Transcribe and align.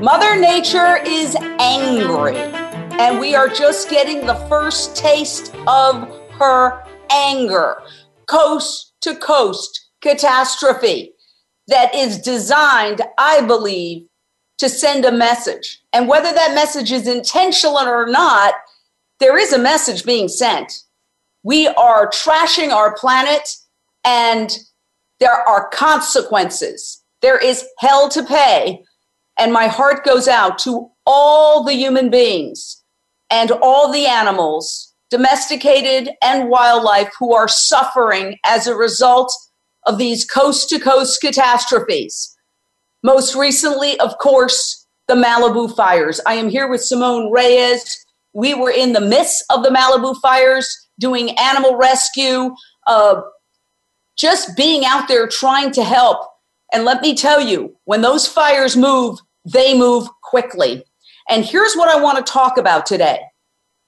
Mother 0.00 0.34
Nature 0.34 0.96
is 1.04 1.36
angry, 1.58 2.34
and 2.34 3.20
we 3.20 3.34
are 3.34 3.48
just 3.48 3.90
getting 3.90 4.24
the 4.24 4.46
first 4.48 4.96
taste 4.96 5.54
of 5.66 6.08
her 6.30 6.82
anger. 7.10 7.82
Coast 8.24 8.94
to 9.02 9.14
coast 9.14 9.90
catastrophe 10.00 11.12
that 11.68 11.94
is 11.94 12.18
designed, 12.18 13.02
I 13.18 13.42
believe, 13.42 14.06
to 14.56 14.70
send 14.70 15.04
a 15.04 15.12
message. 15.12 15.82
And 15.92 16.08
whether 16.08 16.32
that 16.32 16.54
message 16.54 16.92
is 16.92 17.06
intentional 17.06 17.76
or 17.76 18.06
not, 18.06 18.54
there 19.18 19.36
is 19.36 19.52
a 19.52 19.58
message 19.58 20.06
being 20.06 20.28
sent. 20.28 20.72
We 21.42 21.68
are 21.68 22.08
trashing 22.08 22.70
our 22.70 22.96
planet 22.96 23.46
and 24.06 24.50
there 25.18 25.46
are 25.46 25.68
consequences. 25.68 27.02
There 27.20 27.36
is 27.36 27.66
hell 27.80 28.08
to 28.08 28.22
pay. 28.22 28.82
And 29.40 29.54
my 29.54 29.68
heart 29.68 30.04
goes 30.04 30.28
out 30.28 30.58
to 30.60 30.90
all 31.06 31.64
the 31.64 31.72
human 31.72 32.10
beings 32.10 32.84
and 33.30 33.50
all 33.62 33.90
the 33.90 34.04
animals, 34.04 34.94
domesticated 35.08 36.10
and 36.22 36.50
wildlife, 36.50 37.10
who 37.18 37.34
are 37.34 37.48
suffering 37.48 38.36
as 38.44 38.66
a 38.66 38.76
result 38.76 39.34
of 39.86 39.96
these 39.96 40.26
coast 40.26 40.68
to 40.68 40.78
coast 40.78 41.22
catastrophes. 41.22 42.36
Most 43.02 43.34
recently, 43.34 43.98
of 43.98 44.18
course, 44.18 44.86
the 45.08 45.14
Malibu 45.14 45.74
fires. 45.74 46.20
I 46.26 46.34
am 46.34 46.50
here 46.50 46.68
with 46.68 46.84
Simone 46.84 47.32
Reyes. 47.32 48.04
We 48.34 48.52
were 48.52 48.70
in 48.70 48.92
the 48.92 49.00
midst 49.00 49.42
of 49.50 49.62
the 49.62 49.70
Malibu 49.70 50.20
fires 50.20 50.86
doing 50.98 51.36
animal 51.38 51.76
rescue, 51.76 52.54
uh, 52.86 53.22
just 54.18 54.54
being 54.54 54.84
out 54.84 55.08
there 55.08 55.26
trying 55.26 55.72
to 55.72 55.82
help. 55.82 56.26
And 56.72 56.84
let 56.84 57.00
me 57.00 57.14
tell 57.14 57.40
you, 57.40 57.74
when 57.84 58.02
those 58.02 58.28
fires 58.28 58.76
move, 58.76 59.18
they 59.44 59.76
move 59.76 60.08
quickly. 60.22 60.84
And 61.28 61.44
here's 61.44 61.74
what 61.74 61.88
I 61.88 62.00
want 62.00 62.24
to 62.24 62.32
talk 62.32 62.58
about 62.58 62.86
today. 62.86 63.20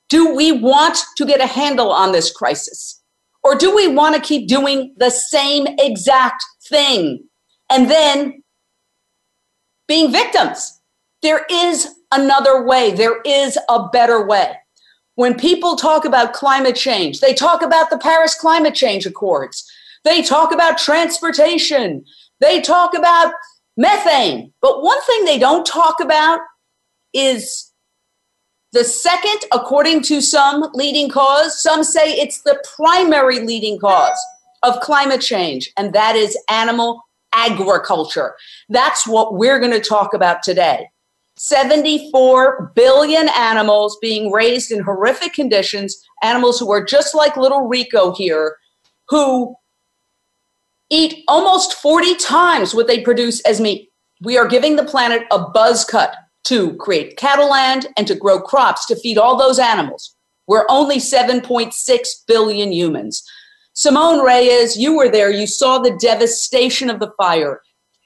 Do 0.09 0.35
we 0.35 0.53
want 0.53 0.99
to 1.17 1.25
get 1.25 1.41
a 1.41 1.47
handle 1.47 1.91
on 1.91 2.13
this 2.13 2.31
crisis? 2.31 3.03
Or 3.43 3.55
do 3.55 3.75
we 3.75 3.89
want 3.89 4.15
to 4.15 4.21
keep 4.21 4.47
doing 4.47 4.95
the 4.97 5.11
same 5.11 5.67
exact 5.79 6.45
thing 6.69 7.25
and 7.71 7.91
then 7.91 8.43
being 9.89 10.13
victims? 10.13 10.81
There 11.23 11.45
is 11.51 11.89
another 12.13 12.65
way, 12.65 12.93
there 12.93 13.21
is 13.23 13.59
a 13.69 13.89
better 13.89 14.25
way. 14.25 14.55
When 15.15 15.35
people 15.35 15.77
talk 15.77 16.05
about 16.05 16.33
climate 16.33 16.77
change, 16.77 17.21
they 17.21 17.35
talk 17.35 17.63
about 17.63 17.91
the 17.91 17.99
Paris 17.99 18.35
Climate 18.35 18.75
Change 18.75 19.07
Accords, 19.07 19.71
they 20.05 20.23
talk 20.23 20.53
about 20.53 20.79
transportation, 20.79 22.05
they 22.41 22.61
talk 22.61 22.97
about 22.97 23.33
methane. 23.77 24.53
But 24.61 24.83
one 24.83 25.01
thing 25.03 25.25
they 25.25 25.39
don't 25.39 25.67
talk 25.67 26.01
about 26.01 26.41
is 27.13 27.73
the 28.73 28.85
second, 28.85 29.41
according 29.53 30.03
to 30.05 30.21
some 30.21 30.71
leading 30.73 31.11
cause, 31.11 31.63
some 31.63 31.85
say 31.85 32.13
it's 32.15 32.43
the 32.43 32.63
primary 32.77 33.41
leading 33.41 33.79
cause 33.79 34.19
of 34.63 34.81
climate 34.81 35.21
change, 35.21 35.71
and 35.77 35.93
that 35.93 36.17
is 36.17 36.39
animal 36.49 37.03
agriculture. 37.35 38.35
That's 38.69 39.07
what 39.07 39.35
we're 39.35 39.59
going 39.59 39.73
to 39.73 39.81
talk 39.81 40.15
about 40.15 40.43
today. 40.43 40.89
74 41.37 42.73
billion 42.75 43.29
animals 43.31 43.99
being 44.01 44.31
raised 44.31 44.71
in 44.71 44.83
horrific 44.83 45.33
conditions, 45.33 46.03
animals 46.23 46.59
who 46.59 46.71
are 46.71 46.85
just 46.85 47.15
like 47.15 47.37
little 47.37 47.67
Rico 47.69 48.15
here, 48.15 48.57
who 49.09 49.55
eat 50.93 51.25
almost 51.27 51.75
40 51.75 52.17
times 52.17 52.75
what 52.75 52.87
they 52.87 53.01
produce 53.01 53.41
as 53.41 53.61
meat. 53.61 53.91
We 54.21 54.37
are 54.37 54.47
giving 54.47 54.77
the 54.77 54.85
planet 54.85 55.23
a 55.33 55.49
buzz 55.51 55.85
cut 55.85 56.15
to 56.45 56.75
create 56.77 57.17
cattle 57.17 57.51
land 57.51 57.87
and 57.97 58.07
to 58.07 58.15
grow 58.15 58.41
crops 58.41 58.87
to 58.87 58.97
feed 58.97 59.17
all 59.17 59.37
those 59.37 59.59
animals. 59.59 60.15
We're 60.47 60.67
only 60.69 60.99
7.6 60.99 62.09
billion 62.27 62.73
humans. 62.73 63.25
Simone 63.73 64.23
Reyes, 64.23 64.77
you 64.77 64.97
were 64.97 65.09
there. 65.09 65.31
You 65.31 65.47
saw 65.47 65.79
the 65.79 65.97
devastation 65.99 66.91
of 66.91 67.01
the 67.01 67.13
fire. 67.17 67.63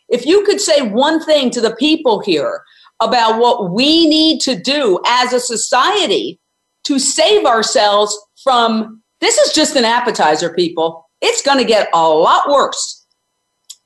If 0.09 0.25
you 0.25 0.45
could 0.45 0.61
say 0.61 0.83
one 0.83 1.25
thing 1.25 1.51
to 1.51 1.61
the 1.61 1.75
people 1.75 2.21
here 2.21 2.63
about 3.01 3.41
what 3.41 3.73
we 3.73 4.07
need 4.07 4.41
to 4.43 4.55
do 4.55 5.01
as 5.07 5.33
a 5.33 5.41
society 5.41 6.39
to 6.85 7.01
save 7.01 7.45
ourselves 7.45 8.17
from 8.45 9.03
this 9.21 9.39
is 9.39 9.53
just 9.53 9.77
an 9.77 9.85
appetizer, 9.85 10.53
people. 10.53 11.06
It's 11.21 11.43
going 11.43 11.59
to 11.59 11.65
get 11.65 11.89
a 11.93 12.09
lot 12.09 12.51
worse. 12.51 13.05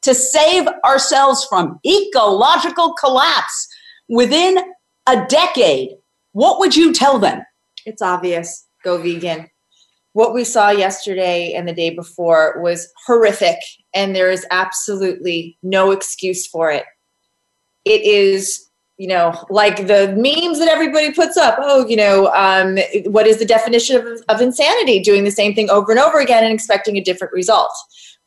To 0.03 0.15
save 0.15 0.67
ourselves 0.85 1.45
from 1.45 1.79
ecological 1.87 2.95
collapse 2.95 3.69
within 4.09 4.59
a 5.07 5.27
decade, 5.27 5.91
what 6.33 6.59
would 6.59 6.75
you 6.75 6.93
tell 6.93 7.19
them? 7.19 7.43
It's 7.85 8.03
obvious. 8.03 8.67
Go 8.83 8.99
vegan. 8.99 9.49
What 10.13 10.35
we 10.35 10.43
saw 10.43 10.71
yesterday 10.71 11.53
and 11.53 11.69
the 11.69 11.73
day 11.73 11.91
before 11.91 12.61
was 12.61 12.89
horrific, 13.07 13.59
and 13.95 14.17
there 14.17 14.31
is 14.31 14.47
absolutely 14.51 15.57
no 15.63 15.93
excuse 15.93 16.47
for 16.47 16.71
it. 16.71 16.85
It 17.85 18.03
is, 18.03 18.70
you 19.01 19.07
know, 19.07 19.33
like 19.49 19.87
the 19.87 20.15
memes 20.17 20.59
that 20.59 20.69
everybody 20.69 21.11
puts 21.11 21.39
up. 21.39 21.57
Oh, 21.59 21.87
you 21.89 21.97
know, 21.97 22.31
um, 22.35 22.77
what 23.07 23.27
is 23.27 23.39
the 23.39 23.47
definition 23.47 23.97
of, 23.97 24.23
of 24.29 24.43
insanity? 24.43 25.01
Doing 25.01 25.25
the 25.25 25.31
same 25.31 25.55
thing 25.55 25.71
over 25.71 25.91
and 25.91 25.99
over 25.99 26.21
again 26.21 26.45
and 26.45 26.53
expecting 26.53 26.99
a 26.99 27.03
different 27.03 27.33
result. 27.33 27.73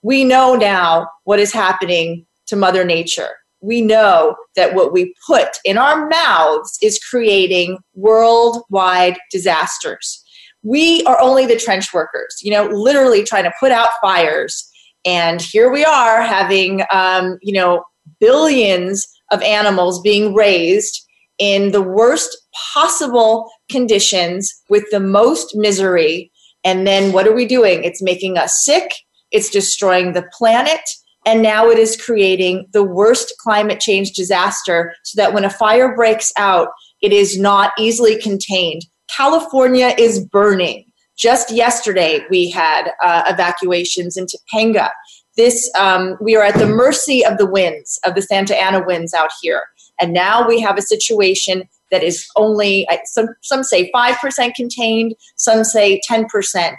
We 0.01 0.23
know 0.23 0.55
now 0.55 1.07
what 1.25 1.39
is 1.39 1.53
happening 1.53 2.25
to 2.47 2.55
Mother 2.55 2.83
Nature 2.83 3.29
we 3.63 3.79
know 3.79 4.35
that 4.57 4.75
what 4.75 4.91
we 4.91 5.15
put 5.25 5.47
in 5.63 5.77
our 5.77 6.09
mouths 6.09 6.77
is 6.81 6.99
creating 6.99 7.77
worldwide 7.95 9.17
disasters. 9.31 10.21
We 10.63 11.01
are 11.05 11.19
only 11.21 11.45
the 11.45 11.55
trench 11.55 11.93
workers, 11.93 12.35
you 12.41 12.51
know, 12.51 12.65
literally 12.65 13.23
trying 13.23 13.45
to 13.45 13.53
put 13.59 13.71
out 13.71 13.87
fires. 14.01 14.69
And 15.05 15.41
here 15.41 15.71
we 15.71 15.85
are 15.85 16.21
having, 16.21 16.83
um, 16.91 17.37
you 17.41 17.53
know, 17.53 17.85
billions 18.19 19.07
of 19.31 19.41
animals 19.41 20.01
being 20.01 20.33
raised 20.33 21.05
in 21.39 21.71
the 21.71 21.81
worst 21.81 22.37
possible 22.73 23.49
conditions 23.69 24.53
with 24.69 24.83
the 24.91 24.99
most 24.99 25.55
misery. 25.55 26.31
And 26.63 26.85
then 26.85 27.11
what 27.11 27.27
are 27.27 27.33
we 27.33 27.45
doing? 27.45 27.83
It's 27.83 28.01
making 28.01 28.37
us 28.37 28.63
sick. 28.63 28.93
It's 29.31 29.49
destroying 29.49 30.13
the 30.13 30.29
planet 30.33 30.81
and 31.25 31.41
now 31.41 31.69
it 31.69 31.79
is 31.79 32.01
creating 32.01 32.67
the 32.73 32.83
worst 32.83 33.33
climate 33.39 33.79
change 33.79 34.11
disaster 34.11 34.93
so 35.03 35.21
that 35.21 35.33
when 35.33 35.45
a 35.45 35.49
fire 35.49 35.95
breaks 35.95 36.31
out, 36.37 36.69
it 37.01 37.13
is 37.13 37.39
not 37.39 37.71
easily 37.77 38.19
contained. 38.19 38.85
California 39.09 39.93
is 39.97 40.25
burning. 40.25 40.85
Just 41.15 41.51
yesterday, 41.51 42.25
we 42.29 42.49
had 42.49 42.91
uh, 43.01 43.23
evacuations 43.27 44.17
in 44.17 44.25
Topanga. 44.25 44.89
This 45.35 45.69
um, 45.77 46.17
we 46.21 46.35
are 46.35 46.43
at 46.43 46.59
the 46.59 46.67
mercy 46.67 47.25
of 47.25 47.37
the 47.37 47.45
winds 47.45 47.99
of 48.05 48.15
the 48.15 48.21
Santa 48.21 48.55
Ana 48.55 48.83
winds 48.85 49.13
out 49.13 49.31
here, 49.41 49.63
and 49.99 50.13
now 50.13 50.47
we 50.47 50.61
have 50.61 50.77
a 50.77 50.81
situation 50.81 51.67
that 51.91 52.03
is 52.03 52.27
only 52.35 52.87
some 53.05 53.29
some 53.41 53.63
say 53.63 53.91
five 53.91 54.17
percent 54.17 54.55
contained, 54.55 55.15
some 55.35 55.63
say 55.63 56.01
ten 56.07 56.25
percent 56.25 56.75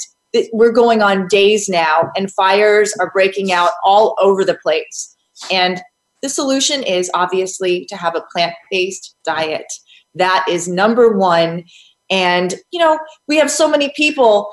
we're 0.53 0.73
going 0.73 1.03
on 1.03 1.29
days 1.29 1.69
now 1.69 2.11
and 2.17 2.33
fires 2.33 2.93
are 2.99 3.11
breaking 3.11 3.53
out 3.53 3.71
all 3.85 4.17
over 4.21 4.45
the 4.45 4.59
place. 4.63 5.15
And 5.51 5.81
the 6.23 6.29
solution 6.29 6.83
is 6.83 7.11
obviously 7.15 7.87
to 7.87 7.97
have 7.97 8.17
a 8.17 8.25
plant 8.33 8.55
based 8.71 9.15
diet. 9.25 9.67
That 10.15 10.45
is 10.49 10.69
number 10.69 11.17
one. 11.17 11.65
And, 12.11 12.55
you 12.71 12.79
know, 12.79 12.99
we 13.29 13.37
have 13.37 13.51
so 13.51 13.69
many 13.69 13.93
people, 13.97 14.51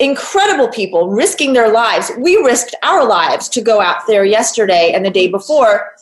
incredible 0.00 0.68
people, 0.68 1.10
risking 1.10 1.52
their 1.52 1.70
lives. 1.70 2.10
We 2.18 2.36
risked 2.36 2.74
our 2.82 3.06
lives 3.06 3.48
to 3.50 3.60
go 3.60 3.80
out 3.80 4.06
there 4.08 4.24
yesterday 4.24 4.92
and 4.92 5.04
the 5.04 5.10
day 5.10 5.28
before 5.28 5.92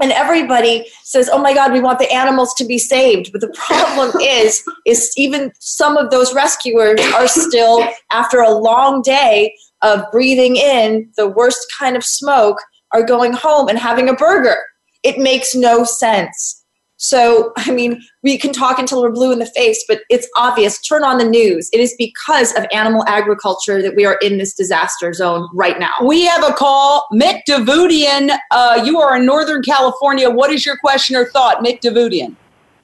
and 0.00 0.10
everybody 0.12 0.86
says 1.04 1.28
oh 1.30 1.38
my 1.38 1.52
god 1.52 1.70
we 1.70 1.80
want 1.80 1.98
the 1.98 2.10
animals 2.10 2.54
to 2.54 2.64
be 2.64 2.78
saved 2.78 3.30
but 3.30 3.42
the 3.42 3.54
problem 3.54 4.10
is 4.22 4.62
is 4.86 5.12
even 5.18 5.52
some 5.60 5.98
of 5.98 6.10
those 6.10 6.34
rescuers 6.34 6.98
are 7.14 7.28
still 7.28 7.86
after 8.10 8.40
a 8.40 8.50
long 8.50 9.02
day 9.02 9.54
of 9.82 10.02
breathing 10.10 10.56
in 10.56 11.10
the 11.16 11.28
worst 11.28 11.66
kind 11.78 11.94
of 11.94 12.02
smoke 12.02 12.58
are 12.92 13.02
going 13.02 13.32
home 13.32 13.68
and 13.68 13.78
having 13.78 14.08
a 14.08 14.14
burger 14.14 14.56
It 15.02 15.18
makes 15.18 15.54
no 15.54 15.84
sense. 15.84 16.61
So, 17.02 17.52
I 17.56 17.72
mean, 17.72 18.00
we 18.22 18.38
can 18.38 18.52
talk 18.52 18.78
until 18.78 19.02
we're 19.02 19.10
blue 19.10 19.32
in 19.32 19.40
the 19.40 19.46
face, 19.46 19.84
but 19.88 20.02
it's 20.08 20.28
obvious. 20.36 20.80
Turn 20.80 21.02
on 21.02 21.18
the 21.18 21.24
news. 21.24 21.68
It 21.72 21.80
is 21.80 21.96
because 21.98 22.56
of 22.56 22.64
animal 22.72 23.04
agriculture 23.08 23.82
that 23.82 23.96
we 23.96 24.06
are 24.06 24.18
in 24.22 24.38
this 24.38 24.54
disaster 24.54 25.12
zone 25.12 25.48
right 25.52 25.80
now. 25.80 25.94
We 26.04 26.24
have 26.26 26.44
a 26.44 26.52
call. 26.52 27.08
Mick 27.12 27.40
Davudian, 27.48 28.38
uh, 28.52 28.82
you 28.86 29.00
are 29.00 29.16
in 29.16 29.26
Northern 29.26 29.62
California. 29.62 30.30
What 30.30 30.52
is 30.52 30.64
your 30.64 30.76
question 30.76 31.16
or 31.16 31.26
thought, 31.30 31.64
Mick 31.64 31.80
Davudian? 31.80 32.36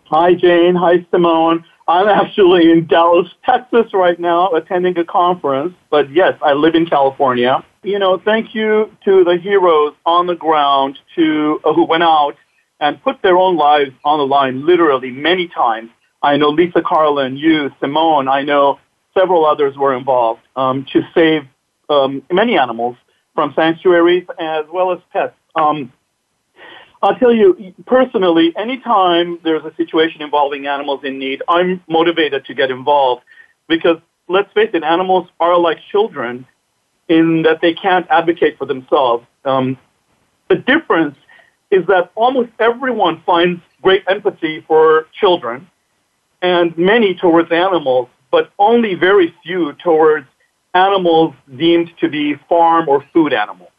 Hi, 0.07 0.35
Jane. 0.35 0.75
Hi, 0.75 1.07
Simone. 1.13 1.65
I'm 1.87 2.09
actually 2.09 2.73
in 2.73 2.89
Dallas, 2.89 3.29
Texas 3.47 3.95
right 3.95 4.19
now 4.19 4.51
attending 4.51 4.99
a 4.99 5.05
conference, 5.05 5.75
but 5.91 6.11
yes, 6.11 6.37
I 6.43 6.55
live 6.55 6.75
in 6.75 6.87
California. 6.87 7.65
You 7.85 8.01
know, 8.01 8.19
thank 8.19 8.53
you 8.53 8.93
to 9.05 9.23
the 9.23 9.39
heroes 9.39 9.95
on 10.05 10.27
the 10.27 10.35
ground 10.35 10.99
to 11.15 11.61
uh, 11.65 11.73
who 11.73 11.85
went 11.87 12.03
out 12.03 12.37
and 12.81 13.03
put 13.03 13.23
their 13.23 13.37
own 13.37 13.57
lives 13.57 13.91
on 14.05 14.19
the 14.19 14.27
line 14.27 14.67
literally 14.67 15.11
many 15.11 15.49
times. 15.49 15.91
I 16.23 16.37
know 16.37 16.49
Lisa 16.49 16.83
Carlin, 16.83 17.37
you, 17.37 17.71
Simone, 17.81 18.29
I 18.29 18.43
know 18.43 18.79
several 19.17 19.47
others 19.47 19.77
were 19.77 19.95
involved 19.95 20.41
um, 20.57 20.87
to 20.93 21.03
save 21.15 21.43
um, 21.89 22.23
many 22.31 22.59
animals 22.59 22.97
from 23.35 23.53
sanctuaries 23.55 24.27
as 24.39 24.65
well 24.73 24.93
as 24.93 24.99
pets. 25.13 25.35
Um, 25.55 25.93
I'll 27.03 27.17
tell 27.17 27.33
you 27.33 27.75
personally, 27.87 28.53
anytime 28.57 29.39
there's 29.45 29.65
a 29.65 29.75
situation 29.77 30.23
involving 30.23 30.67
animals 30.67 31.01
in 31.05 31.19
need, 31.19 31.43
I'm 31.49 31.81
motivated 31.89 32.45
to 32.47 32.55
get 32.55 32.71
involved 32.71 33.23
because 33.69 33.99
let's 34.29 34.53
face 34.53 34.71
it, 34.75 34.83
animals 34.83 35.29
are 35.39 35.59
like 35.59 35.79
children 35.91 36.47
in 37.09 37.43
that 37.43 37.61
they 37.61 37.73
can't 37.75 38.07
advocate 38.11 38.59
for 38.59 38.67
themselves. 38.67 39.25
Um, 39.45 39.79
the 40.49 40.57
difference 40.57 41.17
is 41.71 41.87
that 41.87 42.11
almost 42.15 42.51
everyone 42.59 43.23
finds 43.27 43.61
great 43.83 44.03
empathy 44.09 44.65
for 44.67 45.07
children 45.13 45.69
and 46.43 46.77
many 46.79 47.15
towards 47.15 47.51
animals, 47.53 48.09
but 48.31 48.51
only 48.59 48.95
very 48.95 49.35
few 49.43 49.73
towards 49.75 50.27
animals 50.75 51.35
deemed 51.57 51.91
to 51.99 52.09
be 52.09 52.35
farm 52.49 52.89
or 52.89 53.05
food 53.13 53.33
animals. 53.33 53.71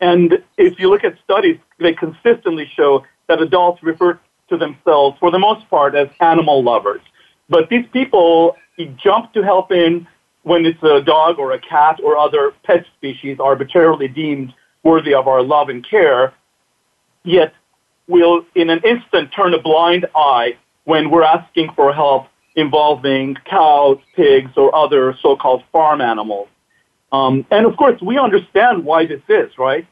And 0.00 0.42
if 0.56 0.78
you 0.78 0.90
look 0.90 1.04
at 1.04 1.16
studies, 1.24 1.58
they 1.78 1.92
consistently 1.92 2.70
show 2.74 3.04
that 3.28 3.40
adults 3.40 3.82
refer 3.82 4.18
to 4.48 4.56
themselves, 4.56 5.18
for 5.18 5.30
the 5.30 5.38
most 5.38 5.68
part, 5.68 5.94
as 5.94 6.08
animal 6.20 6.62
lovers. 6.62 7.02
But 7.48 7.68
these 7.68 7.86
people 7.92 8.56
jump 8.96 9.32
to 9.34 9.42
help 9.42 9.72
in 9.72 10.06
when 10.42 10.64
it's 10.64 10.82
a 10.82 11.00
dog 11.02 11.38
or 11.38 11.52
a 11.52 11.58
cat 11.58 12.00
or 12.02 12.16
other 12.16 12.52
pet 12.64 12.86
species 12.96 13.38
arbitrarily 13.40 14.08
deemed 14.08 14.54
worthy 14.82 15.12
of 15.14 15.28
our 15.28 15.42
love 15.42 15.68
and 15.68 15.86
care, 15.88 16.32
yet 17.28 17.52
will 18.06 18.44
in 18.54 18.70
an 18.70 18.80
instant 18.84 19.30
turn 19.34 19.54
a 19.54 19.60
blind 19.60 20.06
eye 20.14 20.56
when 20.84 21.10
we're 21.10 21.22
asking 21.22 21.70
for 21.76 21.92
help 21.92 22.26
involving 22.56 23.36
cows, 23.44 23.98
pigs, 24.16 24.50
or 24.56 24.74
other 24.74 25.16
so-called 25.22 25.62
farm 25.70 26.00
animals. 26.00 26.48
Um, 27.12 27.46
and 27.50 27.66
of 27.66 27.76
course, 27.76 28.00
we 28.02 28.18
understand 28.18 28.84
why 28.84 29.06
this 29.06 29.22
is, 29.28 29.56
right? 29.58 29.86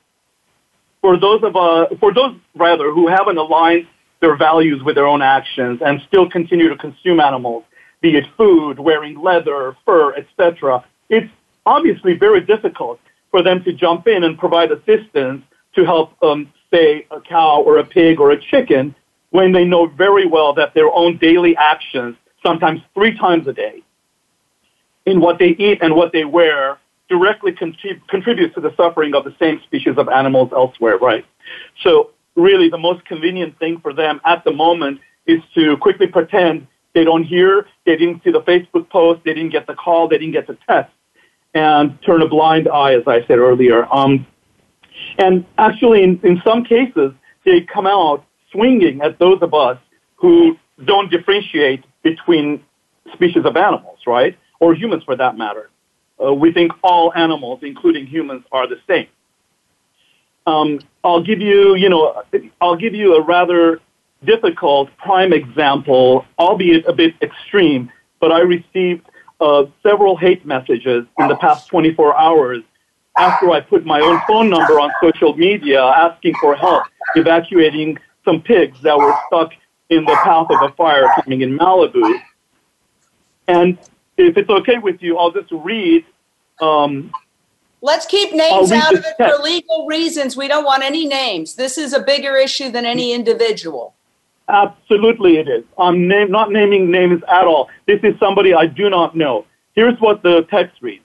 For 1.00 1.18
those 1.18 1.42
of 1.44 1.54
uh, 1.54 1.86
for 2.00 2.12
those 2.12 2.36
rather 2.54 2.90
who 2.90 3.06
haven't 3.08 3.38
aligned 3.38 3.86
their 4.20 4.36
values 4.36 4.82
with 4.82 4.94
their 4.96 5.06
own 5.06 5.22
actions 5.22 5.80
and 5.84 6.00
still 6.08 6.28
continue 6.28 6.68
to 6.68 6.76
consume 6.76 7.20
animals, 7.20 7.64
be 8.00 8.16
it 8.16 8.24
food, 8.36 8.78
wearing 8.78 9.20
leather, 9.20 9.76
fur, 9.84 10.14
etc., 10.14 10.84
it's 11.08 11.30
obviously 11.64 12.14
very 12.14 12.40
difficult 12.40 12.98
for 13.30 13.42
them 13.42 13.62
to 13.64 13.72
jump 13.72 14.06
in 14.06 14.24
and 14.24 14.38
provide 14.38 14.70
assistance 14.72 15.42
to 15.74 15.84
help 15.84 16.10
um, 16.22 16.50
say, 16.72 17.06
a 17.10 17.20
cow 17.20 17.62
or 17.62 17.78
a 17.78 17.84
pig 17.84 18.20
or 18.20 18.30
a 18.30 18.40
chicken 18.40 18.94
when 19.30 19.52
they 19.52 19.64
know 19.64 19.86
very 19.86 20.26
well 20.26 20.52
that 20.54 20.74
their 20.74 20.92
own 20.92 21.18
daily 21.18 21.56
actions, 21.56 22.16
sometimes 22.44 22.80
three 22.94 23.16
times 23.16 23.46
a 23.46 23.52
day, 23.52 23.82
in 25.04 25.20
what 25.20 25.38
they 25.38 25.50
eat 25.50 25.78
and 25.82 25.94
what 25.94 26.12
they 26.12 26.24
wear, 26.24 26.78
directly 27.08 27.52
contrib- 27.52 28.06
contributes 28.08 28.54
to 28.54 28.60
the 28.60 28.74
suffering 28.76 29.14
of 29.14 29.24
the 29.24 29.34
same 29.38 29.60
species 29.64 29.94
of 29.96 30.08
animals 30.08 30.50
elsewhere, 30.52 30.98
right? 30.98 31.24
So 31.82 32.10
really 32.34 32.68
the 32.68 32.78
most 32.78 33.04
convenient 33.04 33.58
thing 33.58 33.80
for 33.80 33.92
them 33.92 34.20
at 34.24 34.44
the 34.44 34.52
moment 34.52 35.00
is 35.26 35.40
to 35.54 35.76
quickly 35.78 36.06
pretend 36.06 36.66
they 36.94 37.04
don't 37.04 37.24
hear, 37.24 37.66
they 37.84 37.96
didn't 37.96 38.22
see 38.24 38.30
the 38.30 38.42
Facebook 38.42 38.88
post, 38.88 39.20
they 39.24 39.34
didn't 39.34 39.52
get 39.52 39.66
the 39.66 39.74
call, 39.74 40.08
they 40.08 40.18
didn't 40.18 40.32
get 40.32 40.46
the 40.46 40.56
test, 40.68 40.90
and 41.54 41.98
turn 42.02 42.22
a 42.22 42.28
blind 42.28 42.68
eye, 42.68 42.94
as 42.94 43.02
I 43.06 43.20
said 43.26 43.38
earlier. 43.38 43.86
Um, 43.94 44.26
and 45.18 45.44
actually, 45.58 46.02
in, 46.02 46.20
in 46.22 46.40
some 46.44 46.64
cases, 46.64 47.12
they 47.44 47.60
come 47.60 47.86
out 47.86 48.24
swinging 48.52 49.00
at 49.02 49.18
those 49.18 49.40
of 49.42 49.54
us 49.54 49.78
who 50.16 50.56
don't 50.84 51.10
differentiate 51.10 51.84
between 52.02 52.62
species 53.12 53.44
of 53.44 53.56
animals, 53.56 53.98
right? 54.06 54.36
Or 54.60 54.74
humans 54.74 55.04
for 55.04 55.16
that 55.16 55.36
matter. 55.36 55.70
Uh, 56.22 56.32
we 56.32 56.52
think 56.52 56.72
all 56.82 57.12
animals, 57.14 57.60
including 57.62 58.06
humans, 58.06 58.44
are 58.52 58.66
the 58.66 58.78
same. 58.86 59.06
Um, 60.46 60.80
I'll 61.04 61.22
give 61.22 61.40
you, 61.40 61.74
you 61.74 61.88
know, 61.88 62.22
I'll 62.60 62.76
give 62.76 62.94
you 62.94 63.16
a 63.16 63.22
rather 63.22 63.80
difficult 64.24 64.90
prime 64.98 65.32
example, 65.32 66.24
albeit 66.38 66.86
a 66.86 66.92
bit 66.92 67.14
extreme, 67.20 67.90
but 68.20 68.32
I 68.32 68.40
received 68.40 69.06
uh, 69.40 69.64
several 69.82 70.16
hate 70.16 70.46
messages 70.46 71.06
in 71.18 71.28
the 71.28 71.36
past 71.36 71.68
24 71.68 72.16
hours 72.16 72.62
after 73.18 73.50
I 73.50 73.60
put 73.60 73.84
my 73.84 74.00
own 74.00 74.20
phone 74.26 74.50
number 74.50 74.80
on 74.80 74.90
social 75.02 75.36
media 75.36 75.82
asking 75.82 76.34
for 76.40 76.54
help 76.54 76.84
evacuating 77.14 77.98
some 78.24 78.42
pigs 78.42 78.80
that 78.82 78.96
were 78.96 79.14
stuck 79.26 79.52
in 79.88 80.04
the 80.04 80.14
path 80.24 80.46
of 80.50 80.62
a 80.62 80.74
fire 80.74 81.06
coming 81.22 81.42
in 81.42 81.56
Malibu. 81.56 82.20
And 83.48 83.78
if 84.16 84.36
it's 84.36 84.50
okay 84.50 84.78
with 84.78 85.02
you, 85.02 85.18
I'll 85.18 85.30
just 85.30 85.50
read. 85.52 86.04
Um, 86.60 87.12
Let's 87.82 88.06
keep 88.06 88.34
names 88.34 88.72
out 88.72 88.94
of 88.94 89.04
it 89.04 89.14
text. 89.16 89.36
for 89.36 89.42
legal 89.42 89.86
reasons. 89.86 90.36
We 90.36 90.48
don't 90.48 90.64
want 90.64 90.82
any 90.82 91.06
names. 91.06 91.54
This 91.54 91.78
is 91.78 91.92
a 91.92 92.00
bigger 92.00 92.34
issue 92.36 92.70
than 92.70 92.84
any 92.84 93.12
individual. 93.12 93.94
Absolutely, 94.48 95.36
it 95.38 95.48
is. 95.48 95.64
I'm 95.78 96.08
name, 96.08 96.30
not 96.30 96.50
naming 96.50 96.90
names 96.90 97.22
at 97.28 97.44
all. 97.44 97.68
This 97.86 98.00
is 98.02 98.18
somebody 98.18 98.54
I 98.54 98.66
do 98.66 98.88
not 98.90 99.16
know. 99.16 99.44
Here's 99.74 99.98
what 100.00 100.22
the 100.22 100.42
text 100.50 100.80
reads 100.80 101.04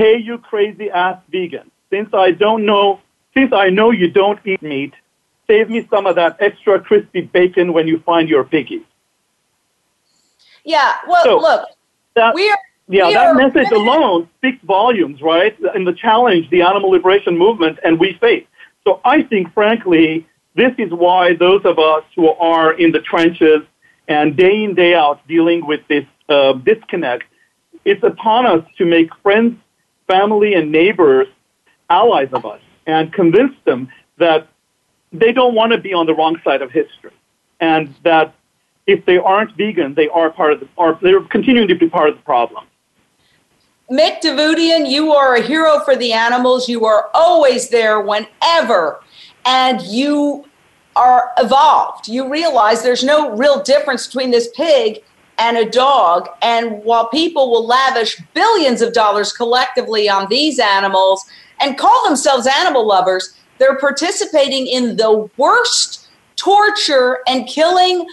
Hey, 0.00 0.16
you 0.16 0.38
crazy 0.38 0.88
ass 0.90 1.18
vegan. 1.30 1.70
Since 1.90 2.08
I 2.14 2.30
don't 2.30 2.64
know, 2.64 3.00
since 3.36 3.52
I 3.52 3.68
know 3.68 3.90
you 3.90 4.08
don't 4.08 4.40
eat 4.46 4.62
meat, 4.62 4.94
save 5.46 5.68
me 5.68 5.86
some 5.90 6.06
of 6.06 6.14
that 6.14 6.38
extra 6.40 6.80
crispy 6.80 7.20
bacon 7.20 7.74
when 7.74 7.86
you 7.86 7.98
find 7.98 8.26
your 8.26 8.44
piggy. 8.44 8.82
Yeah, 10.64 10.94
well, 11.06 11.22
so 11.22 11.36
look, 11.36 11.68
that, 12.14 12.34
we 12.34 12.48
are. 12.48 12.58
Yeah, 12.88 13.08
we 13.08 13.12
that 13.12 13.26
are, 13.26 13.34
message 13.34 13.70
alone 13.72 14.26
speaks 14.38 14.64
volumes, 14.64 15.20
right? 15.20 15.54
In 15.74 15.84
the 15.84 15.92
challenge 15.92 16.48
the 16.48 16.62
animal 16.62 16.88
liberation 16.88 17.36
movement 17.36 17.78
and 17.84 18.00
we 18.00 18.14
face. 18.22 18.46
So 18.84 19.02
I 19.04 19.20
think, 19.24 19.52
frankly, 19.52 20.26
this 20.54 20.72
is 20.78 20.90
why 20.94 21.34
those 21.34 21.60
of 21.66 21.78
us 21.78 22.04
who 22.16 22.30
are 22.30 22.72
in 22.72 22.90
the 22.90 23.00
trenches 23.00 23.60
and 24.08 24.34
day 24.34 24.64
in, 24.64 24.74
day 24.74 24.94
out 24.94 25.20
dealing 25.28 25.66
with 25.66 25.86
this 25.88 26.06
uh, 26.30 26.54
disconnect, 26.54 27.24
it's 27.84 28.02
upon 28.02 28.46
us 28.46 28.64
to 28.78 28.86
make 28.86 29.14
friends 29.22 29.58
family 30.10 30.54
and 30.54 30.72
neighbors 30.72 31.28
allies 31.88 32.28
of 32.32 32.44
us 32.44 32.60
and 32.86 33.12
convince 33.12 33.54
them 33.64 33.88
that 34.18 34.48
they 35.12 35.32
don't 35.32 35.54
want 35.54 35.72
to 35.72 35.78
be 35.78 35.92
on 35.92 36.06
the 36.06 36.14
wrong 36.14 36.36
side 36.44 36.62
of 36.62 36.70
history 36.70 37.12
and 37.60 37.94
that 38.04 38.34
if 38.86 39.04
they 39.06 39.18
aren't 39.18 39.56
vegan, 39.56 39.94
they 39.94 40.08
are 40.08 40.30
part 40.30 40.52
of 40.52 40.60
the, 40.60 40.68
are, 40.78 40.98
they're 41.02 41.22
continuing 41.22 41.68
to 41.68 41.74
be 41.74 41.88
part 41.88 42.08
of 42.08 42.16
the 42.16 42.22
problem. 42.22 42.64
Mick 43.90 44.20
Davudian, 44.20 44.88
you 44.88 45.12
are 45.12 45.34
a 45.34 45.42
hero 45.42 45.80
for 45.80 45.96
the 45.96 46.12
animals. 46.12 46.68
You 46.68 46.84
are 46.86 47.10
always 47.12 47.70
there 47.70 48.00
whenever, 48.00 49.00
and 49.44 49.82
you 49.82 50.46
are 50.96 51.32
evolved. 51.38 52.08
You 52.08 52.28
realize 52.28 52.82
there's 52.82 53.04
no 53.04 53.36
real 53.36 53.62
difference 53.62 54.06
between 54.06 54.30
this 54.30 54.48
pig 54.54 55.02
and 55.40 55.56
a 55.56 55.68
dog. 55.68 56.28
And 56.42 56.84
while 56.84 57.08
people 57.08 57.50
will 57.50 57.66
lavish 57.66 58.20
billions 58.34 58.82
of 58.82 58.92
dollars 58.92 59.32
collectively 59.32 60.08
on 60.08 60.28
these 60.28 60.60
animals 60.60 61.24
and 61.58 61.78
call 61.78 62.06
themselves 62.06 62.46
animal 62.46 62.86
lovers, 62.86 63.34
they're 63.58 63.78
participating 63.78 64.66
in 64.66 64.96
the 64.96 65.28
worst 65.36 66.08
torture 66.36 67.20
and 67.26 67.46
killing 67.48 68.06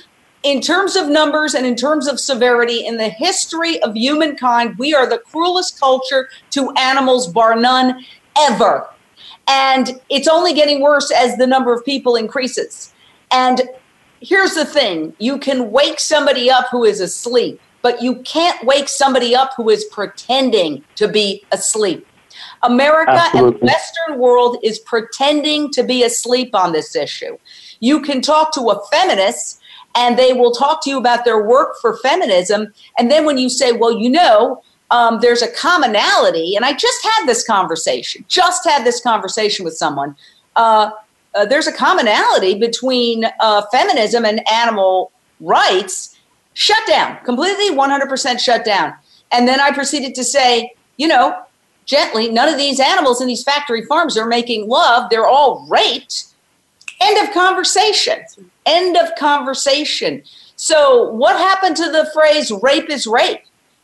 in 0.43 0.62
terms 0.62 0.96
of 0.96 1.10
numbers 1.10 1.53
and 1.53 1.65
in 1.65 1.75
terms 1.75 2.07
of 2.07 2.19
severity 2.19 2.86
in 2.86 2.98
the 2.98 3.10
history 3.10 3.81
of 3.84 3.96
humankind. 3.96 4.77
We 4.77 4.93
are 4.93 5.07
the 5.07 5.19
cruelest 5.19 5.79
culture 5.79 6.29
to 6.51 6.72
animals, 6.77 7.27
bar 7.27 7.55
none, 7.55 8.05
ever. 8.39 8.88
And 9.48 10.00
it's 10.10 10.27
only 10.27 10.53
getting 10.53 10.81
worse 10.81 11.12
as 11.12 11.38
the 11.38 11.48
number 11.48 11.74
of 11.74 11.84
people 11.84 12.15
increases. 12.15 12.93
And 13.31 13.62
here's 14.22 14.54
the 14.54 14.66
thing 14.66 15.14
you 15.20 15.38
can 15.38 15.72
wake 15.72 16.00
somebody 16.00 16.50
up 16.50 16.68
who 16.72 16.84
is 16.84 17.00
asleep, 17.00 17.60
but 17.82 18.02
you 18.02 18.16
can't 18.18 18.64
wake 18.66 18.90
somebody 18.90 19.36
up 19.36 19.52
who 19.56 19.70
is 19.70 19.86
pretending 19.86 20.84
to 20.96 21.08
be 21.08 21.44
asleep. 21.52 22.06
America 22.64 23.12
Absolutely. 23.12 23.52
and 23.52 23.62
the 23.62 23.66
Western 23.66 24.20
world 24.20 24.58
is 24.64 24.80
pretending 24.80 25.72
to 25.72 25.84
be 25.84 26.04
asleep 26.04 26.54
on 26.54 26.72
this 26.72 26.96
issue. 26.96 27.38
You 27.80 28.02
can 28.02 28.22
talk 28.22 28.54
to 28.54 28.62
a 28.70 28.86
feminist 28.88 29.62
and 29.96 30.18
they 30.18 30.34
will 30.34 30.52
talk 30.52 30.84
to 30.84 30.90
you 30.90 30.98
about 30.98 31.26
their 31.26 31.44
work 31.44 31.76
for 31.82 31.98
feminism. 31.98 32.74
And 32.98 33.10
then 33.10 33.26
when 33.26 33.38
you 33.38 33.50
say, 33.50 33.72
well, 33.72 33.92
you 33.92 34.10
know, 34.10 34.62
um, 34.92 35.20
there's 35.22 35.42
a 35.42 35.52
commonality, 35.52 36.56
and 36.56 36.64
I 36.64 36.72
just 36.72 37.04
had 37.04 37.26
this 37.26 37.46
conversation, 37.46 38.24
just 38.30 38.66
had 38.66 38.86
this 38.86 39.02
conversation 39.02 39.66
with 39.66 39.76
someone. 39.76 40.16
Uh, 40.56 40.92
uh, 41.38 41.46
there's 41.46 41.67
a 41.67 41.72
commonality 41.72 42.58
between 42.58 43.25
uh, 43.39 43.62
feminism 43.72 44.25
and 44.25 44.41
animal 44.51 45.12
rights. 45.39 46.17
Shut 46.53 46.86
down, 46.88 47.24
completely 47.24 47.70
100% 47.70 48.39
shut 48.39 48.65
down. 48.65 48.96
And 49.32 49.48
then 49.48 49.60
I 49.60 49.72
proceeded 49.72 50.15
to 50.15 50.24
say, 50.24 50.74
you 50.98 51.08
know, 51.08 51.39
gently, 51.86 52.29
none 52.29 52.50
of 52.50 52.58
these 52.58 52.79
animals 52.79 53.22
in 53.22 53.27
these 53.27 53.44
factory 53.44 53.86
farms 53.86 54.17
are 54.17 54.25
making 54.25 54.67
love. 54.67 55.12
They're 55.12 55.27
all 55.27 55.67
raped. 55.70 56.25
End 57.00 57.27
of 57.27 57.34
conversation. 57.34 58.20
End 58.65 58.98
of 58.98 59.13
conversation. 59.15 60.24
So, 60.56 61.12
what 61.12 61.38
happened 61.38 61.75
to 61.77 61.91
the 61.91 62.10
phrase 62.12 62.51
rape 62.63 62.89
is 62.89 63.06
rape? 63.06 63.41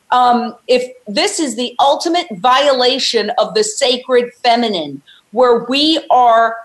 Um, 0.10 0.56
if 0.68 0.92
this 1.08 1.40
is 1.40 1.56
the 1.56 1.76
ultimate 1.80 2.26
violation 2.38 3.32
of 3.38 3.54
the 3.54 3.64
sacred 3.64 4.34
feminine, 4.44 5.04
where 5.32 5.66
we 5.66 6.04
are 6.10 6.56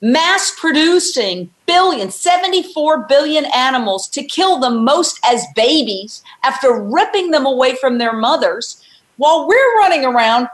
mass 0.00 0.52
producing 0.58 1.50
billion, 1.66 2.10
74 2.10 3.06
billion 3.08 3.44
animals 3.46 4.08
to 4.08 4.22
kill 4.22 4.58
them 4.58 4.84
most 4.84 5.18
as 5.24 5.44
babies 5.54 6.22
after 6.44 6.80
ripping 6.80 7.30
them 7.30 7.46
away 7.46 7.74
from 7.76 7.98
their 7.98 8.12
mothers, 8.12 8.84
while 9.16 9.48
we're 9.48 9.76
running 9.78 10.04
around 10.04 10.48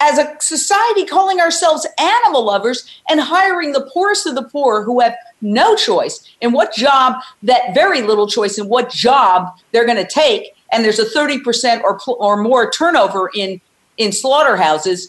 as 0.00 0.18
a 0.18 0.36
society 0.40 1.04
calling 1.04 1.40
ourselves 1.40 1.86
animal 1.98 2.44
lovers 2.44 2.88
and 3.08 3.20
hiring 3.20 3.72
the 3.72 3.88
poorest 3.92 4.26
of 4.26 4.34
the 4.34 4.44
poor 4.44 4.84
who 4.84 5.00
have 5.00 5.14
no 5.40 5.74
choice 5.74 6.28
in 6.40 6.52
what 6.52 6.72
job, 6.72 7.20
that 7.42 7.74
very 7.74 8.02
little 8.02 8.28
choice 8.28 8.58
in 8.58 8.68
what 8.68 8.90
job 8.90 9.48
they're 9.72 9.86
going 9.86 9.96
to 9.96 10.06
take. 10.06 10.54
And 10.72 10.84
there's 10.84 10.98
a 10.98 11.04
30% 11.04 11.82
or, 11.82 11.98
or 12.06 12.36
more 12.36 12.70
turnover 12.70 13.30
in, 13.34 13.60
in 13.96 14.12
slaughterhouses 14.12 15.08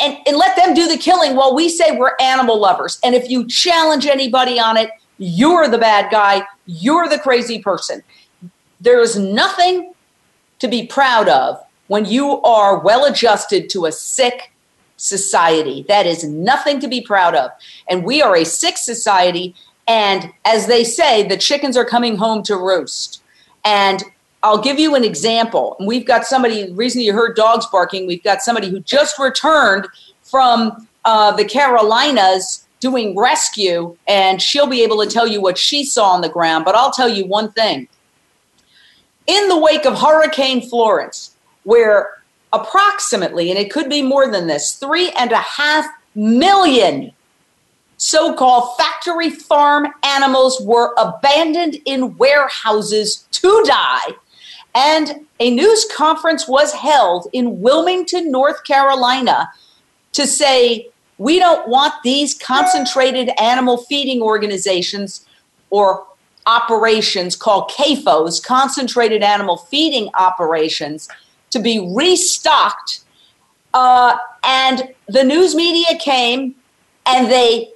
and, 0.00 0.18
and 0.26 0.36
let 0.36 0.56
them 0.56 0.74
do 0.74 0.86
the 0.88 0.98
killing 0.98 1.36
while 1.36 1.54
we 1.54 1.68
say 1.68 1.96
we're 1.96 2.16
animal 2.20 2.58
lovers. 2.60 2.98
And 3.02 3.14
if 3.14 3.30
you 3.30 3.46
challenge 3.46 4.06
anybody 4.06 4.58
on 4.58 4.76
it, 4.76 4.90
you're 5.18 5.68
the 5.68 5.78
bad 5.78 6.10
guy, 6.10 6.42
you're 6.66 7.08
the 7.08 7.18
crazy 7.18 7.60
person. 7.60 8.02
There 8.80 9.00
is 9.00 9.18
nothing 9.18 9.94
to 10.58 10.68
be 10.68 10.86
proud 10.86 11.28
of 11.28 11.62
when 11.88 12.04
you 12.04 12.42
are 12.42 12.78
well 12.78 13.04
adjusted 13.04 13.70
to 13.70 13.86
a 13.86 13.92
sick 13.92 14.52
society. 14.96 15.84
That 15.88 16.06
is 16.06 16.24
nothing 16.24 16.80
to 16.80 16.88
be 16.88 17.00
proud 17.00 17.34
of. 17.34 17.50
And 17.88 18.04
we 18.04 18.22
are 18.22 18.36
a 18.36 18.44
sick 18.44 18.76
society. 18.76 19.54
And 19.86 20.32
as 20.44 20.66
they 20.66 20.84
say, 20.84 21.26
the 21.26 21.36
chickens 21.36 21.76
are 21.76 21.84
coming 21.84 22.16
home 22.16 22.42
to 22.44 22.56
roost. 22.56 23.22
And 23.64 24.02
I'll 24.46 24.62
give 24.62 24.78
you 24.78 24.94
an 24.94 25.02
example. 25.02 25.76
We've 25.80 26.06
got 26.06 26.24
somebody, 26.24 26.70
reason 26.70 27.00
you 27.00 27.12
heard 27.12 27.34
dogs 27.34 27.66
barking, 27.66 28.06
we've 28.06 28.22
got 28.22 28.42
somebody 28.42 28.70
who 28.70 28.78
just 28.78 29.18
returned 29.18 29.88
from 30.22 30.86
uh, 31.04 31.32
the 31.32 31.44
Carolinas 31.44 32.64
doing 32.78 33.16
rescue, 33.18 33.96
and 34.06 34.40
she'll 34.40 34.68
be 34.68 34.84
able 34.84 35.02
to 35.02 35.10
tell 35.10 35.26
you 35.26 35.40
what 35.40 35.58
she 35.58 35.84
saw 35.84 36.10
on 36.10 36.20
the 36.20 36.28
ground. 36.28 36.64
But 36.64 36.76
I'll 36.76 36.92
tell 36.92 37.08
you 37.08 37.26
one 37.26 37.50
thing. 37.50 37.88
In 39.26 39.48
the 39.48 39.58
wake 39.58 39.84
of 39.84 39.98
Hurricane 39.98 40.62
Florence, 40.62 41.34
where 41.64 42.10
approximately, 42.52 43.50
and 43.50 43.58
it 43.58 43.72
could 43.72 43.88
be 43.88 44.00
more 44.00 44.30
than 44.30 44.46
this, 44.46 44.76
three 44.76 45.10
and 45.18 45.32
a 45.32 45.38
half 45.38 45.86
million 46.14 47.10
so 47.96 48.32
called 48.32 48.76
factory 48.76 49.30
farm 49.30 49.88
animals 50.04 50.60
were 50.60 50.94
abandoned 50.98 51.78
in 51.84 52.16
warehouses 52.16 53.26
to 53.32 53.64
die 53.66 54.14
and 54.76 55.26
a 55.40 55.50
news 55.50 55.86
conference 55.96 56.46
was 56.46 56.74
held 56.74 57.28
in 57.32 57.62
Wilmington, 57.62 58.30
North 58.30 58.62
Carolina, 58.64 59.50
to 60.12 60.26
say, 60.26 60.90
we 61.16 61.38
don't 61.38 61.66
want 61.66 61.94
these 62.04 62.34
concentrated 62.34 63.30
animal 63.40 63.78
feeding 63.78 64.20
organizations 64.20 65.26
or 65.70 66.06
operations 66.44 67.36
called 67.36 67.70
CAFOs, 67.70 68.44
concentrated 68.44 69.22
animal 69.22 69.56
feeding 69.56 70.10
operations, 70.12 71.08
to 71.50 71.58
be 71.58 71.90
restocked. 71.94 73.00
Uh, 73.72 74.18
and 74.44 74.94
the 75.08 75.24
news 75.24 75.54
media 75.54 75.98
came 75.98 76.54
and 77.06 77.30
they 77.30 77.70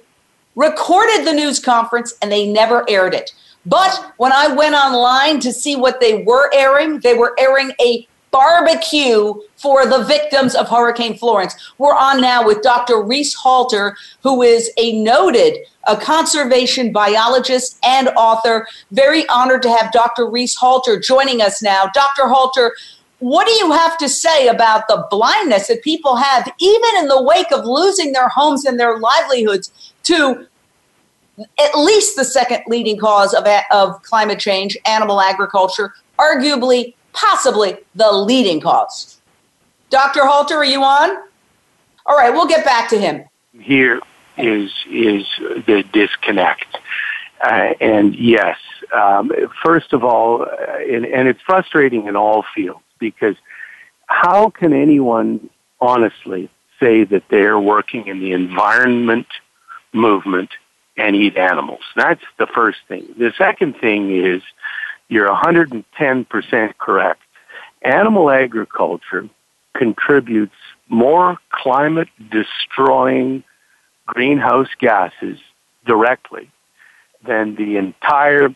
recorded 0.55 1.25
the 1.25 1.33
news 1.33 1.59
conference 1.59 2.13
and 2.21 2.31
they 2.31 2.47
never 2.47 2.87
aired 2.87 3.15
it. 3.15 3.33
But 3.65 4.13
when 4.17 4.31
I 4.31 4.47
went 4.47 4.75
online 4.75 5.39
to 5.41 5.53
see 5.53 5.75
what 5.75 5.99
they 5.99 6.23
were 6.23 6.49
airing, 6.53 6.99
they 6.99 7.13
were 7.13 7.35
airing 7.39 7.73
a 7.79 8.07
barbecue 8.31 9.33
for 9.57 9.85
the 9.85 10.03
victims 10.03 10.55
of 10.55 10.69
Hurricane 10.69 11.17
Florence. 11.17 11.53
We're 11.77 11.95
on 11.95 12.21
now 12.21 12.45
with 12.45 12.61
Dr. 12.61 13.01
Reese 13.01 13.33
Halter, 13.33 13.95
who 14.23 14.41
is 14.41 14.71
a 14.77 14.99
noted 15.01 15.57
a 15.87 15.97
conservation 15.97 16.91
biologist 16.91 17.77
and 17.83 18.09
author. 18.09 18.67
Very 18.91 19.27
honored 19.29 19.61
to 19.63 19.69
have 19.69 19.91
Dr. 19.91 20.29
Reese 20.29 20.55
Halter 20.55 20.99
joining 20.99 21.41
us 21.41 21.61
now. 21.61 21.89
Dr. 21.93 22.27
Halter, 22.27 22.73
what 23.19 23.45
do 23.45 23.53
you 23.53 23.71
have 23.71 23.97
to 23.99 24.09
say 24.09 24.47
about 24.47 24.87
the 24.87 25.05
blindness 25.11 25.67
that 25.67 25.83
people 25.83 26.15
have, 26.15 26.51
even 26.59 26.89
in 26.99 27.07
the 27.07 27.21
wake 27.21 27.51
of 27.51 27.65
losing 27.65 28.13
their 28.13 28.29
homes 28.29 28.65
and 28.65 28.79
their 28.79 28.97
livelihoods, 28.97 29.93
to 30.03 30.47
at 31.59 31.75
least 31.75 32.15
the 32.15 32.25
second 32.25 32.63
leading 32.67 32.97
cause 32.97 33.33
of, 33.33 33.45
of 33.71 34.01
climate 34.03 34.39
change, 34.39 34.77
animal 34.85 35.21
agriculture, 35.21 35.93
arguably, 36.17 36.93
possibly 37.13 37.77
the 37.95 38.11
leading 38.11 38.59
cause. 38.59 39.19
Dr. 39.89 40.25
Halter, 40.25 40.55
are 40.55 40.65
you 40.65 40.83
on? 40.83 41.09
All 42.05 42.15
right, 42.15 42.31
we'll 42.31 42.47
get 42.47 42.65
back 42.65 42.89
to 42.89 42.99
him. 42.99 43.23
Here 43.59 43.99
is 44.37 44.71
is 44.89 45.25
the 45.39 45.83
disconnect, 45.91 46.77
uh, 47.43 47.73
and 47.81 48.15
yes, 48.15 48.57
um, 48.93 49.31
first 49.63 49.93
of 49.93 50.03
all, 50.03 50.43
uh, 50.43 50.77
and, 50.89 51.05
and 51.05 51.27
it's 51.27 51.41
frustrating 51.41 52.07
in 52.07 52.15
all 52.15 52.45
fields 52.55 52.79
because 52.97 53.35
how 54.07 54.49
can 54.49 54.73
anyone 54.73 55.49
honestly 55.79 56.49
say 56.79 57.03
that 57.03 57.23
they're 57.29 57.59
working 57.59 58.07
in 58.07 58.19
the 58.19 58.31
environment 58.31 59.27
movement 59.93 60.49
and 61.01 61.15
eat 61.15 61.35
animals. 61.35 61.81
That's 61.95 62.23
the 62.37 62.47
first 62.47 62.79
thing. 62.87 63.07
The 63.17 63.33
second 63.37 63.77
thing 63.77 64.15
is 64.15 64.41
you're 65.09 65.29
110% 65.29 66.77
correct. 66.77 67.21
Animal 67.81 68.29
agriculture 68.29 69.27
contributes 69.75 70.55
more 70.87 71.37
climate 71.51 72.09
destroying 72.29 73.43
greenhouse 74.05 74.69
gases 74.79 75.39
directly 75.85 76.51
than 77.25 77.55
the 77.55 77.77
entire 77.77 78.49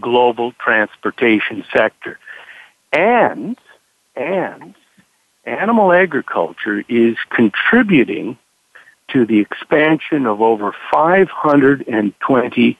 global 0.00 0.52
transportation 0.52 1.64
sector. 1.72 2.18
And, 2.92 3.58
and 4.16 4.74
animal 5.44 5.92
agriculture 5.92 6.82
is 6.88 7.16
contributing 7.30 8.38
to 9.12 9.26
the 9.26 9.40
expansion 9.40 10.26
of 10.26 10.40
over 10.40 10.74
520 10.90 12.78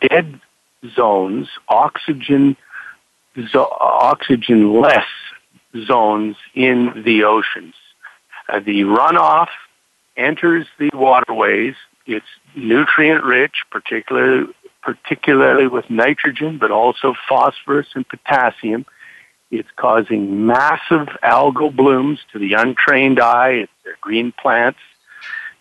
dead 0.00 0.40
zones, 0.94 1.48
oxygen 1.68 2.56
zo- 3.52 3.76
oxygen-less 3.80 5.06
zones 5.86 6.36
in 6.54 7.02
the 7.04 7.24
oceans. 7.24 7.74
Uh, 8.48 8.60
the 8.60 8.82
runoff 8.82 9.48
enters 10.16 10.66
the 10.78 10.90
waterways. 10.94 11.74
It's 12.06 12.26
nutrient 12.56 13.24
rich, 13.24 13.54
particularly 13.70 14.52
particularly 14.80 15.66
with 15.66 15.90
nitrogen, 15.90 16.56
but 16.56 16.70
also 16.70 17.14
phosphorus 17.28 17.88
and 17.94 18.08
potassium. 18.08 18.86
It's 19.50 19.68
causing 19.76 20.46
massive 20.46 21.08
algal 21.22 21.74
blooms 21.74 22.20
to 22.32 22.38
the 22.38 22.54
untrained 22.54 23.20
eye. 23.20 23.66
They're 23.84 23.98
green 24.00 24.32
plants 24.32 24.78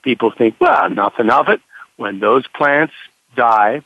people 0.07 0.31
think, 0.31 0.55
well, 0.61 0.89
nothing 0.89 1.29
of 1.29 1.49
it. 1.49 1.59
When 1.97 2.21
those 2.21 2.47
plants 2.47 2.93
die 3.35 3.81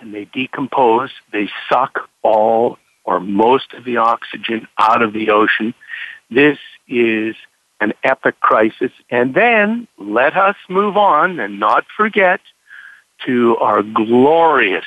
and 0.00 0.14
they 0.14 0.24
decompose, 0.24 1.10
they 1.30 1.50
suck 1.68 2.08
all 2.22 2.78
or 3.04 3.20
most 3.20 3.74
of 3.74 3.84
the 3.84 3.98
oxygen 3.98 4.66
out 4.78 5.02
of 5.02 5.12
the 5.12 5.28
ocean. 5.28 5.74
This 6.30 6.56
is 6.88 7.36
an 7.82 7.92
epic 8.02 8.40
crisis. 8.40 8.90
And 9.10 9.34
then 9.34 9.86
let 9.98 10.38
us 10.38 10.56
move 10.70 10.96
on 10.96 11.38
and 11.38 11.60
not 11.60 11.84
forget 11.94 12.40
to 13.26 13.58
our 13.58 13.82
glorious 13.82 14.86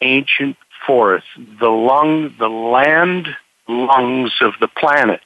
ancient 0.00 0.56
forests, 0.84 1.28
the 1.60 1.70
lung, 1.70 2.34
the 2.36 2.48
land 2.48 3.28
lungs 3.68 4.32
of 4.40 4.54
the 4.60 4.66
planet. 4.66 5.20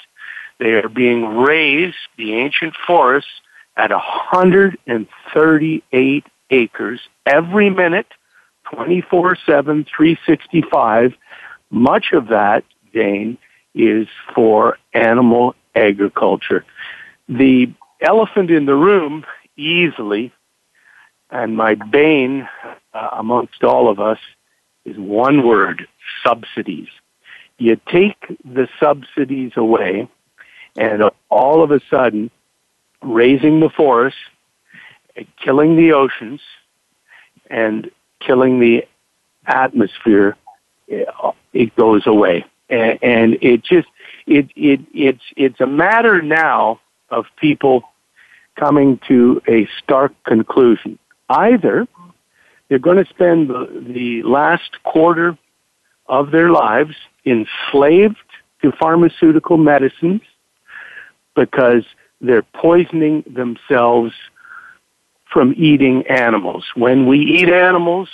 They 0.59 0.73
are 0.73 0.90
being 0.90 1.38
razed, 1.38 1.97
the 2.19 2.35
ancient 2.35 2.75
forests, 2.87 3.31
at 3.76 3.90
138 3.90 6.25
acres 6.50 7.00
every 7.25 7.71
minute, 7.71 8.09
24 8.73 9.37
7, 9.47 9.85
365. 9.85 11.14
Much 11.71 12.12
of 12.12 12.26
that, 12.28 12.64
Jane, 12.92 13.38
is 13.75 14.06
for 14.35 14.78
animal 14.95 15.54
agriculture. 15.75 16.64
The 17.28 17.73
elephant 18.00 18.50
in 18.50 18.66
the 18.66 18.75
room, 18.75 19.25
easily, 19.56 20.33
and 21.30 21.56
my 21.56 21.75
bane 21.75 22.49
uh, 22.95 23.09
amongst 23.12 23.64
all 23.64 23.90
of 23.90 24.00
us, 24.00 24.18
is 24.85 24.97
one 24.97 25.47
word 25.47 25.87
subsidies. 26.25 26.88
You 27.59 27.80
take 27.90 28.26
the 28.45 28.68
subsidies 28.78 29.52
away, 29.56 30.09
and 30.76 31.02
all 31.28 31.64
of 31.64 31.71
a 31.71 31.80
sudden, 31.90 32.30
razing 33.07 33.61
the 33.61 33.71
forests, 33.71 34.19
killing 35.43 35.77
the 35.77 35.93
oceans, 35.93 36.41
and 37.49 37.91
killing 38.21 38.61
the 38.61 38.87
atmosphere, 39.47 40.37
eh, 40.91 41.05
it 41.53 41.75
goes 41.77 42.07
away. 42.07 42.45
And 42.69 43.39
it 43.43 43.63
just, 43.63 43.87
it, 44.27 44.49
it, 44.57 44.81
it's, 44.93 45.23
it's 45.37 45.61
a 45.61 45.67
matter 45.67 46.21
now 46.21 46.81
of 47.11 47.27
people 47.37 47.85
coming 48.57 48.99
to 49.07 49.41
a 49.47 49.69
stark 49.79 50.13
conclusion. 50.25 50.99
Either 51.29 51.87
they're 52.69 52.81
going 52.81 53.03
to 53.03 53.09
spend 53.09 53.49
the, 53.49 53.85
the 53.89 54.23
last 54.25 54.83
quarter 54.83 55.39
of 56.09 56.33
their 56.33 56.51
lives 56.51 56.97
enslaved 57.25 58.17
to 58.63 58.73
pharmaceutical 58.73 59.57
medicines 59.57 60.23
because 61.35 61.85
they're 62.20 62.42
poisoning 62.42 63.25
themselves 63.26 64.12
from 65.32 65.54
eating 65.56 66.06
animals. 66.06 66.64
When 66.75 67.06
we 67.06 67.18
eat 67.18 67.49
animals, 67.49 68.08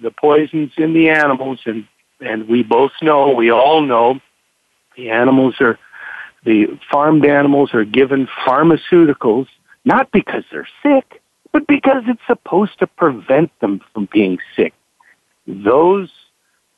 the 0.00 0.10
poisons 0.10 0.72
in 0.76 0.92
the 0.92 1.10
animals, 1.10 1.60
and, 1.66 1.86
and 2.20 2.48
we 2.48 2.62
both 2.62 2.92
know, 3.02 3.32
we 3.32 3.50
all 3.50 3.82
know, 3.82 4.20
the 4.96 5.10
animals 5.10 5.56
are, 5.60 5.78
the 6.44 6.78
farmed 6.90 7.24
animals 7.24 7.74
are 7.74 7.84
given 7.84 8.28
pharmaceuticals, 8.46 9.46
not 9.84 10.10
because 10.12 10.44
they're 10.50 10.68
sick, 10.82 11.20
but 11.52 11.66
because 11.66 12.04
it's 12.06 12.20
supposed 12.26 12.78
to 12.78 12.86
prevent 12.86 13.50
them 13.60 13.80
from 13.92 14.08
being 14.12 14.38
sick. 14.54 14.74
Those 15.46 16.10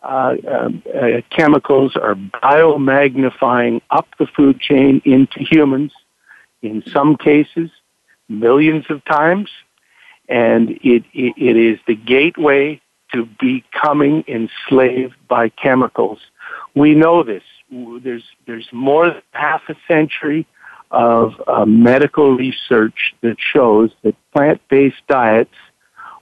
uh, 0.02 0.37
uh, 0.49 1.20
chemicals 1.30 1.96
are 1.96 2.14
biomagnifying 2.14 3.82
up 3.90 4.06
the 4.18 4.26
food 4.26 4.60
chain 4.60 5.02
into 5.04 5.40
humans, 5.40 5.92
in 6.62 6.83
some 6.93 7.17
cases, 7.17 7.71
millions 8.29 8.85
of 8.90 9.05
times, 9.05 9.50
and 10.29 10.71
it, 10.71 11.05
it, 11.12 11.35
it 11.37 11.57
is 11.57 11.79
the 11.87 11.95
gateway 11.95 12.81
to 13.12 13.29
becoming 13.40 14.25
enslaved 14.29 15.17
by 15.29 15.49
chemicals. 15.49 16.21
We 16.75 16.95
know 16.95 17.23
this. 17.23 17.43
There's, 17.71 18.25
there's 18.47 18.69
more 18.73 19.09
than 19.11 19.23
half 19.33 19.62
a 19.69 19.75
century 19.88 20.47
of 20.90 21.35
uh, 21.47 21.64
medical 21.64 22.37
research 22.37 23.14
that 23.23 23.37
shows 23.38 23.90
that 24.02 24.14
plant-based 24.33 25.02
diets 25.09 25.55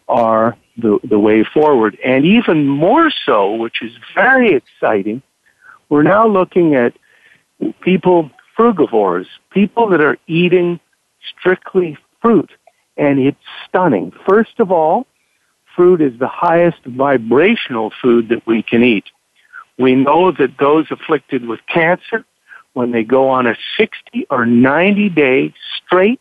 are 0.09 0.57
the, 0.77 0.99
the 1.05 1.19
way 1.19 1.45
forward. 1.45 1.99
And 2.05 2.25
even 2.25 2.67
more 2.67 3.11
so, 3.27 3.55
which 3.55 3.83
is 3.83 3.93
very 4.15 4.55
exciting, 4.55 5.23
we're 5.89 6.03
now 6.03 6.27
looking 6.27 6.75
at 6.75 6.95
people, 7.81 8.31
frugivores, 8.59 9.27
people 9.51 9.89
that 9.89 10.01
are 10.01 10.19
eating 10.27 10.81
strictly 11.39 11.97
fruit. 12.21 12.51
And 12.97 13.21
it's 13.21 13.39
stunning. 13.69 14.13
First 14.29 14.59
of 14.59 14.73
all, 14.73 15.07
fruit 15.77 16.01
is 16.01 16.19
the 16.19 16.29
highest 16.29 16.85
vibrational 16.85 17.93
food 18.03 18.29
that 18.31 18.45
we 18.47 18.63
can 18.63 18.83
eat. 18.83 19.05
We 19.79 19.95
know 19.95 20.33
that 20.33 20.59
those 20.59 20.87
afflicted 20.91 21.47
with 21.47 21.61
cancer 21.73 22.25
when 22.73 22.91
they 22.91 23.05
go 23.05 23.29
on 23.29 23.47
a 23.47 23.55
60 23.77 24.27
or 24.31 24.45
90 24.45 25.09
day 25.11 25.55
straight, 25.77 26.21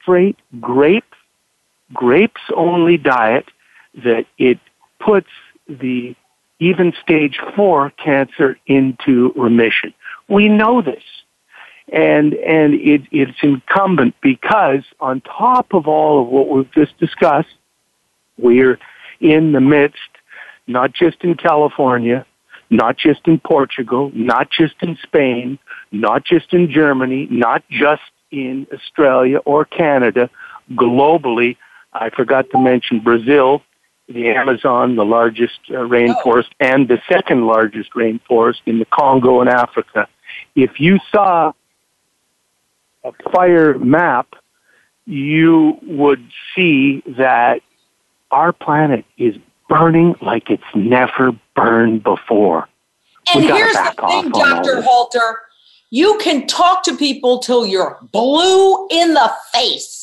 straight 0.00 0.38
grape, 0.60 1.14
grapes 1.92 2.40
only 2.56 2.96
diet 2.96 3.46
that 3.94 4.24
it 4.38 4.58
puts 4.98 5.28
the 5.68 6.14
even 6.58 6.92
stage 7.02 7.38
four 7.54 7.90
cancer 7.90 8.58
into 8.66 9.32
remission. 9.36 9.92
We 10.28 10.48
know 10.48 10.82
this. 10.82 11.02
And, 11.90 12.34
and 12.34 12.74
it, 12.74 13.02
it's 13.10 13.38
incumbent 13.42 14.14
because 14.20 14.84
on 15.00 15.22
top 15.22 15.72
of 15.72 15.88
all 15.88 16.22
of 16.22 16.28
what 16.28 16.48
we've 16.48 16.70
just 16.72 16.98
discussed, 16.98 17.48
we're 18.36 18.78
in 19.20 19.52
the 19.52 19.60
midst, 19.60 19.98
not 20.66 20.92
just 20.92 21.24
in 21.24 21.34
California, 21.34 22.26
not 22.70 22.98
just 22.98 23.26
in 23.26 23.38
Portugal, 23.40 24.10
not 24.14 24.50
just 24.50 24.74
in 24.82 24.98
Spain, 25.02 25.58
not 25.90 26.24
just 26.24 26.52
in 26.52 26.70
Germany, 26.70 27.26
not 27.30 27.64
just 27.70 28.02
in 28.30 28.66
Australia 28.72 29.38
or 29.38 29.64
Canada, 29.64 30.28
globally. 30.72 31.56
I 31.92 32.10
forgot 32.10 32.50
to 32.50 32.58
mention 32.58 33.00
Brazil, 33.00 33.62
the 34.08 34.28
Amazon, 34.28 34.96
the 34.96 35.04
largest 35.04 35.58
uh, 35.70 35.74
rainforest, 35.74 36.50
and 36.60 36.88
the 36.88 37.00
second 37.10 37.46
largest 37.46 37.92
rainforest 37.94 38.60
in 38.66 38.78
the 38.78 38.84
Congo 38.86 39.40
in 39.40 39.48
Africa. 39.48 40.08
If 40.58 40.80
you 40.80 40.98
saw 41.12 41.52
a 43.04 43.12
fire 43.30 43.78
map, 43.78 44.34
you 45.06 45.78
would 45.86 46.28
see 46.52 47.00
that 47.16 47.60
our 48.32 48.52
planet 48.52 49.04
is 49.16 49.36
burning 49.68 50.16
like 50.20 50.50
it's 50.50 50.64
never 50.74 51.30
burned 51.54 52.02
before. 52.02 52.68
And 53.32 53.44
here's 53.44 53.72
the 53.72 53.94
thing, 54.08 54.30
Dr. 54.30 54.82
Halter. 54.82 55.42
You 55.90 56.18
can 56.18 56.48
talk 56.48 56.82
to 56.82 56.96
people 56.96 57.38
till 57.38 57.64
you're 57.64 57.96
blue 58.10 58.88
in 58.90 59.14
the 59.14 59.30
face. 59.52 59.97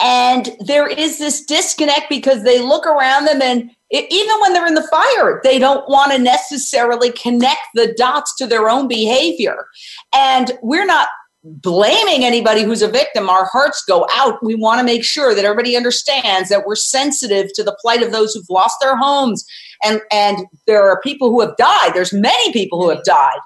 And 0.00 0.50
there 0.60 0.88
is 0.88 1.18
this 1.18 1.44
disconnect 1.44 2.08
because 2.08 2.42
they 2.42 2.60
look 2.60 2.84
around 2.86 3.26
them 3.26 3.40
and 3.40 3.70
it, 3.90 4.10
even 4.10 4.40
when 4.40 4.52
they're 4.52 4.66
in 4.66 4.74
the 4.74 4.88
fire, 4.88 5.40
they 5.44 5.58
don't 5.58 5.88
want 5.88 6.12
to 6.12 6.18
necessarily 6.18 7.12
connect 7.12 7.62
the 7.74 7.94
dots 7.96 8.34
to 8.36 8.46
their 8.46 8.68
own 8.68 8.88
behavior. 8.88 9.66
And 10.12 10.52
we're 10.62 10.86
not 10.86 11.08
blaming 11.44 12.24
anybody 12.24 12.62
who's 12.62 12.82
a 12.82 12.88
victim. 12.88 13.28
Our 13.28 13.44
hearts 13.44 13.84
go 13.86 14.06
out. 14.10 14.42
We 14.42 14.54
want 14.54 14.80
to 14.80 14.84
make 14.84 15.04
sure 15.04 15.34
that 15.34 15.44
everybody 15.44 15.76
understands 15.76 16.48
that 16.48 16.66
we're 16.66 16.74
sensitive 16.74 17.52
to 17.52 17.62
the 17.62 17.76
plight 17.80 18.02
of 18.02 18.12
those 18.12 18.34
who've 18.34 18.48
lost 18.48 18.76
their 18.80 18.96
homes. 18.96 19.44
And, 19.84 20.00
and 20.10 20.38
there 20.66 20.88
are 20.88 21.00
people 21.02 21.28
who 21.28 21.42
have 21.42 21.56
died. 21.56 21.92
There's 21.94 22.14
many 22.14 22.52
people 22.52 22.82
who 22.82 22.88
have 22.88 23.04
died. 23.04 23.38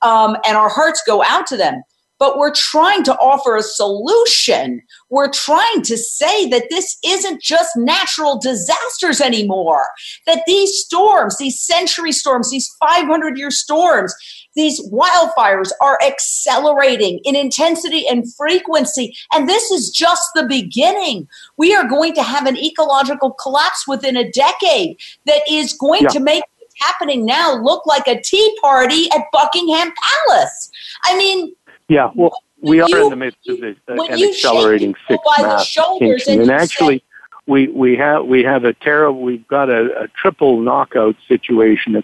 Um, 0.00 0.36
and 0.46 0.56
our 0.56 0.70
hearts 0.70 1.02
go 1.06 1.22
out 1.22 1.46
to 1.48 1.56
them. 1.56 1.82
But 2.22 2.38
we're 2.38 2.54
trying 2.54 3.02
to 3.02 3.16
offer 3.16 3.56
a 3.56 3.64
solution. 3.64 4.80
We're 5.10 5.32
trying 5.32 5.82
to 5.82 5.96
say 5.96 6.48
that 6.50 6.70
this 6.70 6.96
isn't 7.04 7.42
just 7.42 7.76
natural 7.76 8.38
disasters 8.38 9.20
anymore. 9.20 9.86
That 10.28 10.44
these 10.46 10.78
storms, 10.78 11.36
these 11.38 11.58
century 11.60 12.12
storms, 12.12 12.48
these 12.48 12.72
500 12.78 13.36
year 13.36 13.50
storms, 13.50 14.14
these 14.54 14.80
wildfires 14.88 15.70
are 15.80 15.98
accelerating 16.06 17.18
in 17.24 17.34
intensity 17.34 18.06
and 18.06 18.32
frequency. 18.34 19.16
And 19.32 19.48
this 19.48 19.72
is 19.72 19.90
just 19.90 20.22
the 20.36 20.46
beginning. 20.46 21.26
We 21.56 21.74
are 21.74 21.88
going 21.88 22.14
to 22.14 22.22
have 22.22 22.46
an 22.46 22.56
ecological 22.56 23.32
collapse 23.32 23.88
within 23.88 24.16
a 24.16 24.30
decade 24.30 24.96
that 25.26 25.42
is 25.50 25.72
going 25.72 26.02
yeah. 26.02 26.10
to 26.10 26.20
make 26.20 26.44
what's 26.72 26.74
happening 26.80 27.24
now 27.26 27.54
look 27.56 27.84
like 27.84 28.06
a 28.06 28.20
tea 28.20 28.56
party 28.60 29.08
at 29.10 29.24
Buckingham 29.32 29.92
Palace. 30.28 30.70
I 31.04 31.16
mean, 31.16 31.52
yeah, 31.88 32.10
well, 32.14 32.32
we 32.60 32.80
are 32.80 32.88
you, 32.88 33.04
in 33.04 33.10
the 33.10 33.16
midst 33.16 33.48
of 33.48 33.60
this, 33.60 33.76
uh, 33.88 33.94
an 33.94 34.22
accelerating 34.22 34.94
six 35.08 35.22
mass 35.38 35.62
extinction. 35.62 36.32
And, 36.32 36.42
and 36.42 36.50
actually, 36.50 36.98
say, 36.98 37.04
we, 37.46 37.68
we 37.68 37.96
have 37.96 38.24
we 38.24 38.42
have 38.44 38.64
a 38.64 38.72
terrible 38.72 39.20
we've 39.20 39.46
got 39.48 39.68
a, 39.68 40.02
a 40.02 40.08
triple 40.08 40.60
knockout 40.60 41.16
situation 41.26 42.02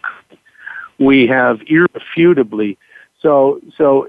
we 0.99 1.27
have 1.27 1.61
irrefutably. 1.67 2.77
So, 3.21 3.61
so 3.77 4.09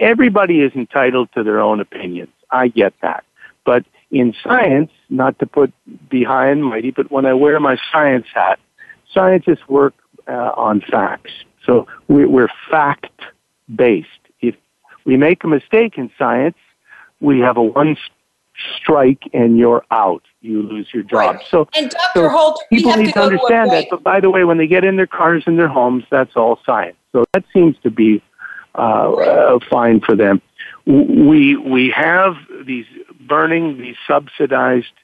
everybody 0.00 0.60
is 0.60 0.72
entitled 0.74 1.30
to 1.34 1.42
their 1.42 1.60
own 1.60 1.80
opinions. 1.80 2.32
I 2.50 2.68
get 2.68 2.94
that. 3.02 3.24
But 3.64 3.84
in 4.10 4.34
science, 4.42 4.90
not 5.10 5.38
to 5.38 5.46
put 5.46 5.72
behind 6.08 6.64
mighty, 6.64 6.90
but 6.90 7.10
when 7.10 7.26
I 7.26 7.34
wear 7.34 7.58
my 7.60 7.76
science 7.90 8.26
hat, 8.32 8.58
scientists 9.12 9.68
work 9.68 9.94
uh, 10.28 10.52
on 10.56 10.80
facts. 10.80 11.32
So 11.64 11.86
we, 12.08 12.26
we're 12.26 12.48
fact 12.70 13.20
based. 13.74 14.08
If 15.02 15.06
we 15.06 15.16
make 15.16 15.42
a 15.42 15.48
mistake 15.48 15.98
in 15.98 16.12
science, 16.16 16.56
we 17.18 17.40
have 17.40 17.56
a 17.56 17.62
one 17.62 17.96
strike 18.78 19.24
and 19.32 19.58
you're 19.58 19.84
out. 19.90 20.22
You 20.40 20.62
lose 20.62 20.88
your 20.94 21.02
job. 21.02 21.36
Right. 21.36 21.44
So, 21.50 21.68
and 21.74 21.90
Dr. 21.90 22.00
So 22.14 22.28
Holt, 22.28 22.62
people 22.70 22.96
need 22.96 23.06
to, 23.06 23.12
to 23.12 23.22
understand 23.22 23.72
that. 23.72 23.86
But 23.90 24.04
by 24.04 24.20
the 24.20 24.30
way, 24.30 24.44
when 24.44 24.58
they 24.58 24.68
get 24.68 24.84
in 24.84 24.94
their 24.94 25.08
cars 25.08 25.42
and 25.46 25.58
their 25.58 25.66
homes, 25.66 26.04
that's 26.08 26.36
all 26.36 26.60
science. 26.64 26.96
So 27.10 27.24
that 27.32 27.44
seems 27.52 27.76
to 27.82 27.90
be 27.90 28.22
uh, 28.76 29.12
uh, 29.12 29.58
fine 29.68 30.00
for 30.00 30.14
them. 30.14 30.40
We 30.86 31.56
we 31.56 31.90
have 31.90 32.34
these 32.64 32.86
burning 33.20 33.78
these 33.78 33.96
subsidized 34.06 34.94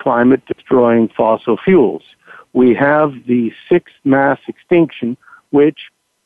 climate 0.00 0.42
destroying 0.46 1.08
fossil 1.16 1.56
fuels. 1.56 2.02
We 2.52 2.74
have 2.74 3.12
the 3.26 3.52
sixth 3.68 3.94
mass 4.04 4.40
extinction, 4.48 5.16
which 5.50 5.78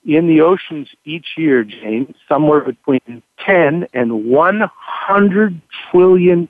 in 0.04 0.26
the 0.26 0.40
oceans 0.40 0.88
each 1.04 1.26
year, 1.36 1.64
Jane, 1.64 2.14
somewhere 2.28 2.60
between 2.60 3.22
10 3.46 3.86
and 3.92 4.24
100 4.24 5.60
trillion 5.90 6.48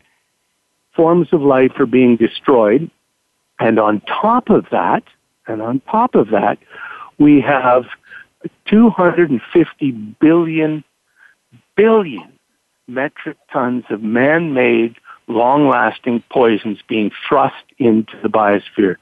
forms 0.95 1.29
of 1.33 1.43
life 1.43 1.73
are 1.79 1.87
being 1.87 2.17
destroyed. 2.17 2.91
And 3.59 3.79
on 3.79 4.01
top 4.01 4.51
of 4.51 4.67
that, 4.71 5.03
and 5.47 5.61
on 5.61 5.81
top 5.81 6.15
of 6.15 6.31
that, 6.31 6.59
we 7.19 7.41
have 7.41 7.85
250 8.67 9.91
billion, 10.21 10.85
billion 11.77 12.33
metric 12.87 13.37
tons 13.53 13.85
of 13.91 14.03
man-made, 14.03 14.97
long-lasting 15.27 16.23
poisons 16.31 16.79
being 16.89 17.11
thrust 17.29 17.65
into 17.79 18.17
the 18.23 18.29
biosphere. 18.29 18.97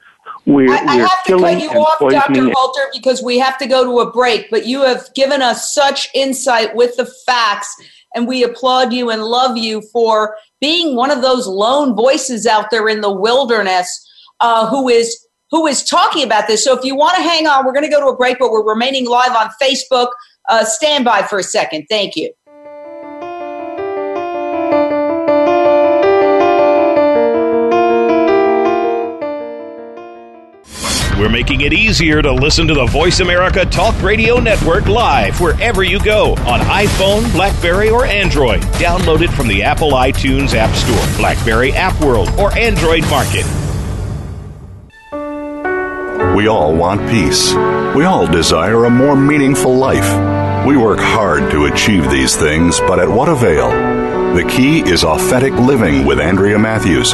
We're, 0.49 0.71
I, 0.71 0.77
I 0.77 0.95
we're 0.97 1.07
have 1.07 1.23
to 1.25 1.37
cut 1.37 1.61
you 1.61 1.69
off, 1.69 1.99
Dr. 2.11 2.49
Walter, 2.49 2.81
because 2.91 3.21
we 3.21 3.37
have 3.37 3.57
to 3.59 3.67
go 3.67 3.83
to 3.83 3.99
a 3.99 4.11
break. 4.11 4.49
But 4.49 4.65
you 4.65 4.81
have 4.81 5.13
given 5.13 5.43
us 5.43 5.73
such 5.73 6.09
insight 6.15 6.75
with 6.75 6.97
the 6.97 7.05
facts, 7.05 7.75
and 8.15 8.27
we 8.27 8.43
applaud 8.43 8.91
you 8.91 9.11
and 9.11 9.23
love 9.23 9.57
you 9.57 9.83
for 9.93 10.35
being 10.59 10.95
one 10.95 11.11
of 11.11 11.21
those 11.21 11.45
lone 11.45 11.95
voices 11.95 12.47
out 12.47 12.71
there 12.71 12.89
in 12.89 13.01
the 13.01 13.13
wilderness 13.13 13.87
uh, 14.39 14.67
who 14.67 14.89
is 14.89 15.23
who 15.51 15.67
is 15.67 15.83
talking 15.83 16.23
about 16.23 16.47
this. 16.47 16.63
So 16.63 16.75
if 16.75 16.83
you 16.83 16.95
want 16.95 17.15
to 17.17 17.23
hang 17.23 17.45
on, 17.47 17.65
we're 17.65 17.73
going 17.73 17.85
to 17.85 17.91
go 17.91 17.99
to 17.99 18.07
a 18.07 18.17
break, 18.17 18.39
but 18.39 18.51
we're 18.51 18.67
remaining 18.67 19.07
live 19.07 19.35
on 19.35 19.49
Facebook. 19.61 20.09
Uh, 20.47 20.65
stand 20.65 21.05
by 21.05 21.21
for 21.21 21.37
a 21.37 21.43
second. 21.43 21.85
Thank 21.89 22.15
you. 22.15 22.31
We're 31.19 31.27
making 31.27 31.61
it 31.61 31.73
easier 31.73 32.21
to 32.21 32.31
listen 32.31 32.65
to 32.69 32.73
the 32.73 32.85
Voice 32.85 33.19
America 33.19 33.65
Talk 33.65 34.01
Radio 34.01 34.39
Network 34.39 34.87
live 34.87 35.41
wherever 35.41 35.83
you 35.83 36.01
go 36.01 36.31
on 36.31 36.61
iPhone, 36.61 37.29
Blackberry, 37.33 37.89
or 37.89 38.05
Android. 38.05 38.61
Download 38.79 39.19
it 39.19 39.29
from 39.31 39.49
the 39.49 39.63
Apple 39.63 39.91
iTunes 39.91 40.53
App 40.53 40.73
Store, 40.73 41.17
Blackberry 41.17 41.73
App 41.73 41.99
World, 41.99 42.29
or 42.39 42.57
Android 42.57 43.03
Market. 43.09 43.45
We 46.37 46.47
all 46.47 46.73
want 46.73 47.01
peace. 47.09 47.53
We 47.97 48.05
all 48.05 48.25
desire 48.25 48.85
a 48.85 48.89
more 48.89 49.17
meaningful 49.17 49.75
life. 49.75 50.65
We 50.65 50.77
work 50.77 50.99
hard 50.99 51.51
to 51.51 51.65
achieve 51.65 52.09
these 52.09 52.37
things, 52.37 52.79
but 52.79 52.97
at 52.97 53.09
what 53.09 53.27
avail? 53.27 53.71
The 54.35 54.49
key 54.49 54.89
is 54.89 55.03
authentic 55.03 55.51
living 55.55 56.05
with 56.05 56.21
Andrea 56.21 56.57
Matthews. 56.57 57.13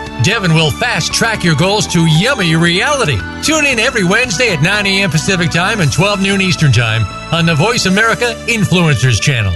Devin 0.23 0.53
will 0.53 0.69
fast 0.69 1.13
track 1.13 1.43
your 1.43 1.55
goals 1.55 1.87
to 1.87 2.05
yummy 2.05 2.55
reality. 2.55 3.17
Tune 3.43 3.65
in 3.65 3.79
every 3.79 4.03
Wednesday 4.03 4.53
at 4.53 4.61
9 4.61 4.85
a.m. 4.85 5.09
Pacific 5.09 5.49
Time 5.49 5.79
and 5.79 5.91
12 5.91 6.21
noon 6.21 6.41
Eastern 6.41 6.71
Time 6.71 7.03
on 7.33 7.45
the 7.45 7.55
Voice 7.55 7.87
America 7.87 8.35
Influencers 8.47 9.19
Channel. 9.19 9.53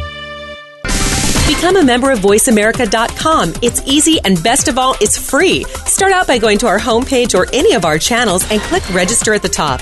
Become 1.47 1.77
a 1.77 1.83
member 1.83 2.09
of 2.09 2.19
VoiceAmerica.com. 2.19 3.53
It's 3.61 3.83
easy 3.85 4.19
and 4.25 4.41
best 4.41 4.67
of 4.67 4.79
all, 4.79 4.95
it's 4.99 5.17
free. 5.17 5.63
Start 5.85 6.11
out 6.11 6.25
by 6.25 6.39
going 6.39 6.57
to 6.57 6.67
our 6.67 6.79
homepage 6.79 7.37
or 7.37 7.45
any 7.53 7.73
of 7.75 7.85
our 7.85 7.99
channels 7.99 8.49
and 8.51 8.59
click 8.61 8.87
register 8.91 9.33
at 9.35 9.43
the 9.43 9.49
top. 9.49 9.81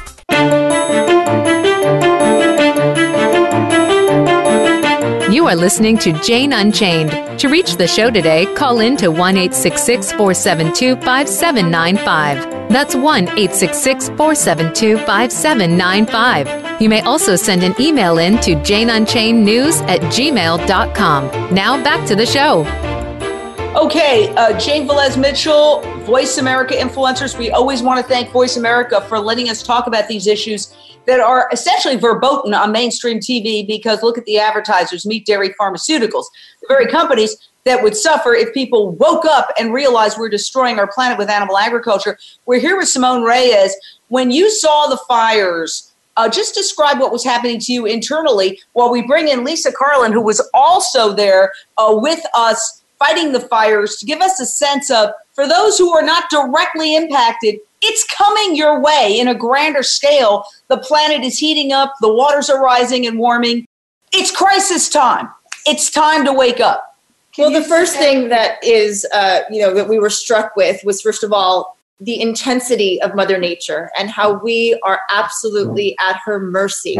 You 5.31 5.47
are 5.47 5.55
listening 5.55 5.97
to 5.99 6.11
Jane 6.11 6.51
Unchained. 6.51 7.39
To 7.39 7.47
reach 7.47 7.77
the 7.77 7.87
show 7.87 8.11
today, 8.11 8.53
call 8.53 8.81
in 8.81 8.97
to 8.97 9.07
1 9.07 9.35
472 9.35 10.95
5795. 10.97 12.69
That's 12.69 12.95
1 12.97 13.27
472 13.27 14.97
5795. 14.97 16.81
You 16.81 16.89
may 16.89 16.99
also 17.03 17.37
send 17.37 17.63
an 17.63 17.73
email 17.79 18.17
in 18.17 18.39
to 18.39 18.55
janeunchainednews 18.55 19.81
at 19.83 20.01
gmail.com. 20.01 21.53
Now 21.55 21.81
back 21.81 22.05
to 22.09 22.15
the 22.17 22.25
show. 22.25 22.65
Okay, 23.81 24.35
uh, 24.35 24.59
Jane 24.59 24.85
Velez 24.85 25.17
Mitchell, 25.17 25.79
Voice 26.01 26.39
America 26.39 26.73
influencers. 26.73 27.37
We 27.37 27.51
always 27.51 27.81
want 27.81 28.01
to 28.01 28.05
thank 28.05 28.31
Voice 28.31 28.57
America 28.57 28.99
for 28.99 29.17
letting 29.17 29.49
us 29.49 29.63
talk 29.63 29.87
about 29.87 30.09
these 30.09 30.27
issues 30.27 30.75
that 31.05 31.19
are 31.19 31.49
essentially 31.51 31.95
verboten 31.95 32.53
on 32.53 32.71
mainstream 32.71 33.19
TV 33.19 33.65
because 33.65 34.03
look 34.03 34.17
at 34.17 34.25
the 34.25 34.39
advertisers, 34.39 35.05
meat, 35.05 35.25
Dairy 35.25 35.49
Pharmaceuticals, 35.59 36.25
the 36.61 36.67
very 36.67 36.87
companies 36.87 37.49
that 37.63 37.83
would 37.83 37.95
suffer 37.95 38.33
if 38.33 38.53
people 38.53 38.91
woke 38.91 39.25
up 39.25 39.49
and 39.59 39.73
realized 39.73 40.17
we're 40.17 40.29
destroying 40.29 40.79
our 40.79 40.91
planet 40.91 41.17
with 41.17 41.29
animal 41.29 41.57
agriculture. 41.57 42.17
We're 42.45 42.59
here 42.59 42.77
with 42.77 42.87
Simone 42.87 43.23
Reyes. 43.23 43.75
When 44.07 44.31
you 44.31 44.49
saw 44.49 44.87
the 44.87 44.97
fires, 45.07 45.91
uh, 46.17 46.29
just 46.29 46.55
describe 46.55 46.99
what 46.99 47.11
was 47.11 47.23
happening 47.23 47.59
to 47.59 47.73
you 47.73 47.85
internally 47.85 48.59
while 48.73 48.91
we 48.91 49.01
bring 49.01 49.27
in 49.27 49.43
Lisa 49.43 49.71
Carlin, 49.71 50.11
who 50.11 50.21
was 50.21 50.47
also 50.53 51.13
there 51.13 51.51
uh, 51.77 51.93
with 51.93 52.23
us 52.33 52.83
fighting 52.99 53.31
the 53.31 53.39
fires, 53.39 53.95
to 53.97 54.05
give 54.05 54.21
us 54.21 54.39
a 54.39 54.45
sense 54.45 54.91
of, 54.91 55.09
for 55.33 55.47
those 55.47 55.77
who 55.77 55.91
are 55.91 56.03
not 56.03 56.29
directly 56.29 56.95
impacted, 56.95 57.59
it's 57.81 58.03
coming 58.05 58.55
your 58.55 58.79
way 58.79 59.17
in 59.19 59.27
a 59.27 59.35
grander 59.35 59.83
scale. 59.83 60.45
The 60.67 60.77
planet 60.77 61.21
is 61.21 61.37
heating 61.37 61.71
up, 61.71 61.93
the 62.01 62.13
waters 62.13 62.49
are 62.49 62.61
rising 62.61 63.05
and 63.07 63.17
warming. 63.17 63.65
It's 64.13 64.35
crisis 64.35 64.89
time. 64.89 65.29
It's 65.65 65.89
time 65.89 66.25
to 66.25 66.33
wake 66.33 66.59
up. 66.59 66.97
Can 67.33 67.51
well, 67.51 67.61
the 67.61 67.67
first 67.67 67.95
thing 67.95 68.27
that 68.29 68.61
is, 68.63 69.05
uh, 69.13 69.41
you 69.49 69.61
know, 69.61 69.73
that 69.73 69.87
we 69.87 69.99
were 69.99 70.09
struck 70.09 70.55
with 70.55 70.83
was 70.83 71.01
first 71.01 71.23
of 71.23 71.31
all 71.31 71.77
the 72.01 72.19
intensity 72.19 73.01
of 73.01 73.15
Mother 73.15 73.37
Nature 73.37 73.89
and 73.97 74.09
how 74.09 74.33
we 74.33 74.77
are 74.83 74.99
absolutely 75.11 75.95
at 75.99 76.19
her 76.25 76.39
mercy. 76.39 76.99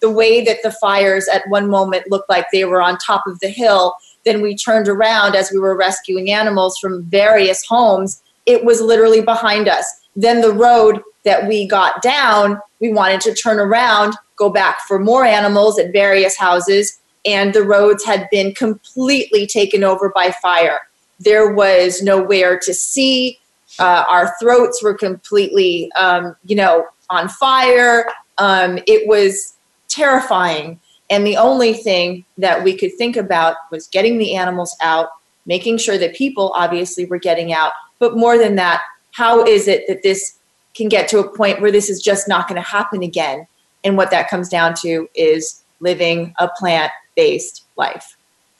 The 0.00 0.10
way 0.10 0.44
that 0.44 0.58
the 0.62 0.72
fires 0.72 1.28
at 1.28 1.48
one 1.48 1.70
moment 1.70 2.10
looked 2.10 2.28
like 2.28 2.46
they 2.52 2.64
were 2.64 2.82
on 2.82 2.98
top 2.98 3.26
of 3.26 3.38
the 3.40 3.48
hill, 3.48 3.94
then 4.24 4.42
we 4.42 4.54
turned 4.56 4.88
around 4.88 5.34
as 5.34 5.50
we 5.50 5.58
were 5.58 5.76
rescuing 5.76 6.30
animals 6.30 6.76
from 6.78 7.04
various 7.04 7.64
homes. 7.64 8.20
It 8.44 8.64
was 8.64 8.80
literally 8.80 9.22
behind 9.22 9.68
us 9.68 9.99
then 10.16 10.40
the 10.40 10.52
road 10.52 11.02
that 11.24 11.46
we 11.46 11.66
got 11.66 12.02
down, 12.02 12.60
we 12.80 12.92
wanted 12.92 13.20
to 13.22 13.34
turn 13.34 13.58
around, 13.58 14.14
go 14.36 14.50
back 14.50 14.80
for 14.88 14.98
more 14.98 15.24
animals 15.24 15.78
at 15.78 15.92
various 15.92 16.36
houses, 16.36 16.98
and 17.24 17.52
the 17.52 17.62
roads 17.62 18.04
had 18.04 18.28
been 18.30 18.54
completely 18.54 19.46
taken 19.46 19.84
over 19.84 20.10
by 20.14 20.30
fire. 20.42 20.80
There 21.18 21.52
was 21.52 22.02
nowhere 22.02 22.58
to 22.60 22.72
see. 22.72 23.38
Uh, 23.78 24.04
our 24.08 24.34
throats 24.40 24.82
were 24.82 24.94
completely, 24.94 25.92
um, 25.92 26.34
you 26.44 26.56
know, 26.56 26.86
on 27.10 27.28
fire. 27.28 28.06
Um, 28.38 28.78
it 28.86 29.06
was 29.06 29.54
terrifying. 29.88 30.80
And 31.10 31.26
the 31.26 31.36
only 31.36 31.74
thing 31.74 32.24
that 32.38 32.64
we 32.64 32.76
could 32.76 32.96
think 32.96 33.16
about 33.16 33.56
was 33.70 33.88
getting 33.88 34.16
the 34.18 34.34
animals 34.34 34.74
out, 34.80 35.08
making 35.44 35.78
sure 35.78 35.98
that 35.98 36.14
people 36.14 36.52
obviously 36.54 37.04
were 37.04 37.18
getting 37.18 37.52
out. 37.52 37.72
But 37.98 38.16
more 38.16 38.38
than 38.38 38.54
that, 38.56 38.82
how 39.12 39.44
is 39.44 39.68
it 39.68 39.84
that 39.88 40.02
this 40.02 40.38
can 40.74 40.88
get 40.88 41.08
to 41.08 41.18
a 41.18 41.36
point 41.36 41.60
where 41.60 41.72
this 41.72 41.90
is 41.90 42.00
just 42.00 42.28
not 42.28 42.48
going 42.48 42.60
to 42.60 42.68
happen 42.68 43.02
again? 43.02 43.46
And 43.82 43.96
what 43.96 44.10
that 44.10 44.28
comes 44.28 44.48
down 44.48 44.74
to 44.82 45.08
is 45.14 45.62
living 45.80 46.34
a 46.38 46.48
plant 46.48 46.92
based 47.16 47.64
life. 47.76 48.16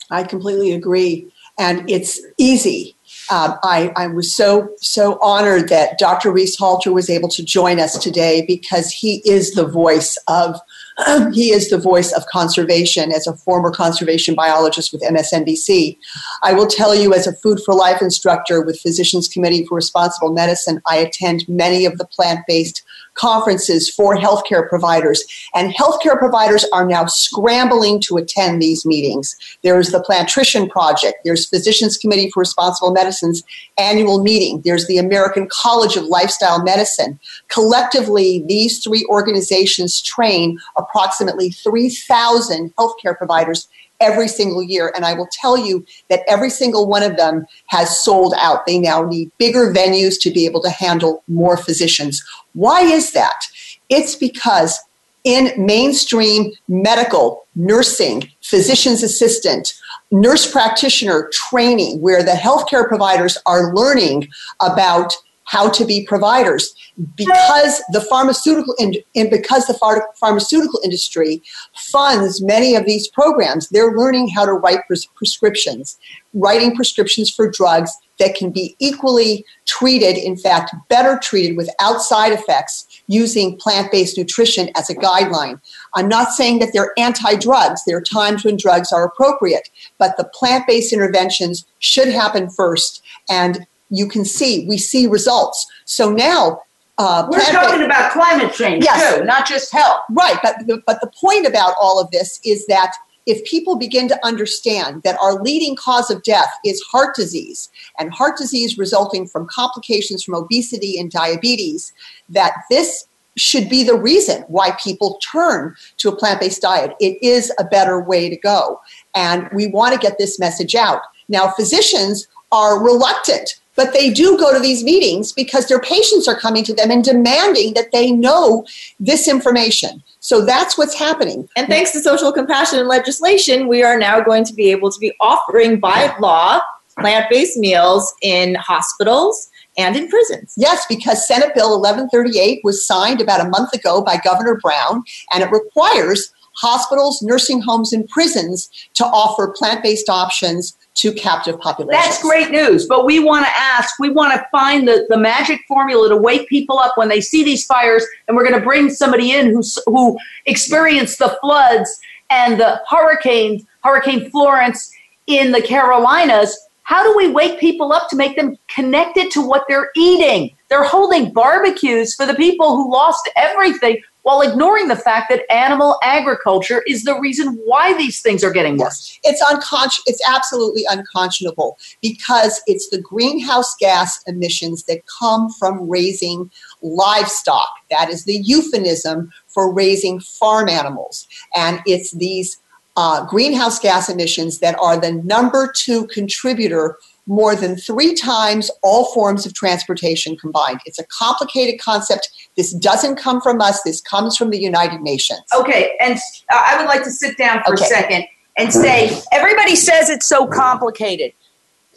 I 0.09 0.23
completely 0.23 0.73
agree. 0.73 1.31
And 1.59 1.89
it's 1.89 2.19
easy. 2.37 2.95
Um, 3.29 3.57
I, 3.63 3.91
I 3.95 4.07
was 4.07 4.33
so, 4.33 4.73
so 4.77 5.19
honored 5.21 5.69
that 5.69 5.99
Dr. 5.99 6.31
Reese 6.31 6.57
Halter 6.57 6.91
was 6.91 7.09
able 7.09 7.29
to 7.29 7.43
join 7.43 7.79
us 7.79 7.97
today 7.97 8.43
because 8.45 8.91
he 8.91 9.21
is 9.25 9.53
the 9.53 9.65
voice 9.65 10.17
of 10.27 10.59
he 11.33 11.51
is 11.51 11.69
the 11.69 11.77
voice 11.77 12.11
of 12.11 12.25
conservation 12.27 13.11
as 13.11 13.27
a 13.27 13.35
former 13.35 13.71
conservation 13.71 14.35
biologist 14.35 14.91
with 14.91 15.01
MSNBC. 15.01 15.97
I 16.43 16.53
will 16.53 16.67
tell 16.67 16.95
you, 16.95 17.13
as 17.13 17.27
a 17.27 17.35
Food 17.35 17.59
for 17.65 17.73
Life 17.73 18.01
instructor 18.01 18.61
with 18.61 18.79
Physicians 18.79 19.27
Committee 19.27 19.65
for 19.65 19.75
Responsible 19.75 20.33
Medicine, 20.33 20.81
I 20.87 20.97
attend 20.97 21.47
many 21.47 21.85
of 21.85 21.97
the 21.97 22.05
plant 22.05 22.41
based 22.47 22.83
conferences 23.15 23.89
for 23.89 24.15
healthcare 24.15 24.67
providers. 24.67 25.23
And 25.53 25.73
healthcare 25.73 26.17
providers 26.17 26.65
are 26.73 26.85
now 26.85 27.05
scrambling 27.05 27.99
to 28.01 28.17
attend 28.17 28.61
these 28.61 28.85
meetings. 28.85 29.35
There's 29.63 29.89
the 29.89 30.03
Plantrician 30.07 30.69
Project, 30.69 31.19
there's 31.23 31.47
Physicians 31.47 31.97
Committee 31.97 32.29
for 32.33 32.39
Responsible 32.39 32.91
Medicine's 32.91 33.43
annual 33.77 34.23
meeting, 34.23 34.61
there's 34.63 34.87
the 34.87 34.97
American 34.97 35.47
College 35.51 35.95
of 35.95 36.05
Lifestyle 36.05 36.63
Medicine. 36.63 37.19
Collectively, 37.49 38.43
these 38.47 38.83
three 38.83 39.05
organizations 39.09 40.01
train 40.01 40.57
approximately 40.77 41.51
3,000 41.51 42.73
healthcare 42.75 43.17
providers 43.17 43.67
every 44.01 44.27
single 44.27 44.61
year. 44.61 44.91
And 44.95 45.05
I 45.05 45.13
will 45.13 45.29
tell 45.31 45.57
you 45.57 45.85
that 46.09 46.23
every 46.27 46.49
single 46.49 46.87
one 46.87 47.03
of 47.03 47.15
them 47.15 47.45
has 47.67 48.03
sold 48.03 48.33
out. 48.37 48.65
They 48.65 48.79
now 48.79 49.03
need 49.03 49.31
bigger 49.37 49.71
venues 49.73 50.19
to 50.21 50.31
be 50.31 50.45
able 50.45 50.61
to 50.63 50.69
handle 50.69 51.23
more 51.27 51.55
physicians. 51.55 52.21
Why 52.53 52.81
is 52.81 53.13
that? 53.13 53.45
It's 53.89 54.15
because 54.15 54.79
in 55.23 55.53
mainstream 55.63 56.51
medical, 56.67 57.45
nursing, 57.55 58.29
physician's 58.41 59.03
assistant, 59.03 59.73
nurse 60.09 60.51
practitioner 60.51 61.29
training, 61.31 62.01
where 62.01 62.23
the 62.23 62.31
healthcare 62.31 62.87
providers 62.87 63.37
are 63.45 63.73
learning 63.75 64.27
about 64.59 65.13
how 65.45 65.69
to 65.69 65.85
be 65.85 66.05
providers. 66.05 66.73
Because 67.15 67.81
the 67.91 68.01
pharmaceutical 68.01 68.75
and 68.77 68.97
in, 69.13 69.29
because 69.29 69.65
the 69.67 69.73
phar- 69.73 70.07
pharmaceutical 70.19 70.79
industry 70.83 71.41
funds 71.75 72.41
many 72.41 72.75
of 72.75 72.85
these 72.85 73.07
programs 73.07 73.69
they're 73.69 73.95
learning 73.95 74.29
how 74.29 74.45
to 74.45 74.53
write 74.53 74.85
pres- 74.87 75.07
prescriptions 75.15 75.97
writing 76.33 76.75
prescriptions 76.75 77.29
for 77.29 77.49
drugs 77.49 77.91
that 78.19 78.35
can 78.35 78.51
be 78.51 78.75
equally 78.79 79.43
treated 79.65 80.17
in 80.17 80.37
fact 80.37 80.75
better 80.89 81.17
treated 81.21 81.57
without 81.57 82.01
side 82.01 82.31
effects 82.31 83.01
using 83.07 83.57
plant-based 83.57 84.17
nutrition 84.17 84.69
as 84.75 84.89
a 84.89 84.95
guideline. 84.95 85.59
I'm 85.95 86.07
not 86.07 86.31
saying 86.31 86.59
that 86.59 86.69
they're 86.71 86.93
anti-drugs. 86.97 87.81
There 87.85 87.97
are 87.97 88.01
times 88.01 88.45
when 88.45 88.57
drugs 88.57 88.91
are 88.91 89.05
appropriate 89.05 89.69
but 89.97 90.17
the 90.17 90.25
plant-based 90.25 90.93
interventions 90.93 91.65
should 91.79 92.09
happen 92.09 92.49
first 92.49 93.03
and 93.29 93.65
you 93.91 94.07
can 94.07 94.25
see 94.25 94.65
we 94.67 94.77
see 94.77 95.05
results. 95.05 95.67
So 95.85 96.11
now 96.11 96.61
uh, 96.97 97.27
we're 97.29 97.39
talking 97.39 97.83
about 97.83 98.11
climate 98.11 98.53
change 98.53 98.83
yes. 98.83 99.17
too 99.17 99.25
not 99.25 99.47
just 99.47 99.71
health. 99.71 99.99
Right 100.09 100.37
but 100.41 100.55
the, 100.65 100.81
but 100.87 100.99
the 101.01 101.11
point 101.19 101.45
about 101.45 101.75
all 101.79 101.99
of 101.99 102.09
this 102.11 102.39
is 102.43 102.65
that 102.67 102.91
if 103.27 103.43
people 103.45 103.77
begin 103.77 104.07
to 104.07 104.25
understand 104.25 105.03
that 105.03 105.19
our 105.21 105.41
leading 105.41 105.75
cause 105.75 106.09
of 106.09 106.23
death 106.23 106.49
is 106.65 106.81
heart 106.81 107.15
disease 107.15 107.69
and 107.99 108.11
heart 108.11 108.37
disease 108.37 108.77
resulting 108.77 109.27
from 109.27 109.47
complications 109.47 110.23
from 110.23 110.33
obesity 110.35 110.99
and 110.99 111.11
diabetes 111.11 111.93
that 112.29 112.53
this 112.69 113.05
should 113.37 113.69
be 113.69 113.83
the 113.83 113.95
reason 113.95 114.43
why 114.47 114.71
people 114.83 115.19
turn 115.19 115.73
to 115.97 116.09
a 116.09 116.15
plant-based 116.15 116.61
diet. 116.61 116.93
It 116.99 117.17
is 117.23 117.51
a 117.59 117.63
better 117.63 118.01
way 118.01 118.29
to 118.29 118.35
go. 118.35 118.81
And 119.15 119.49
we 119.53 119.67
want 119.67 119.93
to 119.93 119.99
get 119.99 120.17
this 120.17 120.37
message 120.37 120.75
out. 120.75 121.01
Now 121.29 121.49
physicians 121.51 122.27
are 122.51 122.83
reluctant 122.83 123.61
but 123.75 123.93
they 123.93 124.11
do 124.11 124.37
go 124.37 124.53
to 124.53 124.59
these 124.59 124.83
meetings 124.83 125.31
because 125.31 125.67
their 125.67 125.79
patients 125.79 126.27
are 126.27 126.39
coming 126.39 126.63
to 126.65 126.73
them 126.73 126.91
and 126.91 127.03
demanding 127.03 127.73
that 127.73 127.91
they 127.91 128.11
know 128.11 128.65
this 128.99 129.27
information. 129.27 130.03
So 130.19 130.45
that's 130.45 130.77
what's 130.77 130.97
happening. 130.97 131.47
And 131.55 131.67
thanks 131.67 131.91
to 131.91 131.99
social 131.99 132.31
compassion 132.31 132.79
and 132.79 132.87
legislation, 132.87 133.67
we 133.67 133.83
are 133.83 133.97
now 133.97 134.21
going 134.21 134.43
to 134.45 134.53
be 134.53 134.69
able 134.71 134.91
to 134.91 134.99
be 134.99 135.13
offering 135.19 135.79
by 135.79 136.15
law 136.19 136.61
plant 136.99 137.27
based 137.29 137.57
meals 137.57 138.13
in 138.21 138.55
hospitals 138.55 139.49
and 139.77 139.95
in 139.95 140.07
prisons. 140.09 140.53
Yes, 140.57 140.85
because 140.87 141.27
Senate 141.27 141.55
Bill 141.55 141.79
1138 141.79 142.61
was 142.63 142.85
signed 142.85 143.21
about 143.21 143.45
a 143.45 143.49
month 143.49 143.73
ago 143.73 144.01
by 144.01 144.17
Governor 144.17 144.59
Brown, 144.61 145.03
and 145.33 145.43
it 145.43 145.51
requires 145.51 146.33
hospitals, 146.53 147.21
nursing 147.21 147.61
homes, 147.61 147.93
and 147.93 148.07
prisons 148.09 148.69
to 148.95 149.05
offer 149.05 149.53
plant 149.57 149.81
based 149.81 150.09
options 150.09 150.77
to 150.93 151.13
captive 151.13 151.59
populations. 151.59 152.03
That's 152.03 152.21
great 152.21 152.51
news. 152.51 152.85
But 152.85 153.05
we 153.05 153.19
want 153.19 153.45
to 153.45 153.51
ask, 153.55 153.97
we 153.99 154.09
want 154.09 154.33
to 154.33 154.45
find 154.51 154.87
the, 154.87 155.05
the 155.09 155.17
magic 155.17 155.61
formula 155.67 156.09
to 156.09 156.17
wake 156.17 156.49
people 156.49 156.79
up 156.79 156.97
when 156.97 157.07
they 157.07 157.21
see 157.21 157.43
these 157.43 157.65
fires. 157.65 158.05
And 158.27 158.35
we're 158.35 158.47
going 158.47 158.59
to 158.59 158.65
bring 158.65 158.89
somebody 158.89 159.31
in 159.31 159.47
who, 159.47 159.63
who 159.85 160.17
experienced 160.45 161.19
the 161.19 161.37
floods 161.41 161.99
and 162.29 162.59
the 162.59 162.81
hurricanes, 162.89 163.63
Hurricane 163.83 164.29
Florence 164.29 164.91
in 165.27 165.51
the 165.51 165.61
Carolinas. 165.61 166.57
How 166.83 167.03
do 167.03 167.15
we 167.15 167.31
wake 167.31 167.59
people 167.59 167.93
up 167.93 168.09
to 168.09 168.15
make 168.15 168.35
them 168.35 168.57
connected 168.67 169.31
to 169.31 169.41
what 169.41 169.63
they're 169.69 169.89
eating? 169.95 170.51
They're 170.71 170.85
holding 170.85 171.33
barbecues 171.33 172.15
for 172.15 172.25
the 172.25 172.33
people 172.33 172.77
who 172.77 172.89
lost 172.89 173.29
everything 173.35 174.01
while 174.21 174.39
ignoring 174.39 174.87
the 174.87 174.95
fact 174.95 175.29
that 175.29 175.51
animal 175.51 175.99
agriculture 176.01 176.81
is 176.87 177.03
the 177.03 177.19
reason 177.19 177.59
why 177.65 177.93
these 177.97 178.21
things 178.21 178.41
are 178.41 178.53
getting 178.53 178.77
worse. 178.77 179.19
It's 179.25 179.41
unconscious 179.41 180.01
it's 180.05 180.21
absolutely 180.29 180.85
unconscionable 180.89 181.77
because 182.01 182.61
it's 182.67 182.89
the 182.89 183.01
greenhouse 183.01 183.75
gas 183.81 184.23
emissions 184.27 184.83
that 184.83 185.01
come 185.19 185.49
from 185.59 185.89
raising 185.89 186.49
livestock. 186.81 187.69
That 187.89 188.09
is 188.09 188.23
the 188.23 188.37
euphemism 188.37 189.29
for 189.47 189.73
raising 189.73 190.21
farm 190.21 190.69
animals. 190.69 191.27
And 191.53 191.81
it's 191.85 192.11
these 192.11 192.61
uh, 192.95 193.25
greenhouse 193.25 193.79
gas 193.79 194.07
emissions 194.07 194.59
that 194.59 194.77
are 194.79 194.97
the 194.97 195.11
number 195.11 195.69
two 195.75 196.07
contributor 196.07 196.97
more 197.31 197.55
than 197.55 197.77
three 197.77 198.13
times 198.13 198.69
all 198.83 199.05
forms 199.13 199.45
of 199.45 199.53
transportation 199.53 200.35
combined. 200.35 200.81
It's 200.85 200.99
a 200.99 201.05
complicated 201.05 201.79
concept. 201.79 202.29
This 202.57 202.73
doesn't 202.73 203.15
come 203.15 203.39
from 203.39 203.61
us, 203.61 203.81
this 203.83 204.01
comes 204.01 204.35
from 204.35 204.49
the 204.49 204.59
United 204.59 204.99
Nations. 204.99 205.39
Okay, 205.55 205.95
and 206.01 206.15
uh, 206.51 206.61
I 206.67 206.77
would 206.77 206.87
like 206.87 207.05
to 207.05 207.09
sit 207.09 207.37
down 207.37 207.63
for 207.63 207.73
okay. 207.73 207.85
a 207.85 207.87
second 207.87 208.25
and 208.57 208.73
say 208.73 209.17
everybody 209.31 209.77
says 209.77 210.09
it's 210.09 210.27
so 210.27 210.45
complicated. 210.45 211.31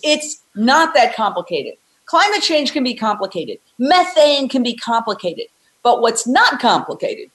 It's 0.04 0.40
not 0.54 0.94
that 0.94 1.16
complicated. 1.16 1.74
Climate 2.06 2.42
change 2.42 2.72
can 2.72 2.84
be 2.84 2.94
complicated, 2.94 3.58
methane 3.76 4.48
can 4.48 4.62
be 4.62 4.76
complicated. 4.76 5.46
But 5.82 6.00
what's 6.00 6.28
not 6.28 6.60
complicated 6.60 7.30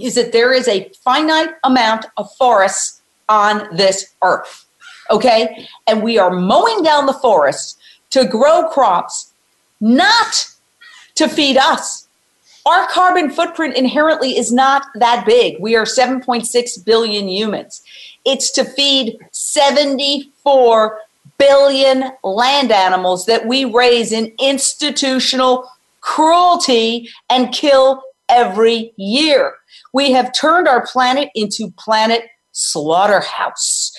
is 0.00 0.14
that 0.14 0.30
there 0.30 0.52
is 0.52 0.68
a 0.68 0.88
finite 1.02 1.50
amount 1.64 2.06
of 2.16 2.32
forests 2.36 3.02
on 3.28 3.66
this 3.76 4.14
earth 4.22 4.66
okay? 5.10 5.66
And 5.86 6.02
we 6.02 6.18
are 6.18 6.30
mowing 6.30 6.82
down 6.82 7.06
the 7.06 7.12
forests 7.12 7.76
to 8.10 8.24
grow 8.26 8.68
crops, 8.68 9.32
not 9.80 10.48
to 11.16 11.28
feed 11.28 11.56
us. 11.56 12.08
Our 12.66 12.86
carbon 12.88 13.30
footprint 13.30 13.76
inherently 13.76 14.36
is 14.36 14.52
not 14.52 14.86
that 14.94 15.24
big. 15.26 15.56
We 15.60 15.76
are 15.76 15.84
7.6 15.84 16.84
billion 16.84 17.28
humans. 17.28 17.82
It's 18.24 18.50
to 18.52 18.64
feed 18.64 19.18
74 19.32 21.00
billion 21.38 22.04
land 22.22 22.70
animals 22.70 23.24
that 23.26 23.46
we 23.46 23.64
raise 23.64 24.12
in 24.12 24.32
institutional 24.38 25.70
cruelty 26.00 27.08
and 27.30 27.52
kill 27.52 28.02
every 28.28 28.92
year. 28.96 29.54
We 29.92 30.12
have 30.12 30.32
turned 30.32 30.68
our 30.68 30.86
planet 30.86 31.30
into 31.34 31.72
planet 31.78 32.28
slaughterhouse. 32.52 33.92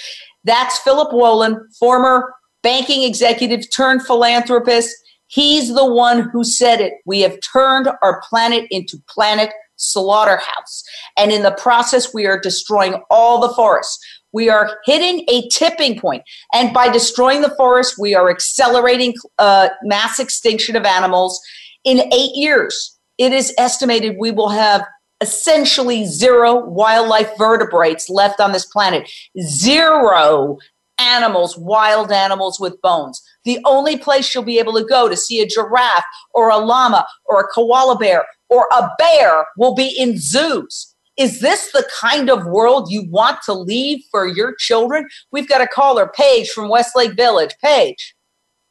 That's 0.44 0.80
Philip 0.80 1.12
Wollen, 1.12 1.60
former 1.78 2.34
banking 2.64 3.04
executive 3.04 3.70
turned 3.70 4.06
philanthropist. 4.06 4.96
He's 5.28 5.74
the 5.74 5.86
one 5.86 6.30
who 6.30 6.44
said 6.44 6.82
it. 6.82 6.94
We 7.06 7.22
have 7.22 7.40
turned 7.42 7.90
our 8.02 8.22
planet 8.28 8.68
into 8.70 8.98
planet 9.08 9.52
slaughterhouse. 9.78 10.84
And 11.18 11.32
in 11.32 11.44
the 11.44 11.52
process, 11.52 12.14
we 12.14 12.26
are 12.26 12.40
destroying 12.40 13.02
all 13.10 13.40
the 13.40 13.54
forests. 13.54 14.00
We 14.34 14.50
are 14.50 14.78
hitting 14.86 15.26
a 15.28 15.48
tipping 15.50 16.00
point. 16.00 16.24
And 16.54 16.74
by 16.74 16.90
destroying 16.90 17.42
the 17.42 17.56
forest, 17.56 17.96
we 18.00 18.16
are 18.16 18.30
accelerating 18.30 19.16
uh, 19.40 19.70
mass 19.84 20.20
extinction 20.20 20.76
of 20.76 20.86
animals. 20.86 21.42
In 21.84 22.00
eight 22.14 22.36
years, 22.36 22.98
it 23.18 23.34
is 23.34 23.54
estimated 23.58 24.16
we 24.20 24.32
will 24.32 24.50
have 24.50 24.86
essentially 25.22 26.06
zero 26.06 26.66
wildlife 26.66 27.32
vertebrates 27.38 28.10
left 28.10 28.40
on 28.40 28.52
this 28.52 28.66
planet. 28.66 29.10
Zero 29.40 30.58
animals, 30.98 31.58
wild 31.58 32.12
animals 32.12 32.60
with 32.60 32.82
bones. 32.82 33.22
The 33.44 33.60
only 33.66 33.98
place 33.98 34.34
you'll 34.34 34.44
be 34.44 34.60
able 34.60 34.74
to 34.74 34.84
go 34.84 35.10
to 35.10 35.18
see 35.18 35.42
a 35.42 35.48
giraffe 35.48 36.04
or 36.34 36.50
a 36.50 36.58
llama 36.58 37.06
or 37.26 37.40
a 37.40 37.48
koala 37.48 37.98
bear 37.98 38.26
or 38.50 38.68
a 38.72 38.90
bear 38.98 39.46
will 39.58 39.74
be 39.74 39.88
in 39.98 40.20
zoos. 40.20 40.94
Is 41.18 41.40
this 41.40 41.72
the 41.72 41.88
kind 42.00 42.30
of 42.30 42.46
world 42.46 42.92
you 42.92 43.06
want 43.10 43.40
to 43.46 43.54
leave 43.54 44.00
for 44.10 44.26
your 44.26 44.56
children? 44.56 45.08
We've 45.32 45.48
got 45.48 45.62
a 45.62 45.68
caller, 45.68 46.12
Paige 46.16 46.50
from 46.50 46.70
Westlake 46.70 47.14
Village. 47.14 47.54
Paige. 47.62 48.16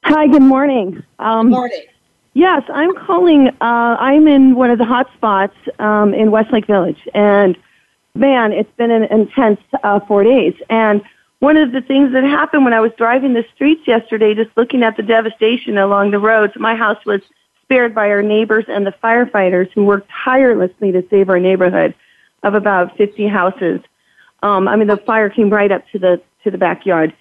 Hi, 0.05 0.27
good 0.27 0.43
morning. 0.43 1.03
Um, 1.19 1.49
Good 1.49 1.57
morning. 1.57 1.83
Yes, 2.35 2.63
I'm 2.73 2.95
calling. 2.95 3.49
Uh, 3.61 3.97
I'm 3.99 4.29
in 4.29 4.55
one 4.55 4.71
of 4.71 4.79
the 4.79 4.85
hot 4.85 5.11
spots 5.17 5.57
um, 5.79 6.15
in 6.15 6.31
Westlake 6.31 6.67
Village, 6.67 7.09
and 7.13 7.57
man, 8.15 8.53
it's 8.53 8.71
been 8.77 8.93
an 8.93 9.05
intense 9.05 9.61
uh, 9.83 9.99
four 10.07 10.23
days. 10.23 10.55
And 10.69 11.03
one 11.41 11.57
of 11.57 11.73
the 11.73 11.81
things 11.81 12.13
that 12.13 12.23
happened 12.23 12.65
when 12.65 12.73
I 12.73 12.81
was 12.81 12.93
driving 12.97 13.35
the 13.35 13.45
streets 13.55 13.83
yesterday, 13.87 14.35
just 14.35 14.51
looking 14.57 14.85
at 14.85 14.97
the 14.97 15.03
devastation 15.03 15.77
along 15.77 16.13
the 16.13 16.19
roads, 16.19 16.53
my 16.57 16.77
house 16.77 17.05
was 17.05 17.21
spared 17.63 17.95
by 17.95 18.11
our 18.11 18.23
neighbors 18.23 18.65
and 18.69 18.87
the 18.87 18.95
firefighters 19.03 19.71
who 19.73 19.85
worked 19.85 20.09
tirelessly 20.25 20.93
to 20.93 21.05
save 21.11 21.31
our 21.31 21.41
neighborhood 21.41 21.95
of 22.43 22.55
about 22.55 22.97
50 22.97 23.27
houses. 23.27 23.81
Um, 24.43 24.69
I 24.69 24.77
mean, 24.77 24.89
the 24.89 24.97
fire 24.99 25.31
came 25.31 25.51
right 25.51 25.71
up 25.73 25.83
to 25.93 25.99
the 25.99 26.23
to 26.45 26.51
the 26.51 26.59
backyard. 26.59 27.13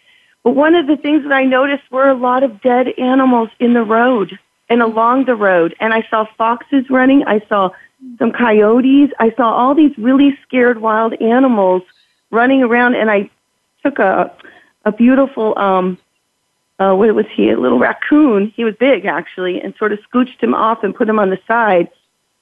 But 0.43 0.51
one 0.51 0.75
of 0.75 0.87
the 0.87 0.95
things 0.95 1.23
that 1.23 1.33
I 1.33 1.43
noticed 1.43 1.91
were 1.91 2.07
a 2.07 2.13
lot 2.13 2.43
of 2.43 2.61
dead 2.61 2.87
animals 2.97 3.49
in 3.59 3.73
the 3.73 3.83
road 3.83 4.39
and 4.69 4.81
along 4.81 5.25
the 5.25 5.35
road. 5.35 5.75
And 5.79 5.93
I 5.93 6.07
saw 6.09 6.25
foxes 6.37 6.89
running. 6.89 7.23
I 7.25 7.41
saw 7.49 7.71
some 8.17 8.31
coyotes. 8.31 9.11
I 9.19 9.31
saw 9.35 9.51
all 9.51 9.75
these 9.75 9.97
really 9.97 10.37
scared 10.43 10.79
wild 10.79 11.13
animals 11.21 11.83
running 12.31 12.63
around. 12.63 12.95
And 12.95 13.09
I 13.09 13.29
took 13.83 13.99
a 13.99 14.33
a 14.85 14.91
beautiful 14.91 15.57
um, 15.57 15.97
uh, 16.79 16.95
what 16.95 17.13
was 17.13 17.25
he? 17.33 17.49
A 17.49 17.59
little 17.59 17.79
raccoon. 17.79 18.53
He 18.55 18.63
was 18.63 18.75
big 18.75 19.05
actually, 19.05 19.61
and 19.61 19.75
sort 19.77 19.91
of 19.91 19.99
scooched 20.09 20.41
him 20.41 20.53
off 20.53 20.83
and 20.83 20.95
put 20.95 21.09
him 21.09 21.19
on 21.19 21.29
the 21.29 21.39
side 21.47 21.89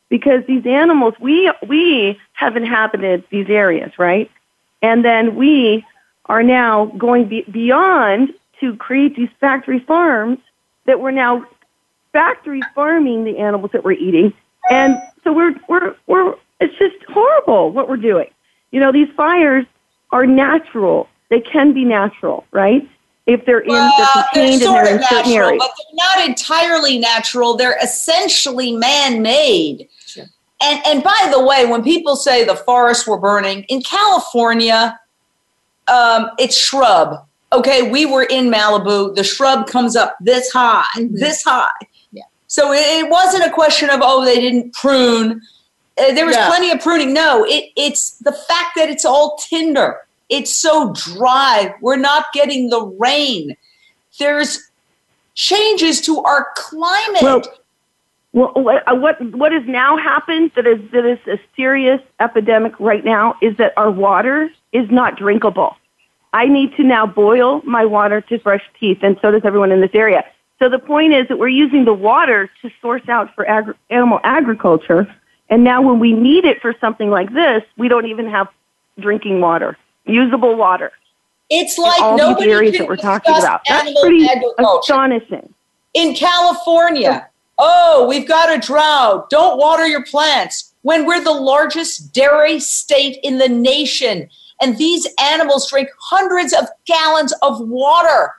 because 0.09 0.43
these 0.47 0.65
animals 0.65 1.15
we 1.19 1.51
we 1.67 2.19
have 2.33 2.55
inhabited 2.55 3.23
these 3.29 3.49
areas, 3.49 3.91
right? 3.97 4.29
And 4.81 5.03
then 5.03 5.35
we 5.35 5.85
are 6.25 6.43
now 6.43 6.85
going 6.85 7.27
be- 7.27 7.45
beyond 7.49 8.33
to 8.59 8.75
create 8.75 9.15
these 9.15 9.29
factory 9.39 9.79
farms 9.79 10.39
that 10.85 10.99
we're 10.99 11.11
now 11.11 11.45
factory 12.17 12.61
farming 12.73 13.25
the 13.25 13.37
animals 13.37 13.69
that 13.73 13.83
we're 13.83 13.91
eating. 13.91 14.33
And 14.71 14.97
so 15.23 15.31
we're 15.31 15.53
we're 15.69 15.95
we're 16.07 16.33
it's 16.59 16.75
just 16.79 16.95
horrible 17.09 17.71
what 17.71 17.87
we're 17.87 17.97
doing. 18.11 18.29
You 18.71 18.79
know, 18.79 18.91
these 18.91 19.07
fires 19.15 19.65
are 20.11 20.25
natural. 20.25 21.07
They 21.29 21.41
can 21.41 21.73
be 21.73 21.85
natural, 21.85 22.45
right? 22.51 22.81
If 23.27 23.45
they're 23.45 23.59
in 23.59 23.67
Well, 23.69 23.93
they're 23.97 24.23
contained 24.33 24.53
and 24.53 24.61
sort 24.63 24.85
they're 24.85 24.95
of 24.95 25.01
in 25.01 25.07
certain 25.07 25.31
natural, 25.31 25.47
areas. 25.47 25.63
but 25.63 25.71
they're 25.77 26.05
not 26.07 26.27
entirely 26.27 26.97
natural. 26.97 27.55
They're 27.55 27.77
essentially 27.83 28.71
man-made. 28.71 29.87
And 30.59 30.81
and 30.87 31.03
by 31.03 31.29
the 31.31 31.43
way, 31.45 31.67
when 31.67 31.83
people 31.83 32.15
say 32.15 32.43
the 32.43 32.55
forests 32.55 33.05
were 33.07 33.19
burning 33.19 33.63
in 33.65 33.83
California, 33.83 34.99
um, 35.87 36.31
it's 36.39 36.57
shrub. 36.57 37.23
Okay, 37.53 37.91
we 37.91 38.05
were 38.07 38.23
in 38.23 38.49
Malibu. 38.49 39.13
The 39.15 39.23
shrub 39.23 39.67
comes 39.67 39.95
up 39.95 40.17
this 40.19 40.49
high, 40.51 40.85
this 41.11 41.43
high. 41.43 41.69
So 42.47 42.71
it, 42.73 43.09
wasn't 43.09 43.43
a 43.45 43.51
question 43.51 43.89
of 43.89 43.99
oh 44.01 44.23
they 44.23 44.39
didn't 44.39 44.73
prune. 44.73 45.41
Uh, 45.97 46.13
there 46.13 46.25
was 46.25 46.35
Yeah. 46.35 46.47
plenty 46.47 46.71
of 46.71 46.79
pruning. 46.81 47.13
No, 47.13 47.43
it, 47.43 47.71
it's 47.75 48.11
the 48.19 48.31
fact 48.31 48.71
that 48.75 48.89
it's 48.89 49.05
all 49.05 49.37
tinder. 49.37 49.97
It's 50.29 50.53
so 50.53 50.93
dry. 50.93 51.73
We're 51.81 51.97
not 51.97 52.25
getting 52.33 52.69
the 52.69 52.81
rain. 52.99 53.55
There's 54.19 54.69
changes 55.35 56.01
to 56.01 56.21
our 56.23 56.47
climate. 56.55 57.21
Well, 57.21 57.43
well, 58.33 58.51
what 58.55 58.83
uh, 58.87 58.95
what 58.95 59.21
what 59.33 59.51
has 59.51 59.63
now 59.65 59.97
happened 59.97 60.51
that 60.55 60.67
is 60.67 60.79
that 60.91 61.05
is 61.05 61.19
a 61.27 61.39
serious 61.55 62.01
epidemic 62.19 62.77
right 62.79 63.03
now 63.03 63.35
is 63.41 63.55
that 63.57 63.73
our 63.77 63.89
water 63.89 64.49
is 64.73 64.89
not 64.91 65.17
drinkable. 65.17 65.75
I 66.33 66.45
need 66.45 66.75
to 66.75 66.83
now 66.83 67.07
boil 67.07 67.61
my 67.63 67.85
water 67.85 68.21
to 68.21 68.37
brush 68.39 68.63
teeth, 68.79 68.99
and 69.01 69.17
so 69.21 69.31
does 69.31 69.41
everyone 69.43 69.71
in 69.71 69.81
this 69.81 69.95
area. 69.95 70.25
So 70.59 70.69
the 70.69 70.79
point 70.79 71.13
is 71.13 71.27
that 71.27 71.37
we're 71.37 71.49
using 71.49 71.85
the 71.85 71.93
water 71.93 72.49
to 72.61 72.71
source 72.81 73.07
out 73.07 73.33
for 73.35 73.47
agri- 73.47 73.75
animal 73.89 74.19
agriculture, 74.23 75.07
and 75.49 75.63
now 75.63 75.81
when 75.81 75.99
we 75.99 76.13
need 76.13 76.45
it 76.45 76.61
for 76.61 76.73
something 76.81 77.09
like 77.09 77.31
this, 77.33 77.63
we 77.77 77.87
don't 77.87 78.07
even 78.07 78.27
have 78.29 78.47
drinking 78.99 79.39
water, 79.39 79.77
usable 80.05 80.55
water. 80.55 80.91
it's 81.49 81.77
like 81.77 82.01
all 82.01 82.17
nobody 82.17 82.51
areas 82.51 82.75
can 82.75 82.83
that 82.83 82.89
we're 82.89 82.95
talking 82.97 83.35
about. 83.37 83.61
That's 83.69 83.99
pretty 84.01 84.27
astonishing. 84.57 85.53
in 85.93 86.15
California. 86.15 87.29
Oh, 87.59 88.05
we've 88.07 88.27
got 88.27 88.55
a 88.55 88.59
drought. 88.59 89.29
Don't 89.29 89.57
water 89.57 89.85
your 89.87 90.03
plants. 90.05 90.73
When 90.81 91.05
we're 91.05 91.23
the 91.23 91.31
largest 91.31 92.13
dairy 92.13 92.59
state 92.59 93.17
in 93.23 93.37
the 93.39 93.49
nation, 93.49 94.29
and 94.61 94.77
these 94.77 95.07
animals 95.21 95.69
drink 95.69 95.89
hundreds 95.99 96.53
of 96.53 96.67
gallons 96.85 97.33
of 97.41 97.59
water. 97.61 98.33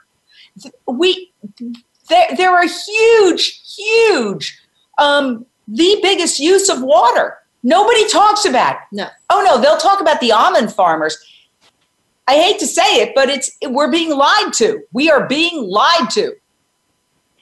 We, 0.87 1.31
they're, 2.09 2.27
they're 2.35 2.61
a 2.61 2.67
huge, 2.67 3.61
huge, 3.75 4.59
um, 4.97 5.45
the 5.67 5.99
biggest 6.01 6.39
use 6.39 6.69
of 6.69 6.81
water. 6.81 7.37
Nobody 7.63 8.07
talks 8.07 8.45
about 8.45 8.75
it. 8.75 8.81
No. 8.91 9.07
Oh 9.29 9.43
no, 9.45 9.61
they'll 9.61 9.77
talk 9.77 10.01
about 10.01 10.19
the 10.21 10.31
almond 10.31 10.73
farmers. 10.73 11.17
I 12.27 12.35
hate 12.35 12.59
to 12.59 12.67
say 12.67 13.01
it, 13.01 13.13
but 13.15 13.29
it's 13.29 13.51
we're 13.63 13.91
being 13.91 14.15
lied 14.15 14.53
to. 14.53 14.81
We 14.93 15.09
are 15.09 15.27
being 15.27 15.63
lied 15.63 16.09
to. 16.11 16.31
So 16.31 16.35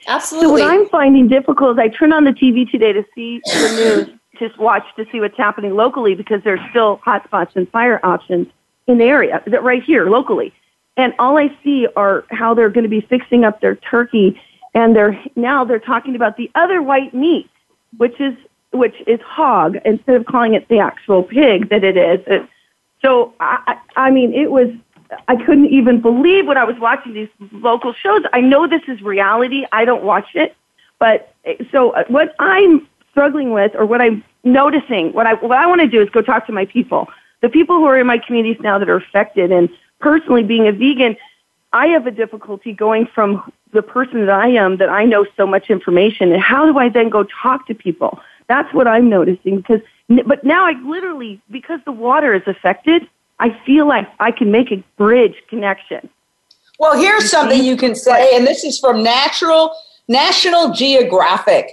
Absolutely. 0.06 0.62
what 0.62 0.70
I'm 0.70 0.88
finding 0.88 1.28
difficult 1.28 1.72
is 1.72 1.78
I 1.78 1.88
turn 1.88 2.12
on 2.12 2.24
the 2.24 2.30
TV 2.30 2.70
today 2.70 2.92
to 2.92 3.04
see 3.14 3.40
the 3.44 4.06
news, 4.06 4.18
just 4.38 4.58
watch 4.58 4.84
to 4.96 5.04
see 5.12 5.20
what's 5.20 5.36
happening 5.36 5.74
locally 5.74 6.14
because 6.14 6.42
there's 6.42 6.60
still 6.70 6.98
hotspots 7.06 7.54
and 7.54 7.68
fire 7.70 8.00
options 8.02 8.46
in 8.86 8.98
the 8.98 9.04
area, 9.04 9.42
that 9.46 9.62
right 9.62 9.82
here 9.82 10.08
locally. 10.08 10.54
And 10.96 11.14
all 11.18 11.38
I 11.38 11.54
see 11.62 11.86
are 11.94 12.24
how 12.30 12.54
they're 12.54 12.70
going 12.70 12.84
to 12.84 12.90
be 12.90 13.02
fixing 13.02 13.44
up 13.44 13.60
their 13.60 13.76
turkey, 13.76 14.40
and 14.74 14.94
they're 14.94 15.18
now 15.36 15.64
they're 15.64 15.78
talking 15.78 16.14
about 16.14 16.36
the 16.36 16.50
other 16.54 16.82
white 16.82 17.14
meat, 17.14 17.50
which 17.96 18.20
is 18.20 18.34
which 18.72 18.94
is 19.06 19.20
hog 19.20 19.76
instead 19.84 20.16
of 20.16 20.26
calling 20.26 20.54
it 20.54 20.68
the 20.68 20.78
actual 20.78 21.22
pig 21.22 21.70
that 21.70 21.84
it 21.84 21.96
is. 21.96 22.20
It, 22.26 22.48
so 23.02 23.34
I, 23.40 23.78
I 23.96 24.10
mean, 24.10 24.34
it 24.34 24.50
was 24.50 24.68
I 25.26 25.36
couldn't 25.36 25.66
even 25.66 26.00
believe 26.00 26.46
when 26.46 26.56
I 26.56 26.64
was 26.64 26.78
watching 26.78 27.14
these 27.14 27.28
local 27.52 27.92
shows. 27.92 28.22
I 28.32 28.40
know 28.40 28.66
this 28.66 28.82
is 28.88 29.00
reality. 29.02 29.64
I 29.72 29.84
don't 29.84 30.04
watch 30.04 30.28
it, 30.34 30.56
but 30.98 31.32
so 31.70 31.90
uh, 31.90 32.04
what 32.08 32.34
I'm 32.38 32.86
struggling 33.10 33.52
with, 33.52 33.74
or 33.74 33.86
what 33.86 34.00
I'm 34.00 34.22
noticing, 34.44 35.12
what 35.12 35.26
I 35.26 35.34
what 35.34 35.58
I 35.58 35.66
want 35.66 35.80
to 35.80 35.88
do 35.88 36.02
is 36.02 36.08
go 36.10 36.22
talk 36.22 36.46
to 36.46 36.52
my 36.52 36.66
people, 36.66 37.08
the 37.40 37.48
people 37.48 37.76
who 37.76 37.84
are 37.84 37.98
in 37.98 38.06
my 38.06 38.18
communities 38.18 38.60
now 38.60 38.78
that 38.78 38.88
are 38.88 38.96
affected. 38.96 39.50
And 39.50 39.68
personally, 40.00 40.42
being 40.42 40.66
a 40.66 40.72
vegan, 40.72 41.16
I 41.72 41.88
have 41.88 42.06
a 42.06 42.10
difficulty 42.10 42.72
going 42.72 43.06
from 43.06 43.52
the 43.72 43.82
person 43.82 44.26
that 44.26 44.34
I 44.34 44.48
am, 44.48 44.78
that 44.78 44.88
I 44.88 45.04
know 45.04 45.26
so 45.36 45.46
much 45.46 45.70
information, 45.70 46.32
and 46.32 46.40
how 46.40 46.64
do 46.64 46.78
I 46.78 46.88
then 46.88 47.10
go 47.10 47.24
talk 47.42 47.66
to 47.66 47.74
people? 47.74 48.20
That's 48.48 48.72
what 48.72 48.86
I'm 48.86 49.08
noticing 49.10 49.56
because, 49.56 49.80
but 50.26 50.42
now 50.44 50.64
I 50.64 50.72
literally, 50.82 51.40
because 51.50 51.80
the 51.84 51.92
water 51.92 52.32
is 52.32 52.42
affected, 52.46 53.06
I 53.38 53.50
feel 53.66 53.86
like 53.86 54.08
I 54.18 54.30
can 54.30 54.50
make 54.50 54.72
a 54.72 54.82
bridge 54.96 55.36
connection. 55.48 56.08
Well, 56.78 56.98
here's 56.98 57.30
something 57.30 57.62
you 57.62 57.76
can 57.76 57.94
say, 57.94 58.36
and 58.36 58.46
this 58.46 58.64
is 58.64 58.78
from 58.78 59.02
Natural 59.02 59.74
National 60.08 60.72
Geographic. 60.72 61.72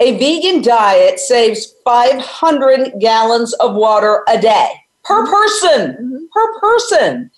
A 0.00 0.18
vegan 0.18 0.60
diet 0.60 1.20
saves 1.20 1.72
500 1.84 2.98
gallons 2.98 3.52
of 3.54 3.74
water 3.74 4.24
a 4.28 4.40
day 4.40 4.68
per 5.04 5.22
mm-hmm. 5.22 5.32
person, 5.32 5.92
mm-hmm. 5.92 6.24
per 6.32 6.58
person, 6.58 7.30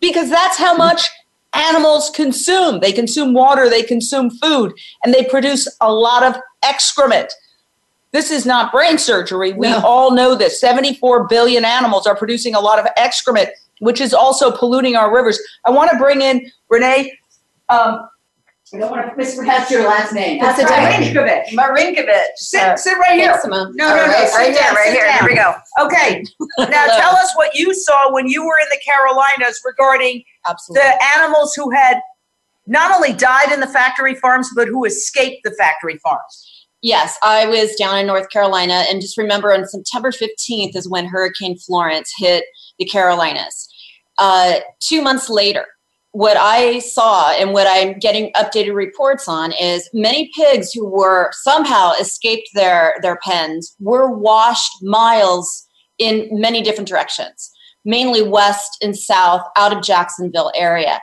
because 0.00 0.30
that's 0.30 0.56
how 0.58 0.76
much 0.76 1.08
animals 1.54 2.10
consume. 2.10 2.80
They 2.80 2.92
consume 2.92 3.32
water, 3.34 3.68
they 3.68 3.82
consume 3.82 4.30
food, 4.30 4.72
and 5.04 5.12
they 5.14 5.24
produce 5.24 5.68
a 5.80 5.92
lot 5.92 6.22
of 6.22 6.40
excrement. 6.62 7.32
This 8.12 8.30
is 8.30 8.46
not 8.46 8.72
brain 8.72 8.98
surgery. 8.98 9.52
We 9.52 9.68
No. 9.70 9.80
all 9.84 10.10
know 10.12 10.34
this. 10.34 10.60
74 10.60 11.26
billion 11.28 11.64
animals 11.64 12.06
are 12.06 12.16
producing 12.16 12.54
a 12.54 12.60
lot 12.60 12.78
of 12.78 12.86
excrement, 12.96 13.50
which 13.80 14.00
is 14.00 14.14
also 14.14 14.50
polluting 14.50 14.96
our 14.96 15.14
rivers. 15.14 15.38
I 15.66 15.70
want 15.70 15.90
to 15.90 15.98
bring 15.98 16.22
in 16.22 16.50
Renee. 16.68 17.12
Um, 17.68 18.08
I 18.74 18.78
don't 18.78 18.90
want 18.90 19.08
to 19.10 19.16
mispronounce 19.16 19.70
your 19.70 19.86
last 19.86 20.12
name. 20.12 20.40
That's 20.40 20.58
That's 20.60 20.70
okay. 20.70 21.12
Marinkovic. 21.12 21.46
Marinkovic. 21.54 22.22
Sit, 22.36 22.60
Uh, 22.62 22.76
sit 22.76 22.98
right 22.98 23.18
here. 23.18 23.38
Simone. 23.40 23.74
No, 23.76 23.86
no, 23.88 23.90
All 24.02 24.06
no. 24.06 24.12
right, 24.12 24.28
Sit 24.28 24.36
right 24.36 24.54
down, 24.54 24.62
here, 24.64 24.72
right 24.74 24.84
sit 24.86 24.94
here. 24.94 25.04
down. 25.06 25.18
Here 25.20 25.28
we 25.28 25.34
go. 25.34 25.54
Okay. 25.80 26.24
Now 26.58 26.86
tell 26.98 27.14
us 27.16 27.32
what 27.36 27.54
you 27.54 27.72
saw 27.74 28.12
when 28.12 28.28
you 28.28 28.44
were 28.44 28.56
in 28.62 28.68
the 28.70 28.80
Carolinas 28.84 29.60
regarding 29.64 30.22
Absolutely. 30.46 30.86
the 30.86 31.04
animals 31.18 31.54
who 31.54 31.70
had 31.70 32.00
not 32.66 32.94
only 32.94 33.14
died 33.14 33.50
in 33.52 33.60
the 33.60 33.66
factory 33.66 34.14
farms, 34.14 34.50
but 34.54 34.68
who 34.68 34.84
escaped 34.84 35.40
the 35.44 35.52
factory 35.52 35.96
farms. 35.98 36.66
Yes, 36.82 37.16
I 37.22 37.46
was 37.46 37.74
down 37.76 37.98
in 37.98 38.06
North 38.06 38.28
Carolina, 38.30 38.84
and 38.90 39.00
just 39.00 39.16
remember 39.18 39.52
on 39.52 39.66
September 39.66 40.10
15th 40.12 40.76
is 40.76 40.88
when 40.88 41.06
Hurricane 41.06 41.56
Florence 41.58 42.12
hit 42.18 42.44
the 42.78 42.84
Carolinas. 42.84 43.68
Uh, 44.18 44.60
two 44.78 45.00
months 45.02 45.28
later, 45.30 45.64
what 46.12 46.36
I 46.36 46.78
saw 46.80 47.30
and 47.32 47.52
what 47.52 47.66
I'm 47.68 47.98
getting 47.98 48.32
updated 48.32 48.74
reports 48.74 49.28
on 49.28 49.52
is 49.52 49.88
many 49.92 50.30
pigs 50.34 50.72
who 50.72 50.86
were 50.86 51.30
somehow 51.32 51.92
escaped 52.00 52.48
their, 52.54 52.94
their 53.02 53.18
pens 53.22 53.76
were 53.78 54.10
washed 54.10 54.72
miles 54.82 55.66
in 55.98 56.28
many 56.32 56.62
different 56.62 56.88
directions, 56.88 57.50
mainly 57.84 58.22
west 58.22 58.78
and 58.82 58.96
south 58.96 59.42
out 59.56 59.76
of 59.76 59.82
Jacksonville 59.82 60.52
area. 60.54 61.00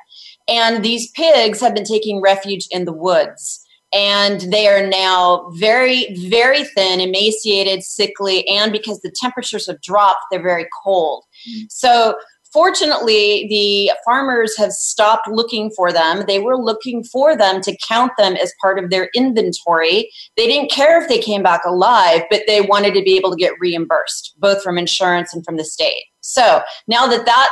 And 0.47 0.84
these 0.84 1.12
pigs 1.12 1.60
have 1.62 1.76
been 1.76 1.86
taking 1.86 2.22
refuge 2.22 2.68
in 2.72 2.86
the 2.86 2.93
woods. 2.93 3.62
And 3.93 4.41
they 4.51 4.68
are 4.68 4.86
now 4.86 5.49
very, 5.56 6.14
very 6.28 6.66
thin, 6.66 6.99
emaciated, 6.99 7.84
sickly, 7.84 8.45
and 8.47 8.72
because 8.72 8.99
the 8.99 9.12
temperatures 9.12 9.68
have 9.68 9.82
dropped, 9.82 10.20
they're 10.30 10.43
very 10.43 10.68
cold. 10.84 11.24
Mm-hmm. 11.47 11.66
So 11.70 12.16
Fortunately, 12.56 13.47
the 13.49 13.91
farmers 14.06 14.58
have 14.58 14.72
stopped 14.72 15.28
looking 15.28 15.70
for 15.72 15.91
them. 15.91 16.24
They 16.26 16.39
were 16.39 16.56
looking 16.56 17.03
for 17.03 17.36
them 17.36 17.60
to 17.60 17.76
count 17.86 18.14
them 18.18 18.38
as 18.38 18.53
part 18.62 18.82
of 18.82 18.89
their 18.89 19.10
inventory. 19.14 20.10
They 20.38 20.47
didn't 20.47 20.72
care 20.72 21.01
if 21.01 21.10
they 21.10 21.20
came 21.20 21.43
back 21.43 21.66
alive, 21.66 22.22
but 22.32 22.43
they 22.47 22.62
wanted 22.62 22.93
to 22.93 23.03
be 23.03 23.18
able 23.18 23.32
to 23.32 23.36
get 23.36 23.60
reimbursed, 23.60 24.36
both 24.38 24.64
from 24.64 24.78
insurance 24.78 25.34
and 25.34 25.43
from 25.43 25.58
the 25.58 25.66
state. 25.66 26.06
So 26.22 26.62
now 26.88 27.08
that 27.08 27.26
that 27.26 27.49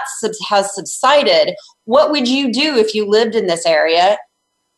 has 0.47 0.73
subsided, 0.73 1.53
what 1.83 2.09
would 2.11 2.29
you 2.29 2.53
do 2.53 2.77
if 2.77 2.95
you 2.95 3.05
lived 3.05 3.35
in 3.35 3.47
this 3.47 3.65
area 3.65 4.17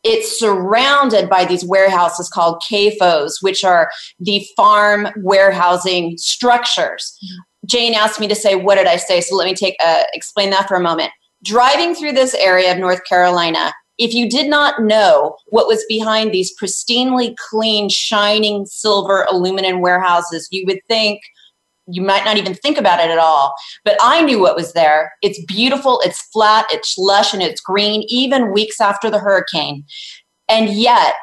it's 0.05 0.37
surrounded 0.37 1.31
by 1.31 1.45
these 1.45 1.65
warehouses 1.65 2.29
called 2.29 2.61
CAFOs, 2.61 3.41
which 3.41 3.63
are 3.63 3.89
the 4.19 4.45
farm 4.55 5.07
warehousing 5.17 6.19
structures. 6.19 7.17
Jane 7.65 7.93
asked 7.93 8.19
me 8.19 8.27
to 8.27 8.35
say, 8.35 8.55
what 8.55 8.75
did 8.75 8.87
I 8.87 8.97
say? 8.97 9.21
So 9.21 9.35
let 9.35 9.45
me 9.45 9.53
take 9.53 9.75
uh, 9.83 10.03
explain 10.13 10.49
that 10.51 10.67
for 10.67 10.75
a 10.75 10.81
moment. 10.81 11.11
Driving 11.43 11.93
through 11.93 12.13
this 12.13 12.33
area 12.33 12.71
of 12.71 12.77
North 12.77 13.03
Carolina, 13.05 13.73
if 13.97 14.13
you 14.13 14.29
did 14.29 14.49
not 14.49 14.81
know 14.81 15.37
what 15.47 15.67
was 15.67 15.85
behind 15.87 16.31
these 16.31 16.55
pristinely 16.57 17.35
clean, 17.37 17.87
shining 17.89 18.65
silver 18.65 19.25
aluminum 19.29 19.79
warehouses, 19.79 20.47
you 20.51 20.65
would 20.67 20.79
think 20.87 21.21
you 21.87 22.01
might 22.01 22.25
not 22.25 22.37
even 22.37 22.55
think 22.55 22.77
about 22.77 22.99
it 22.99 23.11
at 23.11 23.19
all. 23.19 23.53
But 23.83 23.97
I 24.01 24.21
knew 24.23 24.39
what 24.39 24.55
was 24.55 24.73
there. 24.73 25.13
It's 25.21 25.43
beautiful, 25.45 26.01
it's 26.03 26.21
flat, 26.29 26.65
it's 26.71 26.97
lush, 26.97 27.33
and 27.33 27.43
it's 27.43 27.61
green, 27.61 28.03
even 28.07 28.51
weeks 28.51 28.81
after 28.81 29.09
the 29.09 29.19
hurricane. 29.19 29.85
And 30.49 30.69
yet, 30.69 31.15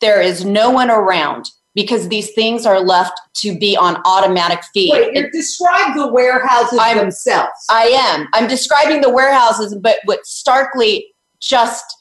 there 0.00 0.20
is 0.20 0.44
no 0.44 0.70
one 0.70 0.90
around 0.90 1.46
because 1.80 2.08
these 2.08 2.32
things 2.32 2.66
are 2.66 2.78
left 2.78 3.18
to 3.32 3.58
be 3.58 3.74
on 3.74 3.96
automatic 4.04 4.62
feed. 4.74 4.92
Wait, 4.92 5.14
you 5.14 5.30
describe 5.30 5.94
the 5.96 6.06
warehouses 6.06 6.78
I'm, 6.78 6.98
themselves. 6.98 7.64
I 7.70 7.84
am. 7.84 8.28
I'm 8.34 8.46
describing 8.46 9.00
the 9.00 9.08
warehouses, 9.08 9.74
but 9.74 9.96
what 10.04 10.26
starkly 10.26 11.06
just 11.40 11.96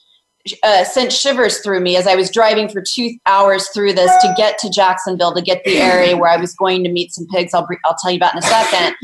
uh, 0.63 0.84
sent 0.84 1.13
shivers 1.13 1.59
through 1.59 1.80
me 1.80 1.95
as 1.95 2.07
I 2.07 2.15
was 2.15 2.30
driving 2.30 2.67
for 2.67 2.82
two 2.82 3.11
hours 3.25 3.69
through 3.69 3.93
this 3.93 4.11
to 4.21 4.34
get 4.36 4.57
to 4.59 4.69
Jacksonville 4.69 5.34
to 5.34 5.41
get 5.41 5.63
the 5.63 5.77
area 5.77 6.17
where 6.17 6.30
I 6.30 6.36
was 6.36 6.53
going 6.55 6.84
to 6.84 6.91
meet 6.91 7.13
some 7.13 7.25
pigs. 7.27 7.53
I'll, 7.53 7.65
I'll 7.86 7.95
tell 8.01 8.11
you 8.11 8.17
about 8.17 8.34
in 8.34 8.39
a 8.39 8.41
second. 8.41 8.97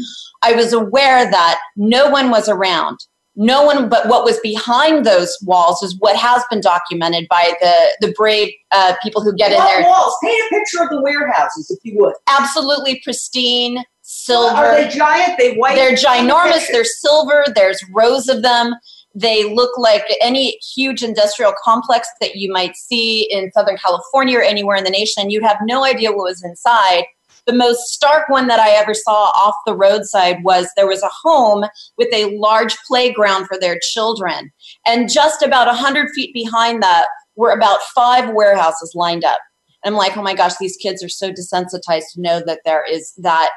I 0.43 0.53
was 0.53 0.73
aware 0.73 1.31
that 1.31 1.59
no 1.77 2.09
one 2.09 2.29
was 2.31 2.49
around 2.49 2.99
no 3.35 3.63
one 3.65 3.89
but 3.89 4.07
what 4.07 4.23
was 4.23 4.39
behind 4.39 5.05
those 5.05 5.37
walls 5.43 5.83
is 5.83 5.95
what 5.99 6.15
has 6.15 6.43
been 6.49 6.61
documented 6.61 7.27
by 7.29 7.53
the 7.61 8.07
the 8.07 8.13
brave 8.13 8.51
uh, 8.71 8.95
people 9.03 9.21
who 9.23 9.33
get 9.35 9.51
what 9.51 9.75
in 9.75 9.81
there. 9.81 9.89
Walls. 9.89 10.15
Paint 10.23 10.41
a 10.51 10.55
picture 10.55 10.83
of 10.83 10.89
the 10.89 11.01
warehouses, 11.01 11.69
if 11.69 11.79
you 11.83 11.99
would. 11.99 12.13
Absolutely 12.27 13.01
pristine, 13.03 13.83
silver. 14.01 14.55
Are 14.55 14.81
they 14.81 14.89
giant? 14.89 15.37
They 15.37 15.55
white. 15.55 15.75
They're 15.75 15.95
ginormous. 15.95 16.67
They're 16.71 16.83
silver. 16.85 17.45
There's 17.53 17.83
rows 17.93 18.27
of 18.27 18.41
them. 18.41 18.75
They 19.13 19.53
look 19.53 19.77
like 19.77 20.03
any 20.21 20.59
huge 20.75 21.01
industrial 21.01 21.53
complex 21.63 22.09
that 22.19 22.35
you 22.35 22.51
might 22.51 22.75
see 22.75 23.21
in 23.31 23.49
Southern 23.53 23.77
California 23.77 24.39
or 24.39 24.41
anywhere 24.41 24.75
in 24.75 24.83
the 24.83 24.89
nation. 24.89 25.29
You'd 25.29 25.43
have 25.43 25.57
no 25.63 25.85
idea 25.85 26.11
what 26.11 26.25
was 26.25 26.43
inside 26.43 27.05
the 27.45 27.53
most 27.53 27.87
stark 27.93 28.27
one 28.29 28.47
that 28.47 28.59
I 28.59 28.71
ever 28.71 28.93
saw 28.93 29.31
off 29.35 29.55
the 29.65 29.75
roadside 29.75 30.43
was 30.43 30.67
there 30.75 30.87
was 30.87 31.03
a 31.03 31.09
home 31.23 31.65
with 31.97 32.13
a 32.13 32.37
large 32.37 32.75
playground 32.87 33.47
for 33.47 33.59
their 33.59 33.79
children. 33.79 34.51
And 34.85 35.11
just 35.11 35.41
about 35.41 35.67
100 35.67 36.09
feet 36.11 36.33
behind 36.33 36.81
that 36.83 37.07
were 37.35 37.51
about 37.51 37.81
five 37.93 38.33
warehouses 38.33 38.93
lined 38.95 39.23
up. 39.23 39.39
And 39.83 39.93
I'm 39.93 39.97
like, 39.97 40.17
oh 40.17 40.23
my 40.23 40.33
gosh, 40.33 40.57
these 40.59 40.77
kids 40.77 41.03
are 41.03 41.09
so 41.09 41.31
desensitized 41.31 42.13
to 42.13 42.21
know 42.21 42.41
that 42.45 42.61
there 42.65 42.83
is 42.89 43.13
that 43.17 43.51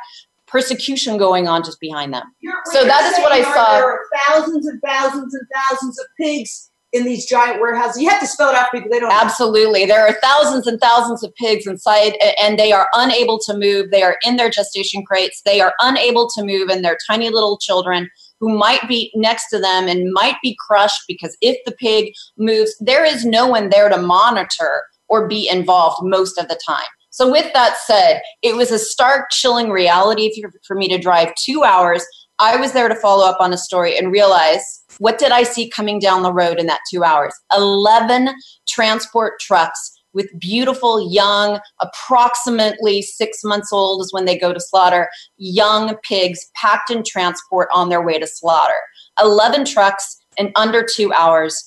persecution 0.47 1.17
going 1.17 1.49
on 1.49 1.63
just 1.63 1.81
behind 1.81 2.13
them. 2.13 2.25
You're, 2.41 2.55
so 2.67 2.85
that 2.85 3.13
is 3.13 3.19
what 3.23 3.33
I 3.33 3.43
saw. 3.43 3.79
There 3.79 3.91
are 3.91 4.01
thousands 4.27 4.67
and 4.67 4.81
thousands 4.85 5.35
and 5.35 5.47
thousands 5.55 5.99
of 5.99 6.07
pigs 6.19 6.68
in 6.93 7.05
these 7.05 7.27
giant 7.27 7.61
warehouses. 7.61 8.01
You 8.01 8.09
have 8.09 8.21
to 8.21 8.27
spell 8.27 8.49
it 8.49 8.55
out 8.55 8.69
for 8.71 8.79
people 8.79 8.91
they 8.91 9.01
don't. 9.01 9.13
Absolutely, 9.13 9.81
know. 9.81 9.95
there 9.95 10.07
are 10.07 10.17
thousands 10.23 10.67
and 10.67 10.81
thousands 10.81 11.23
of 11.23 11.35
pigs 11.35 11.67
inside, 11.67 12.15
and 12.41 12.59
they 12.59 12.73
are 12.73 12.89
unable 12.95 13.39
to 13.41 13.57
move. 13.57 13.91
They 13.91 14.03
are 14.03 14.17
in 14.25 14.37
their 14.37 14.51
gestation 14.51 15.05
crates. 15.05 15.43
They 15.45 15.61
are 15.61 15.75
unable 15.81 16.29
to 16.31 16.45
move, 16.45 16.69
and 16.69 16.85
they're 16.85 16.99
tiny 17.09 17.31
little 17.31 17.59
children 17.59 18.09
who 18.41 18.57
might 18.57 18.87
be 18.89 19.13
next 19.15 19.49
to 19.51 19.59
them 19.59 19.89
and 19.89 20.13
might 20.13 20.37
be 20.43 20.57
crushed 20.67 21.03
because 21.09 21.37
if 21.41 21.57
the 21.65 21.73
pig 21.73 22.13
moves, 22.39 22.75
there 22.81 23.05
is 23.05 23.25
no 23.25 23.47
one 23.47 23.69
there 23.69 23.89
to 23.89 24.01
monitor 24.01 24.83
or 25.09 25.27
be 25.27 25.49
involved 25.49 25.97
most 26.03 26.39
of 26.39 26.49
the 26.49 26.59
time. 26.67 26.87
So, 27.11 27.31
with 27.31 27.53
that 27.53 27.77
said, 27.85 28.21
it 28.43 28.55
was 28.57 28.71
a 28.71 28.79
stark, 28.79 29.31
chilling 29.31 29.71
reality 29.71 30.31
for 30.67 30.77
me 30.77 30.89
to 30.89 30.99
drive 30.99 31.35
two 31.35 31.65
hours. 31.65 32.05
I 32.39 32.57
was 32.57 32.73
there 32.73 32.89
to 32.89 32.95
follow 32.95 33.27
up 33.27 33.41
on 33.41 33.53
a 33.53 33.59
story 33.59 33.99
and 33.99 34.13
realize 34.13 34.78
what 34.99 35.19
did 35.19 35.33
I 35.33 35.43
see 35.43 35.69
coming 35.69 35.99
down 35.99 36.23
the 36.23 36.33
road 36.33 36.59
in 36.59 36.67
that 36.67 36.81
two 36.91 37.05
hours? 37.05 37.35
11 37.57 38.31
transport 38.67 39.41
trucks 39.41 39.99
with 40.15 40.29
beautiful, 40.39 41.13
young, 41.13 41.61
approximately 41.81 43.03
six 43.03 43.45
months 43.45 43.73
old 43.73 44.03
is 44.03 44.13
when 44.13 44.25
they 44.25 44.39
go 44.39 44.53
to 44.53 44.61
slaughter, 44.61 45.09
young 45.37 45.97
pigs 46.03 46.51
packed 46.55 46.91
in 46.91 47.03
transport 47.07 47.69
on 47.73 47.89
their 47.89 48.05
way 48.05 48.19
to 48.19 48.27
slaughter. 48.27 48.75
11 49.23 49.65
trucks 49.65 50.21
in 50.37 50.51
under 50.57 50.85
two 50.85 51.13
hours 51.13 51.63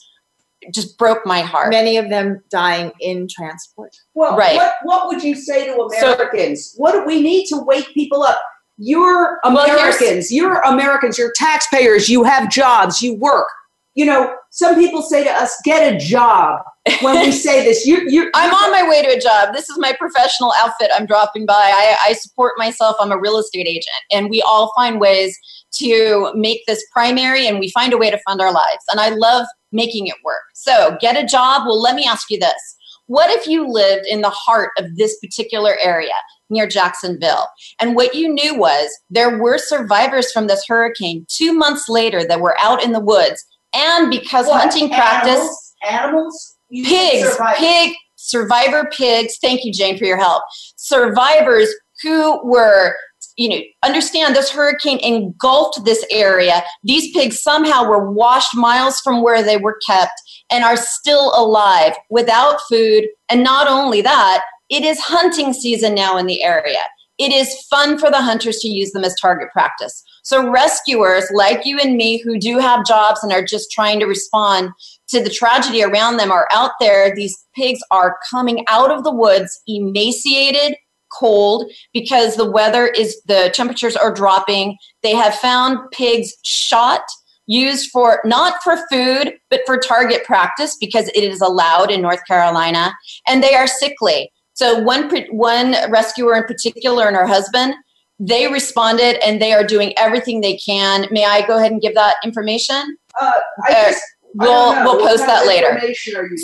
just 0.73 0.97
broke 0.97 1.25
my 1.25 1.41
heart. 1.41 1.69
Many 1.69 1.97
of 1.97 2.09
them 2.09 2.41
dying 2.51 2.91
in 2.99 3.27
transport. 3.29 3.95
Well, 4.13 4.37
right. 4.37 4.55
what, 4.55 4.73
what 4.83 5.07
would 5.07 5.23
you 5.23 5.35
say 5.35 5.67
to 5.67 5.81
Americans? 5.81 6.73
So, 6.73 6.77
what 6.77 6.91
do 6.91 7.03
we 7.05 7.21
need 7.21 7.47
to 7.47 7.57
wake 7.65 7.87
people 7.93 8.21
up? 8.21 8.39
You're 8.77 9.39
Americans. 9.43 10.29
Well, 10.31 10.37
you're 10.37 10.59
Americans. 10.61 11.17
You're 11.17 11.33
taxpayers. 11.35 12.09
You 12.09 12.23
have 12.23 12.49
jobs. 12.49 13.01
You 13.01 13.15
work. 13.15 13.47
You 13.93 14.05
know, 14.05 14.35
some 14.51 14.75
people 14.75 15.01
say 15.01 15.23
to 15.23 15.29
us, 15.29 15.55
"Get 15.63 15.93
a 15.93 15.97
job." 15.97 16.61
When 17.01 17.19
we 17.19 17.31
say 17.31 17.63
this, 17.63 17.85
you, 17.85 18.09
you, 18.09 18.31
I'm 18.35 18.53
on 18.53 18.71
my 18.71 18.87
way 18.89 19.03
to 19.03 19.09
a 19.09 19.19
job. 19.19 19.53
This 19.53 19.69
is 19.69 19.77
my 19.77 19.93
professional 19.93 20.51
outfit. 20.57 20.89
I'm 20.95 21.05
dropping 21.05 21.45
by. 21.45 21.53
I, 21.53 21.95
I 22.07 22.13
support 22.13 22.53
myself. 22.57 22.95
I'm 22.99 23.11
a 23.11 23.19
real 23.19 23.37
estate 23.37 23.67
agent, 23.67 24.01
and 24.11 24.29
we 24.29 24.41
all 24.41 24.71
find 24.75 24.99
ways 24.99 25.37
to 25.73 26.31
make 26.35 26.65
this 26.65 26.83
primary, 26.91 27.47
and 27.47 27.59
we 27.59 27.69
find 27.69 27.93
a 27.93 27.97
way 27.97 28.09
to 28.09 28.19
fund 28.25 28.41
our 28.41 28.51
lives. 28.51 28.83
And 28.89 28.99
I 28.99 29.09
love 29.09 29.45
making 29.71 30.07
it 30.07 30.15
work. 30.23 30.41
So, 30.53 30.97
get 30.99 31.21
a 31.21 31.25
job. 31.25 31.63
Well, 31.65 31.79
let 31.79 31.95
me 31.95 32.05
ask 32.05 32.31
you 32.31 32.39
this: 32.39 32.77
What 33.07 33.29
if 33.29 33.45
you 33.45 33.67
lived 33.67 34.07
in 34.07 34.21
the 34.21 34.29
heart 34.29 34.71
of 34.77 34.95
this 34.95 35.19
particular 35.19 35.77
area? 35.83 36.13
Near 36.51 36.67
Jacksonville. 36.67 37.47
And 37.79 37.95
what 37.95 38.13
you 38.13 38.31
knew 38.33 38.57
was 38.57 38.89
there 39.09 39.39
were 39.39 39.57
survivors 39.57 40.31
from 40.31 40.47
this 40.47 40.63
hurricane 40.67 41.25
two 41.29 41.53
months 41.53 41.89
later 41.89 42.23
that 42.25 42.41
were 42.41 42.55
out 42.59 42.83
in 42.83 42.91
the 42.91 42.99
woods. 42.99 43.43
And 43.73 44.09
because 44.11 44.47
what, 44.47 44.61
hunting 44.61 44.91
animals, 44.91 44.97
practice, 44.99 45.75
animals, 45.89 46.57
pigs, 46.71 47.37
pig, 47.55 47.93
survivor 48.15 48.89
pigs. 48.95 49.37
Thank 49.41 49.63
you, 49.63 49.71
Jane, 49.73 49.97
for 49.97 50.05
your 50.05 50.17
help. 50.17 50.43
Survivors 50.75 51.73
who 52.03 52.45
were 52.47 52.95
you 53.37 53.49
know, 53.49 53.61
understand 53.83 54.35
this 54.35 54.51
hurricane 54.51 54.99
engulfed 54.99 55.83
this 55.85 56.05
area. 56.11 56.63
These 56.83 57.11
pigs 57.13 57.41
somehow 57.41 57.89
were 57.89 58.11
washed 58.11 58.55
miles 58.55 58.99
from 58.99 59.23
where 59.23 59.41
they 59.41 59.57
were 59.57 59.79
kept 59.85 60.13
and 60.51 60.63
are 60.63 60.77
still 60.77 61.31
alive 61.35 61.95
without 62.09 62.59
food. 62.69 63.05
And 63.29 63.43
not 63.43 63.67
only 63.67 64.01
that, 64.01 64.43
it 64.71 64.83
is 64.83 64.99
hunting 64.99 65.53
season 65.53 65.93
now 65.93 66.17
in 66.17 66.25
the 66.25 66.41
area. 66.41 66.79
It 67.19 67.31
is 67.31 67.67
fun 67.69 67.99
for 67.99 68.09
the 68.09 68.21
hunters 68.21 68.57
to 68.59 68.67
use 68.67 68.91
them 68.93 69.03
as 69.03 69.13
target 69.19 69.49
practice. 69.51 70.03
So, 70.23 70.49
rescuers 70.49 71.25
like 71.31 71.65
you 71.65 71.77
and 71.77 71.97
me 71.97 72.19
who 72.19 72.39
do 72.39 72.57
have 72.57 72.85
jobs 72.85 73.21
and 73.21 73.31
are 73.31 73.43
just 73.43 73.69
trying 73.69 73.99
to 73.99 74.07
respond 74.07 74.71
to 75.09 75.21
the 75.21 75.29
tragedy 75.29 75.83
around 75.83 76.17
them 76.17 76.31
are 76.31 76.47
out 76.51 76.71
there. 76.79 77.13
These 77.13 77.37
pigs 77.53 77.81
are 77.91 78.17
coming 78.29 78.65
out 78.69 78.89
of 78.89 79.03
the 79.03 79.13
woods 79.13 79.61
emaciated, 79.67 80.77
cold 81.11 81.69
because 81.93 82.37
the 82.37 82.49
weather 82.49 82.87
is, 82.87 83.21
the 83.25 83.51
temperatures 83.53 83.95
are 83.95 84.13
dropping. 84.13 84.77
They 85.03 85.13
have 85.13 85.35
found 85.35 85.91
pigs 85.91 86.33
shot 86.43 87.01
used 87.45 87.91
for 87.91 88.21
not 88.23 88.63
for 88.63 88.77
food 88.89 89.33
but 89.49 89.61
for 89.65 89.77
target 89.77 90.23
practice 90.23 90.77
because 90.79 91.09
it 91.09 91.23
is 91.23 91.41
allowed 91.41 91.91
in 91.91 92.01
North 92.01 92.25
Carolina 92.25 92.93
and 93.27 93.43
they 93.43 93.55
are 93.55 93.67
sickly 93.67 94.31
so 94.53 94.79
one 94.79 95.09
one 95.29 95.75
rescuer 95.89 96.35
in 96.35 96.43
particular 96.43 97.07
and 97.07 97.15
her 97.15 97.27
husband, 97.27 97.73
they 98.19 98.47
responded 98.51 99.17
and 99.25 99.41
they 99.41 99.53
are 99.53 99.63
doing 99.63 99.93
everything 99.97 100.41
they 100.41 100.57
can. 100.57 101.07
May 101.11 101.25
I 101.25 101.45
go 101.47 101.57
ahead 101.57 101.71
and 101.71 101.81
give 101.81 101.95
that 101.95 102.17
information? 102.23 102.97
Uh, 103.19 103.31
I 103.67 103.71
uh, 103.71 103.91
just, 103.91 104.03
we'll 104.35 104.73
we'll 104.83 104.97
what 104.97 105.09
post 105.09 105.25
that 105.25 105.47
later. 105.47 105.79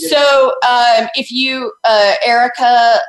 So 0.09 0.53
um, 0.67 1.09
if 1.15 1.31
you 1.31 1.71
uh, 1.83 2.13
Erica 2.25 2.99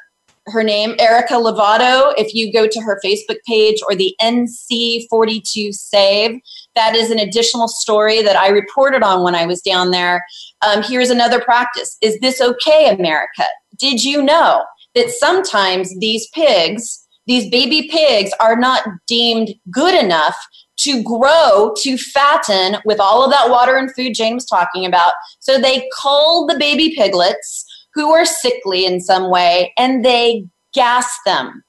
her 0.50 0.62
name, 0.62 0.94
Erica 0.98 1.34
Lovato. 1.34 2.12
If 2.16 2.34
you 2.34 2.52
go 2.52 2.66
to 2.66 2.80
her 2.80 3.00
Facebook 3.04 3.38
page 3.46 3.80
or 3.88 3.94
the 3.94 4.14
NC42 4.20 5.74
Save, 5.74 6.40
that 6.74 6.94
is 6.94 7.10
an 7.10 7.18
additional 7.18 7.68
story 7.68 8.22
that 8.22 8.36
I 8.36 8.48
reported 8.48 9.02
on 9.02 9.22
when 9.22 9.34
I 9.34 9.46
was 9.46 9.60
down 9.60 9.90
there. 9.90 10.24
Um, 10.62 10.82
here's 10.82 11.10
another 11.10 11.40
practice 11.40 11.96
Is 12.02 12.18
this 12.20 12.40
okay, 12.40 12.94
America? 12.94 13.44
Did 13.76 14.02
you 14.02 14.22
know 14.22 14.64
that 14.98 15.10
sometimes 15.10 15.96
these 15.98 16.28
pigs, 16.34 17.06
these 17.26 17.48
baby 17.50 17.88
pigs, 17.88 18.32
are 18.40 18.56
not 18.56 18.82
deemed 19.06 19.54
good 19.70 19.94
enough 19.94 20.36
to 20.78 21.02
grow 21.02 21.72
to 21.78 21.96
fatten 21.96 22.76
with 22.84 23.00
all 23.00 23.24
of 23.24 23.30
that 23.30 23.50
water 23.50 23.76
and 23.76 23.94
food 23.94 24.14
Jane 24.14 24.34
was 24.34 24.44
talking 24.44 24.84
about? 24.84 25.12
So 25.38 25.58
they 25.58 25.88
cull 26.00 26.46
the 26.46 26.58
baby 26.58 26.94
piglets 26.96 27.64
who 27.94 28.10
are 28.12 28.24
sickly 28.24 28.84
in 28.84 29.00
some 29.00 29.30
way 29.30 29.72
and 29.78 30.04
they 30.04 30.46
gas 30.74 31.08
them. 31.24 31.62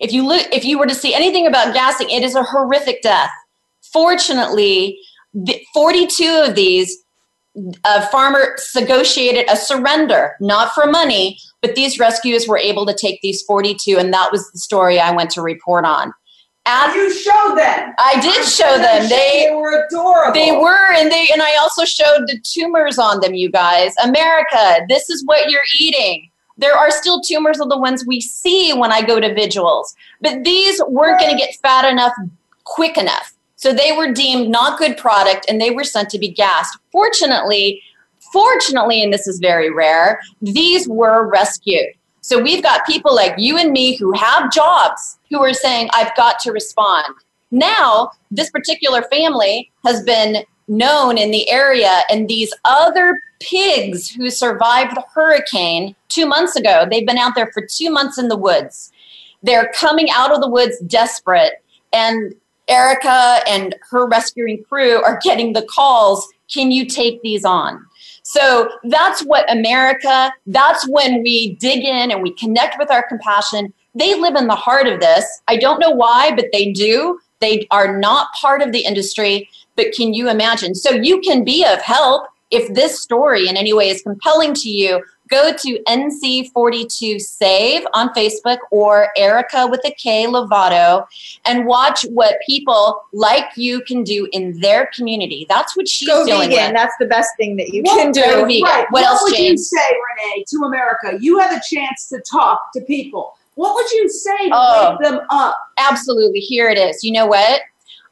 If 0.00 0.12
you 0.12 0.26
look 0.26 0.46
if 0.52 0.64
you 0.64 0.78
were 0.78 0.86
to 0.86 0.94
see 0.94 1.14
anything 1.14 1.46
about 1.46 1.74
gassing, 1.74 2.10
it 2.10 2.22
is 2.22 2.34
a 2.34 2.42
horrific 2.42 3.02
death. 3.02 3.30
Fortunately, 3.92 4.98
42 5.74 6.44
of 6.48 6.54
these 6.54 6.98
a 7.84 8.06
farmer 8.06 8.56
negotiated 8.74 9.44
a 9.50 9.56
surrender, 9.56 10.36
not 10.40 10.72
for 10.72 10.86
money, 10.86 11.38
but 11.62 11.76
these 11.76 11.98
rescuers 11.98 12.46
were 12.46 12.58
able 12.58 12.84
to 12.86 12.94
take 12.94 13.22
these 13.22 13.40
42, 13.42 13.96
and 13.98 14.12
that 14.12 14.30
was 14.30 14.50
the 14.50 14.58
story 14.58 15.00
I 15.00 15.12
went 15.12 15.30
to 15.30 15.42
report 15.42 15.84
on. 15.84 16.12
You 16.94 17.12
showed 17.12 17.56
them. 17.56 17.92
I 17.98 18.20
did 18.20 18.44
show 18.44 18.78
them. 18.78 19.08
They, 19.08 19.46
they 19.48 19.54
were 19.54 19.84
adorable. 19.86 20.32
They 20.32 20.52
were, 20.52 20.92
and 20.92 21.10
they 21.10 21.28
and 21.32 21.42
I 21.42 21.56
also 21.56 21.84
showed 21.84 22.26
the 22.26 22.38
tumors 22.42 22.98
on 22.98 23.20
them. 23.20 23.34
You 23.34 23.50
guys, 23.50 23.94
America, 24.04 24.84
this 24.88 25.10
is 25.10 25.24
what 25.24 25.50
you're 25.50 25.60
eating. 25.80 26.30
There 26.58 26.76
are 26.76 26.90
still 26.90 27.20
tumors 27.20 27.58
of 27.58 27.68
the 27.68 27.78
ones 27.78 28.06
we 28.06 28.20
see 28.20 28.72
when 28.72 28.92
I 28.92 29.02
go 29.02 29.18
to 29.18 29.34
vigils, 29.34 29.96
but 30.20 30.44
these 30.44 30.80
weren't 30.86 31.18
going 31.18 31.32
to 31.32 31.36
get 31.36 31.56
fat 31.56 31.90
enough 31.90 32.12
quick 32.64 32.96
enough. 32.96 33.32
So 33.56 33.72
they 33.72 33.92
were 33.92 34.12
deemed 34.12 34.48
not 34.48 34.78
good 34.78 34.96
product, 34.96 35.46
and 35.48 35.60
they 35.60 35.70
were 35.70 35.84
sent 35.84 36.10
to 36.10 36.18
be 36.18 36.28
gassed. 36.28 36.78
Fortunately, 36.92 37.82
fortunately, 38.32 39.02
and 39.02 39.12
this 39.12 39.26
is 39.26 39.38
very 39.38 39.70
rare, 39.70 40.20
these 40.40 40.88
were 40.88 41.28
rescued. 41.28 41.94
So 42.20 42.40
we've 42.40 42.62
got 42.62 42.86
people 42.86 43.14
like 43.14 43.34
you 43.36 43.58
and 43.58 43.72
me 43.72 43.96
who 43.96 44.12
have 44.12 44.52
jobs 44.52 45.18
who 45.28 45.40
are 45.42 45.52
saying, 45.52 45.90
I've 45.92 46.14
got 46.16 46.38
to 46.40 46.52
respond. 46.52 47.14
Now, 47.50 48.12
this 48.30 48.50
particular 48.50 49.02
family 49.02 49.70
has 49.84 50.02
been 50.04 50.44
known 50.68 51.18
in 51.18 51.30
the 51.30 51.50
area, 51.50 52.02
and 52.08 52.28
these 52.28 52.52
other 52.64 53.20
pigs 53.40 54.08
who 54.08 54.30
survived 54.30 54.96
the 54.96 55.04
hurricane 55.12 55.94
two 56.08 56.26
months 56.26 56.56
ago, 56.56 56.86
they've 56.88 57.06
been 57.06 57.18
out 57.18 57.34
there 57.34 57.50
for 57.52 57.66
two 57.66 57.90
months 57.90 58.18
in 58.18 58.28
the 58.28 58.36
woods. 58.36 58.92
They're 59.42 59.72
coming 59.74 60.08
out 60.10 60.32
of 60.32 60.40
the 60.40 60.48
woods 60.48 60.78
desperate, 60.86 61.62
and 61.92 62.34
Erica 62.68 63.40
and 63.48 63.74
her 63.90 64.06
rescuing 64.06 64.62
crew 64.64 65.02
are 65.02 65.20
getting 65.22 65.52
the 65.52 65.66
calls 65.66 66.26
Can 66.52 66.70
you 66.70 66.86
take 66.86 67.20
these 67.22 67.44
on? 67.44 67.84
So 68.32 68.70
that's 68.84 69.22
what 69.26 69.44
America, 69.52 70.32
that's 70.46 70.88
when 70.88 71.22
we 71.22 71.54
dig 71.56 71.84
in 71.84 72.10
and 72.10 72.22
we 72.22 72.32
connect 72.32 72.78
with 72.78 72.90
our 72.90 73.06
compassion. 73.06 73.74
They 73.94 74.18
live 74.18 74.36
in 74.36 74.46
the 74.46 74.54
heart 74.54 74.86
of 74.86 75.00
this. 75.00 75.42
I 75.48 75.58
don't 75.58 75.78
know 75.78 75.90
why, 75.90 76.34
but 76.34 76.46
they 76.50 76.72
do. 76.72 77.20
They 77.40 77.66
are 77.70 77.98
not 77.98 78.28
part 78.40 78.62
of 78.62 78.72
the 78.72 78.86
industry, 78.86 79.50
but 79.76 79.92
can 79.92 80.14
you 80.14 80.30
imagine? 80.30 80.74
So 80.74 80.92
you 80.92 81.20
can 81.20 81.44
be 81.44 81.62
of 81.62 81.82
help 81.82 82.26
if 82.50 82.72
this 82.72 83.02
story 83.02 83.48
in 83.48 83.58
any 83.58 83.74
way 83.74 83.90
is 83.90 84.00
compelling 84.00 84.54
to 84.54 84.70
you 84.70 85.04
go 85.32 85.52
to 85.52 85.78
NC42 85.88 87.20
Save 87.20 87.84
on 87.94 88.10
Facebook 88.14 88.58
or 88.70 89.08
Erica 89.16 89.66
with 89.66 89.80
a 89.84 89.90
K 89.92 90.26
Lovato 90.26 91.06
and 91.46 91.66
watch 91.66 92.02
what 92.10 92.36
people 92.46 93.02
like 93.12 93.46
you 93.56 93.80
can 93.82 94.04
do 94.04 94.28
in 94.32 94.60
their 94.60 94.86
community. 94.94 95.46
That's 95.48 95.76
what 95.76 95.88
she's 95.88 96.08
go 96.08 96.26
doing. 96.26 96.50
Vegan. 96.50 96.66
With. 96.68 96.74
That's 96.76 96.94
the 97.00 97.06
best 97.06 97.30
thing 97.38 97.56
that 97.56 97.70
you 97.70 97.82
Well, 97.84 97.96
can 97.96 98.12
do. 98.12 98.20
go 98.22 98.44
vegan. 98.46 98.62
Right. 98.62 98.86
What 98.90 99.04
else, 99.04 99.22
would 99.22 99.34
Jane? 99.34 99.52
you 99.52 99.56
say, 99.58 99.78
Renee, 99.80 100.44
to 100.48 100.56
America? 100.64 101.18
You 101.20 101.38
have 101.38 101.52
a 101.56 101.60
chance 101.68 102.08
to 102.10 102.20
talk 102.20 102.72
to 102.74 102.80
people. 102.82 103.34
What 103.54 103.74
would 103.74 103.90
you 103.92 104.08
say 104.08 104.48
to 104.48 104.54
Oh. 104.54 104.90
wake 105.00 105.10
them 105.10 105.20
up? 105.30 105.56
Absolutely. 105.78 106.40
Here 106.40 106.68
it 106.68 106.78
is. 106.78 107.02
You 107.02 107.12
know 107.12 107.26
what? 107.26 107.60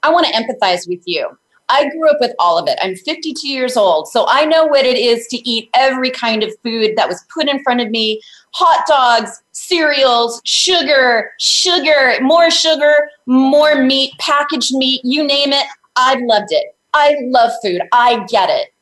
I 0.02 0.10
want 0.10 0.26
to 0.26 0.32
empathize 0.32 0.88
with 0.88 1.02
you. 1.06 1.36
I 1.70 1.88
grew 1.90 2.10
up 2.10 2.18
with 2.20 2.34
all 2.38 2.58
of 2.58 2.68
it. 2.68 2.78
I'm 2.82 2.96
52 2.96 3.48
years 3.48 3.76
old, 3.76 4.08
so 4.08 4.26
I 4.28 4.44
know 4.44 4.66
what 4.66 4.84
it 4.84 4.98
is 4.98 5.26
to 5.28 5.36
eat 5.48 5.70
every 5.74 6.10
kind 6.10 6.42
of 6.42 6.52
food 6.62 6.96
that 6.96 7.08
was 7.08 7.24
put 7.32 7.48
in 7.48 7.62
front 7.62 7.80
of 7.80 7.90
me 7.90 8.20
hot 8.52 8.84
dogs, 8.86 9.42
cereals, 9.52 10.40
sugar, 10.44 11.30
sugar, 11.38 12.18
more 12.20 12.50
sugar, 12.50 13.08
more 13.26 13.82
meat, 13.82 14.12
packaged 14.18 14.74
meat, 14.74 15.00
you 15.04 15.24
name 15.24 15.52
it. 15.52 15.66
I 15.96 16.20
loved 16.22 16.48
it. 16.50 16.74
I 16.92 17.16
love 17.22 17.52
food. 17.62 17.82
I 17.92 18.24
get 18.28 18.50
it. 18.50 18.72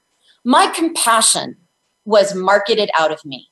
My 0.44 0.68
compassion 0.68 1.56
was 2.04 2.34
marketed 2.34 2.90
out 2.98 3.12
of 3.12 3.22
me. 3.24 3.48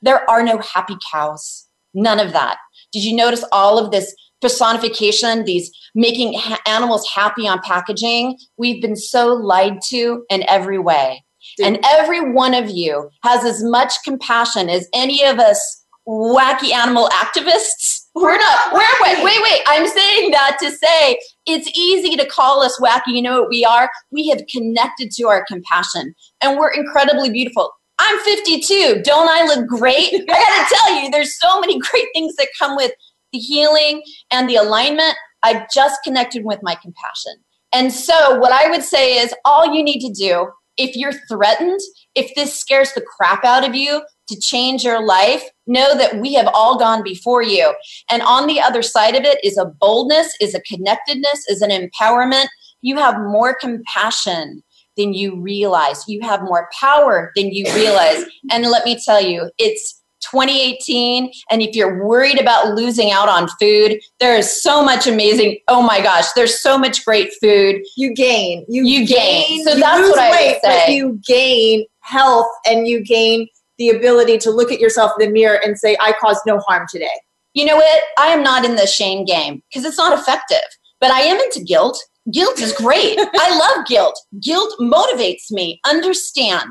There 0.00 0.28
are 0.30 0.42
no 0.42 0.58
happy 0.58 0.96
cows. 1.12 1.66
None 1.92 2.20
of 2.20 2.32
that. 2.32 2.56
Did 2.92 3.04
you 3.04 3.14
notice 3.14 3.44
all 3.52 3.78
of 3.78 3.90
this 3.90 4.14
personification, 4.40 5.44
these 5.44 5.70
making 5.94 6.34
ha- 6.38 6.60
animals 6.66 7.08
happy 7.08 7.46
on 7.46 7.60
packaging? 7.62 8.38
We've 8.56 8.80
been 8.80 8.96
so 8.96 9.28
lied 9.28 9.80
to 9.88 10.24
in 10.30 10.44
every 10.48 10.78
way. 10.78 11.24
And 11.62 11.78
every 11.84 12.32
one 12.32 12.54
of 12.54 12.70
you 12.70 13.10
has 13.22 13.44
as 13.44 13.62
much 13.62 13.94
compassion 14.04 14.68
as 14.68 14.88
any 14.92 15.24
of 15.24 15.38
us 15.38 15.84
wacky 16.06 16.72
animal 16.72 17.08
activists. 17.08 18.06
We're 18.14 18.36
not, 18.36 18.72
we're, 18.72 18.80
wait, 19.02 19.22
wait, 19.24 19.42
wait. 19.42 19.60
I'm 19.66 19.86
saying 19.86 20.30
that 20.32 20.58
to 20.60 20.70
say 20.70 21.18
it's 21.46 21.70
easy 21.76 22.16
to 22.16 22.26
call 22.26 22.62
us 22.62 22.78
wacky. 22.80 23.08
You 23.08 23.22
know 23.22 23.40
what 23.40 23.50
we 23.50 23.64
are? 23.64 23.90
We 24.10 24.28
have 24.28 24.42
connected 24.50 25.10
to 25.12 25.28
our 25.28 25.44
compassion 25.46 26.14
and 26.40 26.58
we're 26.58 26.72
incredibly 26.72 27.30
beautiful. 27.30 27.72
I'm 27.98 28.18
52. 28.20 29.02
Don't 29.04 29.28
I 29.28 29.44
look 29.44 29.68
great? 29.68 30.12
I 30.14 30.24
got 30.26 30.68
to 30.68 30.74
tell 30.74 31.02
you, 31.02 31.10
there's 31.10 31.38
so 31.38 31.60
many 31.60 31.78
great 31.90 32.06
things 32.14 32.34
that 32.36 32.48
come 32.58 32.74
with 32.74 32.92
the 33.32 33.38
healing 33.38 34.02
and 34.30 34.48
the 34.48 34.56
alignment. 34.56 35.14
I 35.42 35.66
just 35.72 36.02
connected 36.04 36.44
with 36.44 36.60
my 36.62 36.74
compassion. 36.74 37.34
And 37.72 37.92
so, 37.92 38.38
what 38.38 38.52
I 38.52 38.68
would 38.68 38.82
say 38.82 39.18
is 39.18 39.34
all 39.44 39.74
you 39.74 39.82
need 39.82 40.00
to 40.00 40.12
do 40.12 40.50
if 40.76 40.96
you're 40.96 41.12
threatened, 41.12 41.80
if 42.14 42.34
this 42.34 42.58
scares 42.58 42.92
the 42.94 43.02
crap 43.02 43.44
out 43.44 43.68
of 43.68 43.74
you 43.74 44.02
to 44.28 44.40
change 44.40 44.82
your 44.82 45.04
life, 45.04 45.44
know 45.66 45.96
that 45.96 46.16
we 46.16 46.32
have 46.34 46.48
all 46.54 46.78
gone 46.78 47.02
before 47.02 47.42
you. 47.42 47.74
And 48.10 48.22
on 48.22 48.46
the 48.46 48.60
other 48.60 48.82
side 48.82 49.14
of 49.14 49.24
it 49.24 49.38
is 49.44 49.58
a 49.58 49.66
boldness, 49.66 50.34
is 50.40 50.54
a 50.54 50.62
connectedness, 50.62 51.46
is 51.48 51.60
an 51.60 51.70
empowerment. 51.70 52.46
You 52.80 52.96
have 52.96 53.18
more 53.18 53.54
compassion 53.54 54.62
than 54.96 55.12
you 55.12 55.40
realize. 55.40 56.04
You 56.08 56.22
have 56.22 56.42
more 56.42 56.68
power 56.78 57.30
than 57.36 57.52
you 57.52 57.66
realize. 57.74 58.24
And 58.50 58.64
let 58.66 58.84
me 58.84 58.98
tell 59.04 59.20
you, 59.20 59.50
it's 59.58 59.99
2018 60.20 61.30
and 61.50 61.62
if 61.62 61.74
you're 61.74 62.04
worried 62.04 62.40
about 62.40 62.74
losing 62.74 63.10
out 63.10 63.28
on 63.28 63.48
food 63.60 64.00
there 64.18 64.36
is 64.36 64.62
so 64.62 64.82
much 64.84 65.06
amazing 65.06 65.58
oh 65.68 65.82
my 65.82 66.00
gosh 66.00 66.26
there's 66.34 66.60
so 66.60 66.78
much 66.78 67.04
great 67.04 67.32
food. 67.40 67.82
You 67.96 68.14
gain. 68.14 68.64
You, 68.68 68.84
you 68.84 69.06
gain, 69.06 69.64
so 69.64 69.74
you 69.74 69.80
that's 69.80 70.08
what 70.08 70.18
i 70.18 70.30
weight, 70.30 70.58
would 70.62 70.72
say. 70.72 70.94
you 70.96 71.20
gain 71.26 71.86
health 72.00 72.48
and 72.66 72.86
you 72.86 73.02
gain 73.04 73.48
the 73.78 73.90
ability 73.90 74.38
to 74.38 74.50
look 74.50 74.70
at 74.70 74.78
yourself 74.80 75.12
in 75.18 75.26
the 75.26 75.32
mirror 75.32 75.58
and 75.64 75.78
say, 75.78 75.96
I 76.00 76.12
caused 76.20 76.42
no 76.46 76.58
harm 76.60 76.86
today. 76.90 77.08
you 77.54 77.64
know 77.64 77.76
what? 77.76 78.02
I 78.18 78.26
am 78.26 78.42
not 78.42 78.64
in 78.64 78.76
the 78.76 78.86
shame 78.86 79.24
game 79.24 79.62
because 79.68 79.84
it's 79.86 79.98
not 79.98 80.18
effective 80.18 80.58
but 81.00 81.10
i 81.10 81.20
am 81.20 81.40
into 81.40 81.64
guilt. 81.64 81.98
Guilt 82.32 82.60
is 82.60 82.72
great. 82.72 83.18
I 83.18 83.58
love 83.76 83.86
guilt. 83.86 84.20
Guilt 84.40 84.74
motivates 84.78 85.50
me. 85.50 85.80
Understand. 85.86 86.68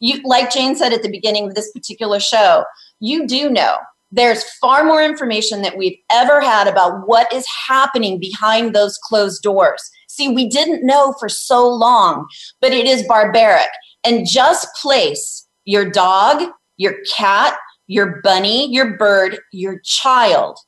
You 0.00 0.20
like 0.24 0.52
jane 0.52 0.76
said 0.76 0.92
at 0.92 1.02
the 1.02 1.10
beginning 1.10 1.46
of 1.48 1.54
this 1.54 1.72
particular 1.72 2.20
show 2.20 2.64
you 3.00 3.26
do 3.26 3.50
know 3.50 3.76
there's 4.10 4.42
far 4.54 4.84
more 4.84 5.02
information 5.02 5.60
that 5.60 5.76
we've 5.76 5.98
ever 6.10 6.40
had 6.40 6.66
about 6.66 7.06
what 7.06 7.30
is 7.32 7.46
happening 7.68 8.18
behind 8.18 8.74
those 8.74 8.98
closed 9.02 9.42
doors 9.42 9.90
see 10.08 10.28
we 10.28 10.48
didn't 10.48 10.86
know 10.86 11.14
for 11.18 11.28
so 11.28 11.68
long 11.68 12.26
but 12.60 12.72
it 12.72 12.86
is 12.86 13.06
barbaric 13.06 13.68
and 14.04 14.26
just 14.26 14.68
place 14.80 15.46
your 15.64 15.88
dog 15.90 16.50
your 16.76 16.94
cat 17.14 17.54
your 17.88 18.20
bunny, 18.22 18.72
your 18.72 18.96
bird, 18.96 19.40
your 19.50 19.80
child 19.80 20.58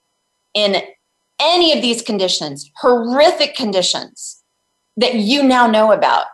in 0.54 0.82
any 1.38 1.72
of 1.72 1.82
these 1.82 2.02
conditions, 2.02 2.68
horrific 2.76 3.54
conditions 3.54 4.42
that 4.96 5.14
you 5.14 5.42
now 5.42 5.66
know 5.66 5.92
about. 5.92 6.26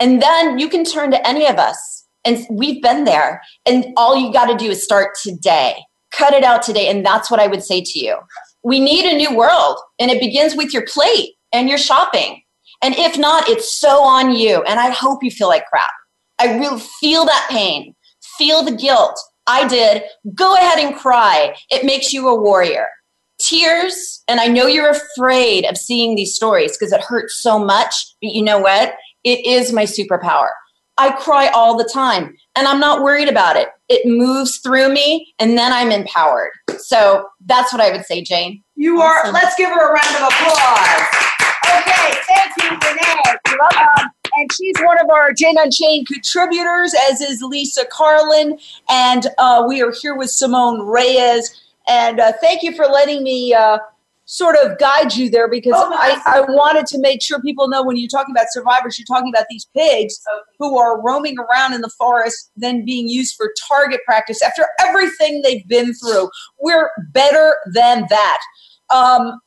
And 0.00 0.22
then 0.22 0.58
you 0.58 0.68
can 0.68 0.84
turn 0.84 1.10
to 1.10 1.28
any 1.28 1.46
of 1.46 1.56
us. 1.56 1.97
And 2.24 2.46
we've 2.50 2.82
been 2.82 3.04
there. 3.04 3.42
And 3.66 3.86
all 3.96 4.16
you 4.16 4.32
got 4.32 4.46
to 4.46 4.56
do 4.56 4.70
is 4.70 4.82
start 4.82 5.16
today. 5.22 5.76
Cut 6.12 6.34
it 6.34 6.44
out 6.44 6.62
today. 6.62 6.88
And 6.88 7.04
that's 7.04 7.30
what 7.30 7.40
I 7.40 7.46
would 7.46 7.62
say 7.62 7.80
to 7.82 7.98
you. 7.98 8.18
We 8.62 8.80
need 8.80 9.04
a 9.04 9.16
new 9.16 9.36
world. 9.36 9.78
And 9.98 10.10
it 10.10 10.20
begins 10.20 10.56
with 10.56 10.72
your 10.72 10.84
plate 10.86 11.34
and 11.52 11.68
your 11.68 11.78
shopping. 11.78 12.42
And 12.82 12.94
if 12.96 13.18
not, 13.18 13.48
it's 13.48 13.76
so 13.76 14.02
on 14.02 14.32
you. 14.32 14.62
And 14.62 14.78
I 14.78 14.90
hope 14.90 15.22
you 15.22 15.30
feel 15.30 15.48
like 15.48 15.66
crap. 15.66 15.90
I 16.38 16.58
really 16.58 16.80
feel 17.00 17.24
that 17.24 17.48
pain, 17.50 17.94
feel 18.38 18.62
the 18.62 18.76
guilt, 18.76 19.18
I 19.48 19.66
did. 19.66 20.02
Go 20.34 20.54
ahead 20.54 20.78
and 20.78 20.94
cry. 20.94 21.56
It 21.70 21.84
makes 21.84 22.12
you 22.12 22.28
a 22.28 22.40
warrior. 22.40 22.86
Tears, 23.40 24.22
and 24.28 24.40
I 24.40 24.46
know 24.46 24.66
you're 24.66 24.90
afraid 24.90 25.64
of 25.64 25.76
seeing 25.76 26.14
these 26.14 26.34
stories 26.34 26.76
because 26.76 26.92
it 26.92 27.00
hurts 27.00 27.40
so 27.40 27.58
much, 27.58 27.94
but 28.20 28.32
you 28.32 28.42
know 28.42 28.58
what? 28.58 28.94
It 29.24 29.44
is 29.46 29.72
my 29.72 29.84
superpower. 29.84 30.50
I 30.98 31.12
cry 31.12 31.48
all 31.48 31.76
the 31.76 31.88
time 31.92 32.36
and 32.56 32.66
I'm 32.66 32.80
not 32.80 33.02
worried 33.02 33.28
about 33.28 33.56
it. 33.56 33.68
It 33.88 34.04
moves 34.04 34.58
through 34.58 34.92
me 34.92 35.32
and 35.38 35.56
then 35.56 35.72
I'm 35.72 35.92
empowered. 35.92 36.50
So 36.78 37.28
that's 37.46 37.72
what 37.72 37.80
I 37.80 37.90
would 37.92 38.04
say, 38.04 38.22
Jane. 38.22 38.62
You 38.74 39.00
are, 39.00 39.30
let's 39.32 39.54
give 39.56 39.70
her 39.70 39.90
a 39.90 39.92
round 39.92 40.16
of 40.16 40.22
applause. 40.22 41.28
Okay, 41.64 42.18
thank 42.28 42.52
you, 42.62 42.70
Renee. 42.70 43.38
Welcome. 43.58 44.10
And 44.34 44.52
she's 44.52 44.76
one 44.80 45.00
of 45.00 45.10
our 45.10 45.32
Jane 45.32 45.56
Unchained 45.58 46.06
contributors, 46.06 46.94
as 47.10 47.20
is 47.20 47.42
Lisa 47.42 47.84
Karlan. 47.86 48.60
And 48.88 49.26
uh, 49.38 49.64
we 49.66 49.82
are 49.82 49.92
here 49.92 50.16
with 50.16 50.30
Simone 50.30 50.86
Reyes. 50.86 51.60
And 51.88 52.20
uh, 52.20 52.32
thank 52.40 52.62
you 52.62 52.74
for 52.74 52.86
letting 52.86 53.22
me 53.22 53.54
uh, 53.54 53.78
sort 54.30 54.56
of 54.56 54.76
guide 54.78 55.14
you 55.14 55.30
there 55.30 55.48
because 55.48 55.72
oh, 55.74 55.90
I, 55.90 56.20
I 56.26 56.40
wanted 56.42 56.84
to 56.88 56.98
make 56.98 57.22
sure 57.22 57.40
people 57.40 57.66
know 57.66 57.82
when 57.82 57.96
you're 57.96 58.10
talking 58.10 58.34
about 58.34 58.48
survivors, 58.50 58.98
you're 58.98 59.06
talking 59.06 59.32
about 59.34 59.46
these 59.48 59.66
pigs 59.74 60.20
who 60.58 60.78
are 60.78 61.00
roaming 61.00 61.36
around 61.38 61.72
in 61.72 61.80
the 61.80 61.88
forest, 61.88 62.50
then 62.54 62.84
being 62.84 63.08
used 63.08 63.36
for 63.36 63.50
target 63.66 64.00
practice 64.04 64.42
after 64.42 64.66
everything 64.80 65.40
they've 65.40 65.66
been 65.66 65.94
through. 65.94 66.28
We're 66.60 66.90
better 67.10 67.56
than 67.72 68.04
that. 68.10 68.40
Um, 68.90 69.40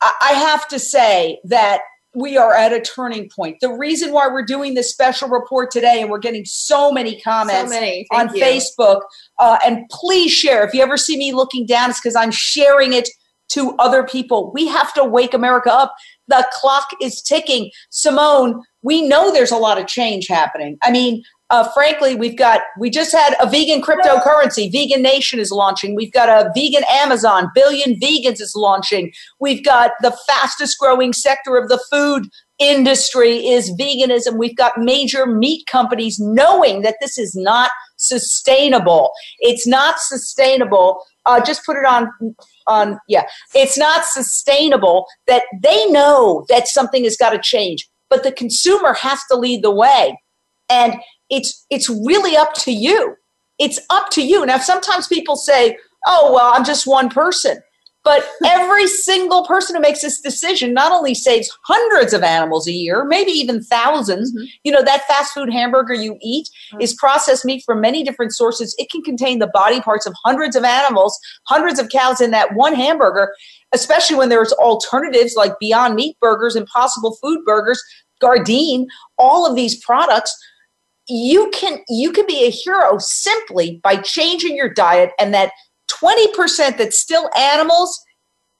I 0.00 0.32
have 0.32 0.66
to 0.68 0.80
say 0.80 1.38
that 1.44 1.82
we 2.12 2.36
are 2.36 2.52
at 2.52 2.72
a 2.72 2.80
turning 2.80 3.28
point. 3.28 3.58
The 3.60 3.72
reason 3.72 4.12
why 4.12 4.26
we're 4.26 4.44
doing 4.44 4.74
this 4.74 4.90
special 4.90 5.28
report 5.28 5.70
today, 5.70 6.00
and 6.00 6.10
we're 6.10 6.18
getting 6.18 6.44
so 6.44 6.90
many 6.90 7.20
comments 7.20 7.70
so 7.72 7.80
many. 7.80 8.08
on 8.10 8.34
you. 8.34 8.42
Facebook, 8.42 9.02
uh, 9.38 9.58
and 9.64 9.88
please 9.88 10.32
share. 10.32 10.66
If 10.66 10.74
you 10.74 10.82
ever 10.82 10.96
see 10.96 11.16
me 11.16 11.32
looking 11.32 11.64
down, 11.64 11.90
it's 11.90 12.00
because 12.00 12.16
I'm 12.16 12.32
sharing 12.32 12.92
it 12.92 13.08
to 13.48 13.74
other 13.78 14.04
people. 14.04 14.50
We 14.52 14.66
have 14.68 14.92
to 14.94 15.04
wake 15.04 15.34
America 15.34 15.72
up. 15.72 15.94
The 16.28 16.46
clock 16.52 16.88
is 17.00 17.22
ticking. 17.22 17.70
Simone, 17.90 18.62
we 18.82 19.06
know 19.06 19.32
there's 19.32 19.52
a 19.52 19.56
lot 19.56 19.78
of 19.78 19.86
change 19.86 20.26
happening. 20.28 20.78
I 20.82 20.90
mean, 20.90 21.22
uh, 21.48 21.68
frankly, 21.72 22.16
we've 22.16 22.36
got, 22.36 22.62
we 22.78 22.90
just 22.90 23.12
had 23.12 23.36
a 23.40 23.48
vegan 23.48 23.80
cryptocurrency. 23.80 24.70
Vegan 24.70 25.00
Nation 25.00 25.38
is 25.38 25.52
launching. 25.52 25.94
We've 25.94 26.12
got 26.12 26.28
a 26.28 26.50
vegan 26.56 26.82
Amazon. 26.90 27.50
Billion 27.54 27.94
Vegans 28.00 28.40
is 28.40 28.54
launching. 28.56 29.12
We've 29.38 29.64
got 29.64 29.92
the 30.02 30.16
fastest 30.26 30.76
growing 30.78 31.12
sector 31.12 31.56
of 31.56 31.68
the 31.68 31.78
food 31.90 32.28
industry 32.58 33.46
is 33.46 33.72
veganism. 33.72 34.38
We've 34.38 34.56
got 34.56 34.78
major 34.78 35.26
meat 35.26 35.66
companies 35.66 36.18
knowing 36.18 36.82
that 36.82 36.96
this 37.00 37.18
is 37.18 37.34
not 37.34 37.70
sustainable. 37.96 39.12
It's 39.40 39.66
not 39.66 39.98
sustainable. 39.98 41.02
Uh, 41.24 41.44
just 41.44 41.64
put 41.66 41.76
it 41.76 41.84
on 41.84 42.08
on 42.66 42.98
yeah 43.08 43.24
it's 43.54 43.78
not 43.78 44.04
sustainable 44.04 45.06
that 45.26 45.44
they 45.62 45.86
know 45.90 46.44
that 46.48 46.68
something 46.68 47.04
has 47.04 47.16
got 47.16 47.30
to 47.30 47.38
change 47.38 47.88
but 48.08 48.22
the 48.22 48.32
consumer 48.32 48.92
has 48.94 49.20
to 49.30 49.36
lead 49.36 49.62
the 49.62 49.70
way 49.70 50.18
and 50.68 50.94
it's 51.30 51.64
it's 51.70 51.88
really 51.88 52.36
up 52.36 52.54
to 52.54 52.72
you 52.72 53.16
it's 53.58 53.78
up 53.90 54.10
to 54.10 54.24
you 54.24 54.44
now 54.46 54.58
sometimes 54.58 55.06
people 55.06 55.36
say 55.36 55.76
oh 56.06 56.32
well 56.32 56.52
i'm 56.54 56.64
just 56.64 56.86
one 56.86 57.08
person 57.08 57.58
but 58.06 58.24
every 58.46 58.86
single 58.86 59.44
person 59.44 59.74
who 59.74 59.82
makes 59.82 60.00
this 60.00 60.20
decision 60.20 60.72
not 60.72 60.92
only 60.92 61.12
saves 61.12 61.50
hundreds 61.64 62.12
of 62.12 62.22
animals 62.22 62.68
a 62.68 62.72
year, 62.72 63.04
maybe 63.04 63.32
even 63.32 63.58
1000s 63.58 64.06
mm-hmm. 64.06 64.44
You 64.62 64.70
know, 64.70 64.82
that 64.84 65.08
fast 65.08 65.32
food 65.32 65.52
hamburger 65.52 65.92
you 65.92 66.16
eat 66.22 66.48
mm-hmm. 66.72 66.80
is 66.80 66.94
processed 66.94 67.44
meat 67.44 67.64
from 67.66 67.80
many 67.80 68.04
different 68.04 68.32
sources. 68.32 68.76
It 68.78 68.90
can 68.90 69.02
contain 69.02 69.40
the 69.40 69.48
body 69.48 69.80
parts 69.80 70.06
of 70.06 70.14
hundreds 70.24 70.54
of 70.54 70.62
animals, 70.62 71.18
hundreds 71.48 71.80
of 71.80 71.88
cows 71.88 72.20
in 72.20 72.30
that 72.30 72.54
one 72.54 72.76
hamburger, 72.76 73.34
especially 73.74 74.14
when 74.14 74.28
there's 74.28 74.52
alternatives 74.52 75.34
like 75.34 75.58
Beyond 75.58 75.96
Meat 75.96 76.16
burgers, 76.20 76.54
Impossible 76.54 77.18
Food 77.20 77.40
burgers, 77.44 77.82
Gardein, 78.22 78.86
all 79.18 79.50
of 79.50 79.56
these 79.56 79.84
products 79.84 80.32
you 81.08 81.50
can 81.54 81.78
you 81.88 82.10
can 82.10 82.26
be 82.26 82.44
a 82.44 82.50
hero 82.50 82.98
simply 82.98 83.80
by 83.84 83.96
changing 83.96 84.56
your 84.56 84.68
diet 84.68 85.12
and 85.20 85.32
that 85.32 85.52
20% 86.02 86.78
that's 86.78 86.98
still 86.98 87.30
animals, 87.36 88.04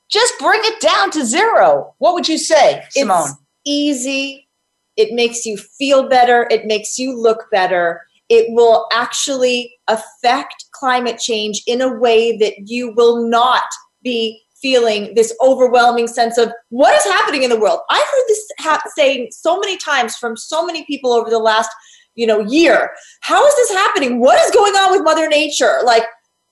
just 0.08 0.38
bring 0.38 0.60
it 0.62 0.80
down 0.80 1.10
to 1.12 1.24
zero. 1.24 1.94
What 1.98 2.14
would 2.14 2.28
you 2.28 2.38
say, 2.38 2.82
Simone? 2.90 3.28
It's 3.28 3.36
easy. 3.64 4.48
It 4.96 5.12
makes 5.12 5.44
you 5.44 5.56
feel 5.56 6.08
better. 6.08 6.46
It 6.50 6.66
makes 6.66 6.98
you 6.98 7.18
look 7.18 7.46
better. 7.50 8.02
It 8.28 8.46
will 8.50 8.88
actually 8.92 9.74
affect 9.88 10.66
climate 10.72 11.18
change 11.18 11.62
in 11.66 11.80
a 11.80 11.92
way 11.92 12.36
that 12.38 12.68
you 12.68 12.92
will 12.92 13.28
not 13.28 13.64
be 14.02 14.42
feeling 14.60 15.14
this 15.14 15.34
overwhelming 15.40 16.08
sense 16.08 16.38
of 16.38 16.50
what 16.70 16.94
is 16.94 17.04
happening 17.04 17.42
in 17.42 17.50
the 17.50 17.60
world. 17.60 17.80
I've 17.90 18.00
heard 18.00 18.24
this 18.28 18.48
ha- 18.60 18.82
saying 18.94 19.28
so 19.30 19.60
many 19.60 19.76
times 19.76 20.16
from 20.16 20.36
so 20.36 20.64
many 20.64 20.84
people 20.86 21.12
over 21.12 21.28
the 21.28 21.38
last 21.38 21.70
you 22.14 22.26
know 22.26 22.40
year. 22.40 22.90
How 23.20 23.46
is 23.46 23.54
this 23.56 23.70
happening? 23.70 24.20
What 24.20 24.40
is 24.40 24.50
going 24.50 24.74
on 24.74 24.90
with 24.90 25.04
Mother 25.04 25.28
Nature? 25.28 25.78
Like 25.84 26.04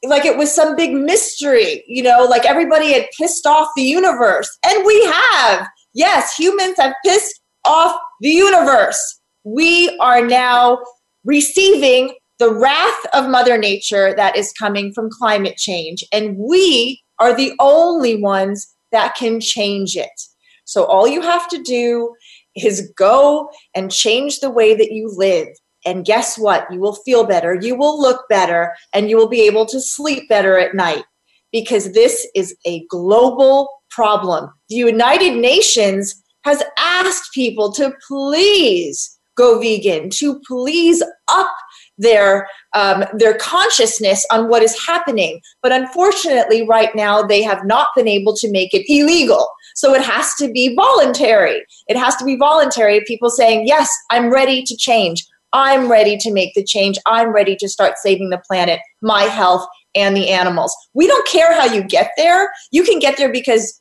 like 0.09 0.25
it 0.25 0.37
was 0.37 0.55
some 0.55 0.77
big 0.77 0.93
mystery, 0.93 1.85
you 1.87 2.03
know, 2.03 2.25
like 2.25 2.45
everybody 2.45 2.93
had 2.93 3.09
pissed 3.17 3.47
off 3.47 3.69
the 3.77 3.83
universe. 3.83 4.57
And 4.67 4.85
we 4.85 5.05
have. 5.05 5.67
Yes, 5.95 6.37
humans 6.37 6.77
have 6.79 6.95
pissed 7.05 7.41
off 7.65 7.97
the 8.21 8.31
universe. 8.31 9.21
We 9.45 9.97
are 10.01 10.25
now 10.27 10.81
receiving 11.25 12.15
the 12.39 12.53
wrath 12.53 13.07
of 13.13 13.31
Mother 13.31 13.57
Nature 13.57 14.15
that 14.17 14.37
is 14.37 14.53
coming 14.53 14.93
from 14.93 15.11
climate 15.11 15.57
change. 15.57 16.05
And 16.13 16.37
we 16.37 17.03
are 17.19 17.35
the 17.35 17.53
only 17.61 18.21
ones 18.21 18.75
that 18.91 19.15
can 19.15 19.41
change 19.41 19.97
it. 19.97 20.23
So 20.65 20.85
all 20.85 21.07
you 21.07 21.21
have 21.21 21.49
to 21.51 21.63
do 21.63 22.15
is 22.57 22.93
go 22.97 23.51
and 23.75 23.91
change 23.91 24.41
the 24.41 24.51
way 24.51 24.75
that 24.75 24.93
you 24.93 25.13
live. 25.15 25.49
And 25.87 26.05
guess 26.05 26.39
what? 26.39 26.67
You 26.73 26.81
will 26.81 26.95
feel 26.95 27.25
better, 27.25 27.55
you 27.55 27.77
will 27.77 28.01
look 28.01 28.29
better, 28.29 28.75
and 28.93 29.11
you 29.11 29.17
will 29.17 29.29
be 29.29 29.43
able 29.43 29.67
to 29.67 29.81
sleep 29.81 30.29
better 30.29 30.59
at 30.59 30.75
night 30.75 31.05
because 31.53 31.93
this 31.93 32.27
is 32.35 32.57
a 32.67 32.85
global 32.87 33.69
problem. 33.91 34.51
The 34.69 34.77
United 34.77 35.37
Nations 35.37 36.23
has 36.45 36.63
asked 36.79 37.33
people 37.33 37.73
to 37.73 37.95
please 38.07 39.19
go 39.37 39.59
vegan, 39.59 40.11
to 40.11 40.41
please 40.47 41.03
up 41.29 41.51
their 41.99 42.49
um, 42.75 43.05
their 43.15 43.37
consciousness 43.39 44.27
on 44.31 44.49
what 44.49 44.63
is 44.63 44.77
happening. 44.87 45.41
But 45.63 45.73
unfortunately, 45.73 46.67
right 46.67 46.95
now 46.95 47.23
they 47.23 47.43
have 47.43 47.65
not 47.65 47.89
been 47.97 48.09
able 48.09 48.35
to 48.37 48.51
make 48.51 48.75
it 48.75 48.85
illegal. 48.89 49.49
So 49.75 49.95
it 49.95 50.03
has 50.03 50.35
to 50.37 50.51
be 50.51 50.75
voluntary. 50.75 51.65
It 51.89 51.97
has 51.97 52.17
to 52.17 52.25
be 52.25 52.37
voluntary. 52.37 53.03
People 53.07 53.31
saying, 53.31 53.67
"Yes, 53.67 53.89
I'm 54.11 54.31
ready 54.31 54.63
to 54.65 54.77
change. 54.77 55.25
I'm 55.55 55.91
ready 55.91 56.19
to 56.19 56.33
make 56.33 56.53
the 56.55 56.65
change. 56.65 56.99
I'm 57.07 57.33
ready 57.33 57.57
to 57.57 57.69
start 57.69 57.97
saving 57.97 58.29
the 58.31 58.43
planet, 58.47 58.81
my 59.01 59.23
health, 59.23 59.67
and 59.95 60.17
the 60.17 60.29
animals. 60.29 60.77
We 60.95 61.07
don't 61.07 61.27
care 61.29 61.55
how 61.55 61.65
you 61.65 61.85
get 61.85 62.11
there. 62.17 62.51
You 62.73 62.83
can 62.83 62.99
get 62.99 63.17
there 63.17 63.33
because 63.33 63.81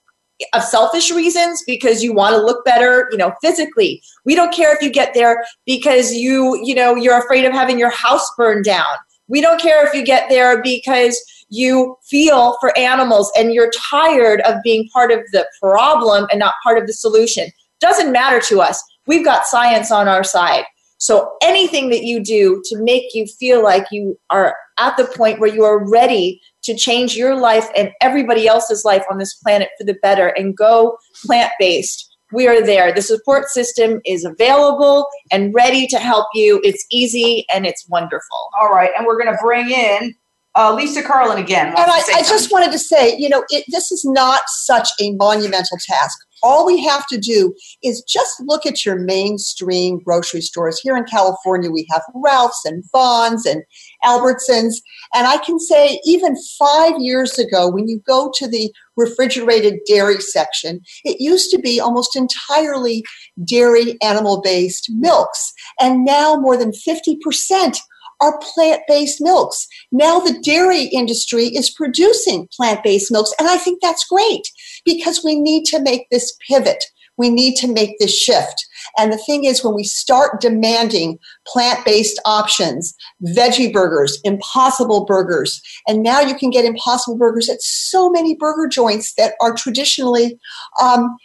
of 0.54 0.64
selfish 0.64 1.12
reasons 1.12 1.64
because 1.66 2.04
you 2.04 2.14
want 2.14 2.36
to 2.36 2.42
look 2.42 2.66
better 2.66 3.08
you 3.12 3.18
know 3.18 3.32
physically 3.42 4.02
we 4.26 4.34
don't 4.34 4.54
care 4.54 4.76
if 4.76 4.82
you 4.82 4.92
get 4.92 5.14
there 5.14 5.46
because 5.66 6.12
you 6.14 6.60
you 6.64 6.74
know 6.74 6.96
you're 6.96 7.18
afraid 7.18 7.46
of 7.46 7.54
having 7.54 7.78
your 7.78 7.92
house 7.92 8.28
burned 8.36 8.66
down 8.66 8.96
we 9.28 9.40
don't 9.40 9.62
care 9.62 9.86
if 9.86 9.94
you 9.94 10.04
get 10.04 10.28
there 10.30 10.62
because 10.62 11.22
you 11.50 11.96
feel 12.04 12.58
for 12.60 12.78
animals 12.78 13.32
and 13.38 13.54
you're 13.54 13.72
tired 13.92 14.42
of 14.42 14.56
being 14.64 14.90
part 14.92 15.12
of 15.12 15.20
the 15.32 15.48
problem 15.62 16.26
and 16.32 16.40
not 16.40 16.56
part 16.64 16.80
of 16.80 16.88
the 16.88 16.94
solution 16.94 17.48
doesn't 17.80 18.12
matter 18.12 18.42
to 18.42 18.60
us 18.60 18.84
we've 19.06 19.24
got 19.24 19.46
science 19.46 19.92
on 19.92 20.08
our 20.08 20.24
side 20.24 20.66
so 21.04 21.36
anything 21.42 21.90
that 21.90 22.06
you 22.06 22.24
do 22.24 22.62
to 22.64 22.82
make 22.82 23.14
you 23.14 23.26
feel 23.28 23.62
like 23.62 23.86
you 23.92 24.18
are 24.30 24.56
at 24.78 24.96
the 24.96 25.04
point 25.04 25.42
where 25.42 25.54
you 25.54 25.66
are 25.66 25.92
ready 25.92 26.42
to 26.62 26.74
change 26.78 27.18
your 27.18 27.36
life 27.36 27.68
and 27.76 27.92
everybody 28.00 28.48
else's 28.48 28.86
life 28.86 29.04
on 29.12 29.18
this 29.18 29.34
planet 29.34 29.68
for 29.78 29.84
the 29.84 29.96
better 30.02 30.30
and 30.30 30.56
go 30.56 30.98
plant 31.26 31.52
based. 31.60 32.10
We 32.32 32.48
are 32.48 32.66
there. 32.66 32.94
The 32.94 33.02
support 33.02 33.50
system 33.50 34.00
is 34.06 34.24
available 34.24 35.06
and 35.30 35.54
ready 35.54 35.88
to 35.88 36.00
help 36.00 36.28
you. 36.34 36.62
It's 36.64 36.86
easy 36.90 37.46
and 37.54 37.66
it's 37.66 37.86
wonderful. 37.90 38.50
All 38.58 38.70
right. 38.70 38.92
And 38.98 39.06
we're 39.06 39.22
going 39.22 39.36
to 39.36 39.44
bring 39.44 39.72
in 39.72 40.16
uh, 40.56 40.74
Lisa 40.74 41.02
Karlan 41.02 41.38
again. 41.38 41.68
And 41.68 41.78
I, 41.78 42.02
I 42.16 42.22
just 42.22 42.52
wanted 42.52 42.72
to 42.72 42.80
say, 42.80 43.18
you 43.18 43.30
know, 43.30 43.44
it, 43.50 43.66
this 43.70 43.92
is 43.92 44.06
not 44.06 44.42
such 44.48 44.90
a 45.00 45.12
monumental 45.14 45.78
task 45.82 46.18
all 46.44 46.66
we 46.66 46.84
have 46.84 47.08
to 47.08 47.18
do 47.18 47.56
is 47.82 48.04
just 48.04 48.42
look 48.42 48.66
at 48.66 48.86
your 48.86 49.00
mainstream 49.00 50.00
grocery 50.00 50.42
stores. 50.42 50.80
Here 50.80 50.98
in 50.98 51.06
California, 51.06 51.72
we 51.72 51.88
have 51.90 52.04
Ralph's 52.14 52.66
and 52.66 52.84
Vons 52.92 53.46
and 53.46 53.64
Albertsons. 54.04 54.76
And 55.16 55.26
I 55.26 55.38
can 55.38 55.58
say, 55.58 56.02
even 56.04 56.36
five 56.60 56.94
years 57.00 57.40
ago, 57.40 57.70
when 57.70 57.88
you 57.88 58.02
go 58.06 58.32
to 58.36 58.48
the 58.48 58.72
refrigerated 58.98 59.80
dairy 59.88 60.20
section, 60.20 60.82
it 61.06 61.22
used 61.22 61.50
to 61.52 61.60
be 61.60 61.80
almost 61.80 62.16
entirely 62.16 63.04
dairy 63.46 63.98
animal 64.04 64.42
based 64.42 64.92
milks. 64.92 65.54
And 65.80 66.04
now 66.04 66.36
more 66.36 66.58
than 66.58 66.72
50% 66.72 67.78
are 68.24 68.40
plant 68.40 68.82
based 68.88 69.20
milks. 69.20 69.68
Now 69.92 70.20
the 70.20 70.40
dairy 70.40 70.84
industry 70.86 71.48
is 71.48 71.70
producing 71.70 72.48
plant 72.56 72.84
based 72.84 73.12
milks, 73.12 73.34
and 73.38 73.50
I 73.50 73.58
think 73.58 73.82
that's 73.82 74.06
great 74.06 74.48
because 74.86 75.24
we 75.24 75.36
need 75.36 75.66
to 75.66 75.82
make 75.82 76.10
this 76.10 76.36
pivot. 76.48 76.86
We 77.18 77.30
need 77.30 77.56
to 77.58 77.68
make 77.68 78.00
this 78.00 78.18
shift. 78.18 78.66
And 78.98 79.14
the 79.14 79.18
thing 79.18 79.44
is, 79.46 79.64
when 79.64 79.76
we 79.76 79.84
start 79.84 80.42
demanding 80.42 81.20
plant 81.46 81.86
based 81.86 82.20
options, 82.26 82.96
veggie 83.22 83.72
burgers, 83.72 84.20
impossible 84.24 85.06
burgers, 85.06 85.62
and 85.88 86.02
now 86.02 86.22
you 86.22 86.36
can 86.36 86.50
get 86.50 86.66
impossible 86.66 87.18
burgers 87.18 87.50
at 87.50 87.62
so 87.62 88.10
many 88.10 88.36
burger 88.36 88.68
joints 88.68 89.14
that 89.16 89.36
are 89.42 89.54
traditionally 89.54 90.40
um, 90.82 91.16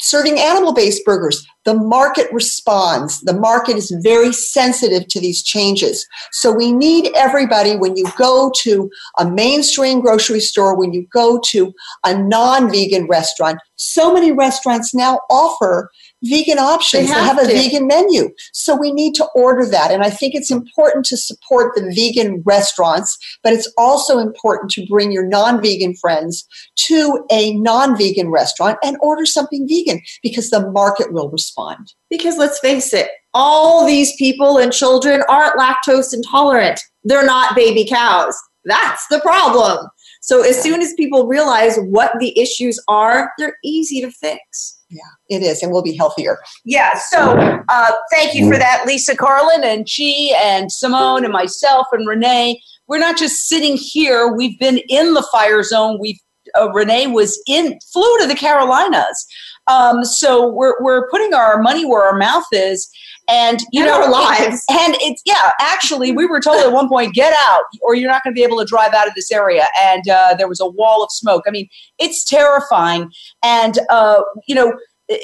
serving 0.00 0.38
animal 0.38 0.72
based 0.72 1.04
burgers. 1.04 1.46
The 1.64 1.74
market 1.74 2.32
responds. 2.32 3.20
The 3.20 3.34
market 3.34 3.76
is 3.76 3.90
very 4.02 4.32
sensitive 4.32 5.06
to 5.08 5.20
these 5.20 5.42
changes. 5.42 6.06
So 6.32 6.50
we 6.50 6.72
need 6.72 7.10
everybody 7.14 7.76
when 7.76 7.96
you 7.96 8.06
go 8.16 8.50
to 8.62 8.90
a 9.18 9.28
mainstream 9.28 10.00
grocery 10.00 10.40
store, 10.40 10.76
when 10.76 10.92
you 10.92 11.06
go 11.12 11.40
to 11.46 11.72
a 12.04 12.16
non 12.16 12.70
vegan 12.70 13.06
restaurant, 13.06 13.60
so 13.76 14.12
many 14.12 14.32
restaurants 14.32 14.94
now 14.94 15.20
offer 15.30 15.90
vegan 16.22 16.58
options. 16.58 17.08
They 17.08 17.12
have, 17.12 17.36
they 17.36 17.42
have 17.42 17.50
a 17.50 17.52
vegan 17.52 17.86
menu. 17.86 18.30
So 18.52 18.76
we 18.76 18.92
need 18.92 19.14
to 19.16 19.26
order 19.34 19.66
that. 19.66 19.90
And 19.90 20.02
I 20.02 20.10
think 20.10 20.34
it's 20.34 20.50
important 20.50 21.04
to 21.06 21.16
support 21.16 21.74
the 21.74 21.92
vegan 21.94 22.42
restaurants, 22.44 23.18
but 23.42 23.52
it's 23.52 23.72
also 23.76 24.18
important 24.18 24.70
to 24.72 24.86
bring 24.86 25.12
your 25.12 25.26
non 25.26 25.62
vegan 25.62 25.94
friends 25.94 26.46
to 26.76 27.24
a 27.30 27.54
non 27.54 27.96
vegan 27.96 28.30
restaurant 28.30 28.78
and 28.82 28.96
order 29.00 29.26
something 29.26 29.66
vegan 29.68 30.00
because 30.22 30.50
the 30.50 30.70
market 30.70 31.12
will 31.12 31.30
respond. 31.30 31.92
Because 32.10 32.36
let's 32.36 32.58
face 32.58 32.92
it, 32.92 33.10
all 33.34 33.86
these 33.86 34.14
people 34.16 34.58
and 34.58 34.72
children 34.72 35.22
aren't 35.28 35.58
lactose 35.58 36.14
intolerant. 36.14 36.80
They're 37.04 37.26
not 37.26 37.54
baby 37.54 37.86
cows. 37.86 38.36
That's 38.64 39.06
the 39.08 39.20
problem. 39.20 39.86
So 40.20 40.42
as 40.42 40.60
soon 40.62 40.82
as 40.82 40.92
people 40.94 41.26
realize 41.26 41.78
what 41.78 42.12
the 42.18 42.38
issues 42.38 42.82
are, 42.88 43.30
they're 43.38 43.56
easy 43.64 44.00
to 44.00 44.10
fix. 44.10 44.77
Yeah, 44.90 45.02
it 45.28 45.42
is, 45.42 45.62
and 45.62 45.70
we'll 45.70 45.82
be 45.82 45.96
healthier. 45.96 46.38
Yeah. 46.64 46.94
So, 46.94 47.36
uh, 47.68 47.92
thank 48.10 48.34
you 48.34 48.50
for 48.50 48.56
that, 48.56 48.84
Lisa 48.86 49.14
Karlan 49.14 49.62
and 49.62 49.86
Chi 49.86 50.34
and 50.42 50.72
Simone 50.72 51.24
and 51.24 51.32
myself 51.32 51.86
and 51.92 52.08
Renee. 52.08 52.62
We're 52.86 52.98
not 52.98 53.18
just 53.18 53.48
sitting 53.48 53.76
here; 53.76 54.32
we've 54.34 54.58
been 54.58 54.78
in 54.88 55.12
the 55.12 55.26
fire 55.30 55.62
zone. 55.62 55.98
We've 56.00 56.18
uh, 56.58 56.70
Renee 56.72 57.08
was 57.08 57.38
in 57.46 57.78
flew 57.92 58.16
to 58.20 58.26
the 58.26 58.34
Carolinas, 58.34 59.26
um, 59.66 60.04
so 60.04 60.48
we're 60.48 60.82
we're 60.82 61.08
putting 61.10 61.34
our 61.34 61.60
money 61.60 61.84
where 61.84 62.04
our 62.04 62.16
mouth 62.16 62.46
is. 62.52 62.88
And 63.28 63.60
you 63.72 63.82
and 63.82 63.90
know 63.90 64.02
our 64.02 64.10
lives, 64.10 64.64
and 64.70 64.96
it's 65.00 65.22
yeah. 65.26 65.52
Actually, 65.60 66.12
we 66.12 66.26
were 66.26 66.40
told 66.40 66.60
at 66.60 66.72
one 66.72 66.88
point, 66.88 67.14
"Get 67.14 67.34
out, 67.46 67.62
or 67.82 67.94
you're 67.94 68.10
not 68.10 68.24
going 68.24 68.34
to 68.34 68.38
be 68.38 68.44
able 68.44 68.58
to 68.58 68.64
drive 68.64 68.94
out 68.94 69.06
of 69.06 69.14
this 69.14 69.30
area." 69.30 69.66
And 69.80 70.08
uh, 70.08 70.34
there 70.38 70.48
was 70.48 70.60
a 70.60 70.66
wall 70.66 71.02
of 71.02 71.10
smoke. 71.12 71.44
I 71.46 71.50
mean, 71.50 71.68
it's 71.98 72.24
terrifying. 72.24 73.10
And 73.44 73.78
uh, 73.90 74.22
you 74.46 74.54
know, 74.54 74.72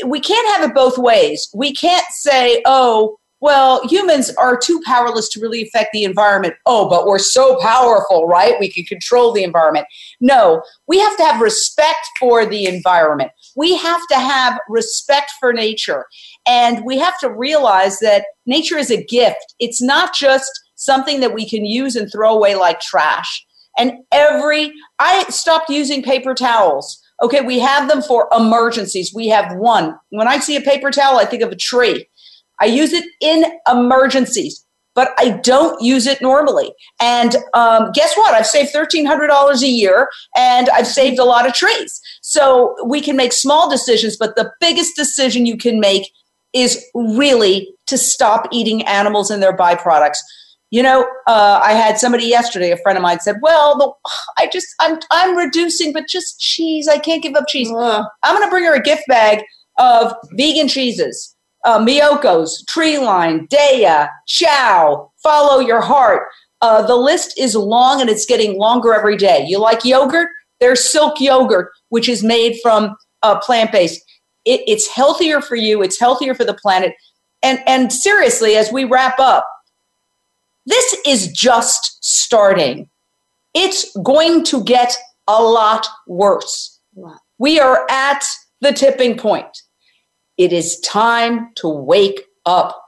we 0.07 0.21
can't 0.21 0.47
have 0.55 0.69
it 0.69 0.75
both 0.75 0.99
ways. 0.99 1.49
We 1.55 1.73
can't 1.73 2.07
say, 2.11 2.63
"Oh, 2.67 3.17
well, 3.45 3.87
humans 3.87 4.31
are 4.37 4.57
too 4.57 4.81
powerless 4.87 5.29
to 5.29 5.39
really 5.39 5.61
affect 5.61 5.91
the 5.93 6.05
environment. 6.05 6.55
Oh, 6.65 6.89
but 6.89 7.05
we're 7.05 7.19
so 7.19 7.59
powerful, 7.61 8.27
right? 8.27 8.59
We 8.59 8.73
can 8.73 8.85
control 8.85 9.35
the 9.35 9.45
environment. 9.45 9.87
No, 10.19 10.63
we 10.87 10.99
have 10.99 11.15
to 11.19 11.25
have 11.25 11.43
respect 11.43 12.09
for 12.19 12.47
the 12.47 12.65
environment. 12.65 13.33
We 13.55 13.77
have 13.77 14.01
to 14.13 14.19
have 14.19 14.59
respect 14.67 15.31
for 15.39 15.53
nature. 15.53 16.07
And 16.47 16.87
we 16.87 16.97
have 16.97 17.19
to 17.19 17.29
realize 17.29 17.99
that 17.99 18.25
nature 18.47 18.79
is 18.79 18.91
a 18.91 19.05
gift. 19.05 19.55
It's 19.59 19.83
not 19.83 20.15
just 20.15 20.51
something 20.77 21.21
that 21.21 21.35
we 21.35 21.47
can 21.47 21.67
use 21.67 21.97
and 21.97 22.11
throw 22.11 22.35
away 22.35 22.55
like 22.55 22.81
trash. 22.81 23.45
And 23.77 23.93
every, 24.11 24.73
I 24.99 25.25
stopped 25.25 25.69
using 25.69 26.03
paper 26.03 26.33
towels. 26.33 26.99
Okay, 27.23 27.43
we 27.43 27.59
have 27.59 27.91
them 27.91 28.01
for 28.01 28.27
emergencies. 28.35 29.13
We 29.15 29.29
have 29.29 29.55
one. 29.57 29.97
When 30.09 30.29
I 30.29 30.39
see 30.39 30.57
a 30.57 30.63
paper 30.63 30.91
towel, 30.91 31.19
I 31.19 31.27
think 31.27 31.43
of 31.43 31.53
a 31.53 31.57
tree. 31.57 32.07
I 32.65 32.69
use 32.69 32.95
it 32.95 33.05
in 33.21 33.45
emergencies, 33.71 34.65
but 34.95 35.11
I 35.19 35.39
don't 35.43 35.83
use 35.83 36.07
it 36.07 36.23
normally. 36.23 36.73
And 36.99 37.37
um, 37.53 37.91
guess 37.93 38.17
what? 38.17 38.33
I've 38.33 38.47
saved 38.47 38.75
$1,300 38.75 39.63
a 39.63 39.67
year 39.67 40.09
and 40.35 40.71
I've 40.71 40.87
saved 40.87 41.19
a 41.19 41.25
lot 41.25 41.47
of 41.47 41.53
trees. 41.53 42.01
So 42.23 42.75
we 42.87 43.03
can 43.03 43.17
make 43.17 43.35
small 43.35 43.69
decisions, 43.69 44.17
but 44.17 44.35
the 44.35 44.51
biggest 44.61 44.97
decision 44.97 45.45
you 45.45 45.59
can 45.59 45.79
make 45.79 46.11
is 46.55 46.83
really 46.95 47.69
to 47.87 47.99
stop 47.99 48.49
eating 48.51 48.81
animals 48.87 49.31
and 49.31 49.43
their 49.43 49.55
byproducts. 49.55 50.17
You 50.71 50.85
know, 50.85 51.03
uh, 51.27 51.61
I 51.63 51.73
had 51.73 51.99
somebody 51.99 52.25
yesterday, 52.25 52.71
a 52.71 52.79
friend 52.79 52.97
of 52.97 53.03
mine 53.03 53.21
said, 53.21 53.37
"Well, 53.43 53.77
the, 53.77 53.93
I 54.39 54.49
just 54.49 54.67
I'm 54.81 54.99
I'm 55.11 55.37
reducing, 55.37 55.93
but 55.93 56.09
just 56.09 56.41
cheese. 56.41 56.89
I 56.89 56.99
can't 56.99 57.23
give 57.23 57.35
up 57.35 57.47
cheese. 57.47 57.71
I'm 57.71 58.07
going 58.25 58.43
to 58.43 58.51
bring 58.51 58.65
her 58.65 58.75
a 58.75 58.83
gift 58.83 59.03
bag 59.07 59.45
of 59.79 60.15
vegan 60.33 60.67
cheeses." 60.67 61.34
Uh, 61.65 61.79
Miyoko's, 61.79 62.65
Treeline, 62.67 63.49
Daiya, 63.49 64.09
Chao, 64.27 65.11
Follow 65.23 65.61
Your 65.61 65.81
Heart. 65.81 66.29
Uh, 66.61 66.87
the 66.87 66.97
list 66.97 67.39
is 67.39 67.55
long 67.55 68.01
and 68.01 68.11
it's 68.11 68.27
getting 68.27 68.59
longer 68.59 68.95
every 68.95 69.17
day. 69.17 69.45
You 69.47 69.59
like 69.59 69.85
yogurt? 69.85 70.29
There's 70.61 70.85
Silk 70.85 71.21
yogurt, 71.21 71.71
which 71.89 72.09
is 72.09 72.23
made 72.23 72.59
from 72.63 72.97
uh, 73.23 73.39
plant 73.41 73.73
based. 73.73 74.03
It, 74.45 74.63
it's 74.67 74.89
healthier 74.89 75.41
for 75.41 75.57
you. 75.57 75.83
It's 75.83 75.99
healthier 75.99 76.35
for 76.35 76.45
the 76.45 76.55
planet. 76.55 76.95
And 77.43 77.61
and 77.67 77.93
seriously, 77.93 78.57
as 78.57 78.73
we 78.73 78.85
wrap 78.85 79.19
up, 79.19 79.47
this 80.67 80.97
is 81.07 81.29
just 81.33 82.03
starting. 82.03 82.89
It's 83.53 83.95
going 83.99 84.45
to 84.45 84.65
get 84.65 84.97
a 85.29 85.43
lot 85.43 85.87
worse. 86.07 86.81
We 87.39 87.61
are 87.61 87.87
at 87.91 88.25
the 88.61 88.73
tipping 88.73 89.17
point. 89.17 89.64
It 90.37 90.53
is 90.53 90.81
time 90.81 91.51
to 91.57 91.69
wake 91.69 92.23
up. 92.47 92.81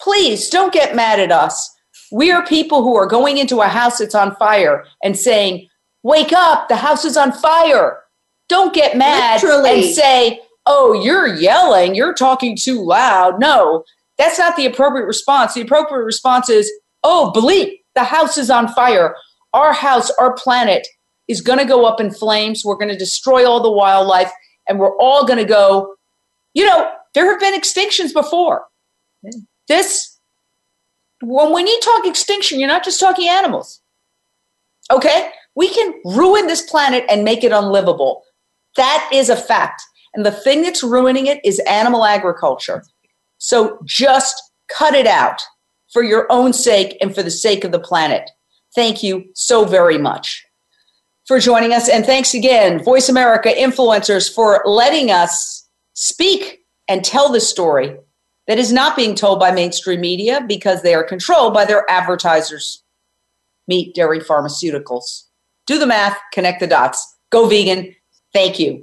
Please 0.00 0.48
don't 0.50 0.72
get 0.72 0.96
mad 0.96 1.20
at 1.20 1.30
us. 1.30 1.70
We 2.10 2.30
are 2.30 2.44
people 2.44 2.82
who 2.82 2.96
are 2.96 3.06
going 3.06 3.38
into 3.38 3.60
a 3.60 3.68
house 3.68 3.98
that's 3.98 4.14
on 4.14 4.36
fire 4.36 4.84
and 5.02 5.16
saying, 5.16 5.68
Wake 6.02 6.32
up, 6.32 6.68
the 6.68 6.76
house 6.76 7.04
is 7.04 7.16
on 7.16 7.30
fire. 7.32 8.00
Don't 8.48 8.74
get 8.74 8.96
mad 8.96 9.42
Literally. 9.42 9.84
and 9.86 9.94
say, 9.94 10.40
Oh, 10.66 10.92
you're 10.92 11.34
yelling, 11.36 11.94
you're 11.94 12.14
talking 12.14 12.56
too 12.56 12.84
loud. 12.84 13.40
No, 13.40 13.84
that's 14.18 14.38
not 14.38 14.56
the 14.56 14.66
appropriate 14.66 15.06
response. 15.06 15.54
The 15.54 15.60
appropriate 15.60 16.04
response 16.04 16.48
is, 16.48 16.70
Oh, 17.04 17.32
bleep, 17.34 17.78
the 17.94 18.04
house 18.04 18.36
is 18.36 18.50
on 18.50 18.68
fire. 18.68 19.14
Our 19.52 19.72
house, 19.72 20.10
our 20.18 20.34
planet 20.34 20.86
is 21.28 21.40
going 21.40 21.58
to 21.58 21.64
go 21.64 21.84
up 21.84 22.00
in 22.00 22.10
flames. 22.10 22.62
We're 22.64 22.76
going 22.76 22.88
to 22.90 22.96
destroy 22.96 23.46
all 23.48 23.62
the 23.62 23.70
wildlife, 23.70 24.30
and 24.68 24.78
we're 24.78 24.96
all 24.98 25.24
going 25.24 25.38
to 25.38 25.44
go 25.44 25.94
you 26.54 26.66
know, 26.66 26.90
there 27.14 27.30
have 27.30 27.40
been 27.40 27.58
extinctions 27.58 28.12
before. 28.12 28.64
This, 29.68 30.18
when, 31.20 31.52
when 31.52 31.66
you 31.66 31.80
talk 31.80 32.06
extinction, 32.06 32.58
you're 32.58 32.68
not 32.68 32.84
just 32.84 33.00
talking 33.00 33.28
animals. 33.28 33.80
Okay? 34.90 35.30
We 35.54 35.72
can 35.72 35.94
ruin 36.04 36.46
this 36.46 36.62
planet 36.62 37.04
and 37.08 37.24
make 37.24 37.44
it 37.44 37.52
unlivable. 37.52 38.22
That 38.76 39.08
is 39.12 39.28
a 39.28 39.36
fact. 39.36 39.82
And 40.14 40.26
the 40.26 40.32
thing 40.32 40.62
that's 40.62 40.82
ruining 40.82 41.26
it 41.26 41.40
is 41.44 41.58
animal 41.60 42.04
agriculture. 42.04 42.84
So 43.38 43.78
just 43.84 44.34
cut 44.68 44.94
it 44.94 45.06
out 45.06 45.40
for 45.92 46.02
your 46.02 46.26
own 46.30 46.52
sake 46.52 46.96
and 47.00 47.14
for 47.14 47.22
the 47.22 47.30
sake 47.30 47.64
of 47.64 47.72
the 47.72 47.78
planet. 47.78 48.30
Thank 48.74 49.02
you 49.02 49.24
so 49.34 49.64
very 49.64 49.98
much 49.98 50.44
for 51.26 51.38
joining 51.38 51.72
us. 51.72 51.88
And 51.88 52.04
thanks 52.04 52.34
again, 52.34 52.82
Voice 52.82 53.08
America 53.08 53.50
influencers, 53.50 54.32
for 54.32 54.62
letting 54.64 55.10
us 55.10 55.61
speak 55.94 56.60
and 56.88 57.04
tell 57.04 57.30
the 57.30 57.40
story 57.40 57.96
that 58.46 58.58
is 58.58 58.72
not 58.72 58.96
being 58.96 59.14
told 59.14 59.38
by 59.38 59.50
mainstream 59.52 60.00
media 60.00 60.44
because 60.46 60.82
they 60.82 60.94
are 60.94 61.04
controlled 61.04 61.54
by 61.54 61.64
their 61.64 61.88
advertisers. 61.90 62.82
Meat, 63.68 63.94
dairy, 63.94 64.18
pharmaceuticals. 64.18 65.24
Do 65.66 65.78
the 65.78 65.86
math, 65.86 66.18
connect 66.32 66.60
the 66.60 66.66
dots. 66.66 67.16
Go 67.30 67.46
vegan. 67.46 67.94
Thank 68.32 68.58
you. 68.58 68.82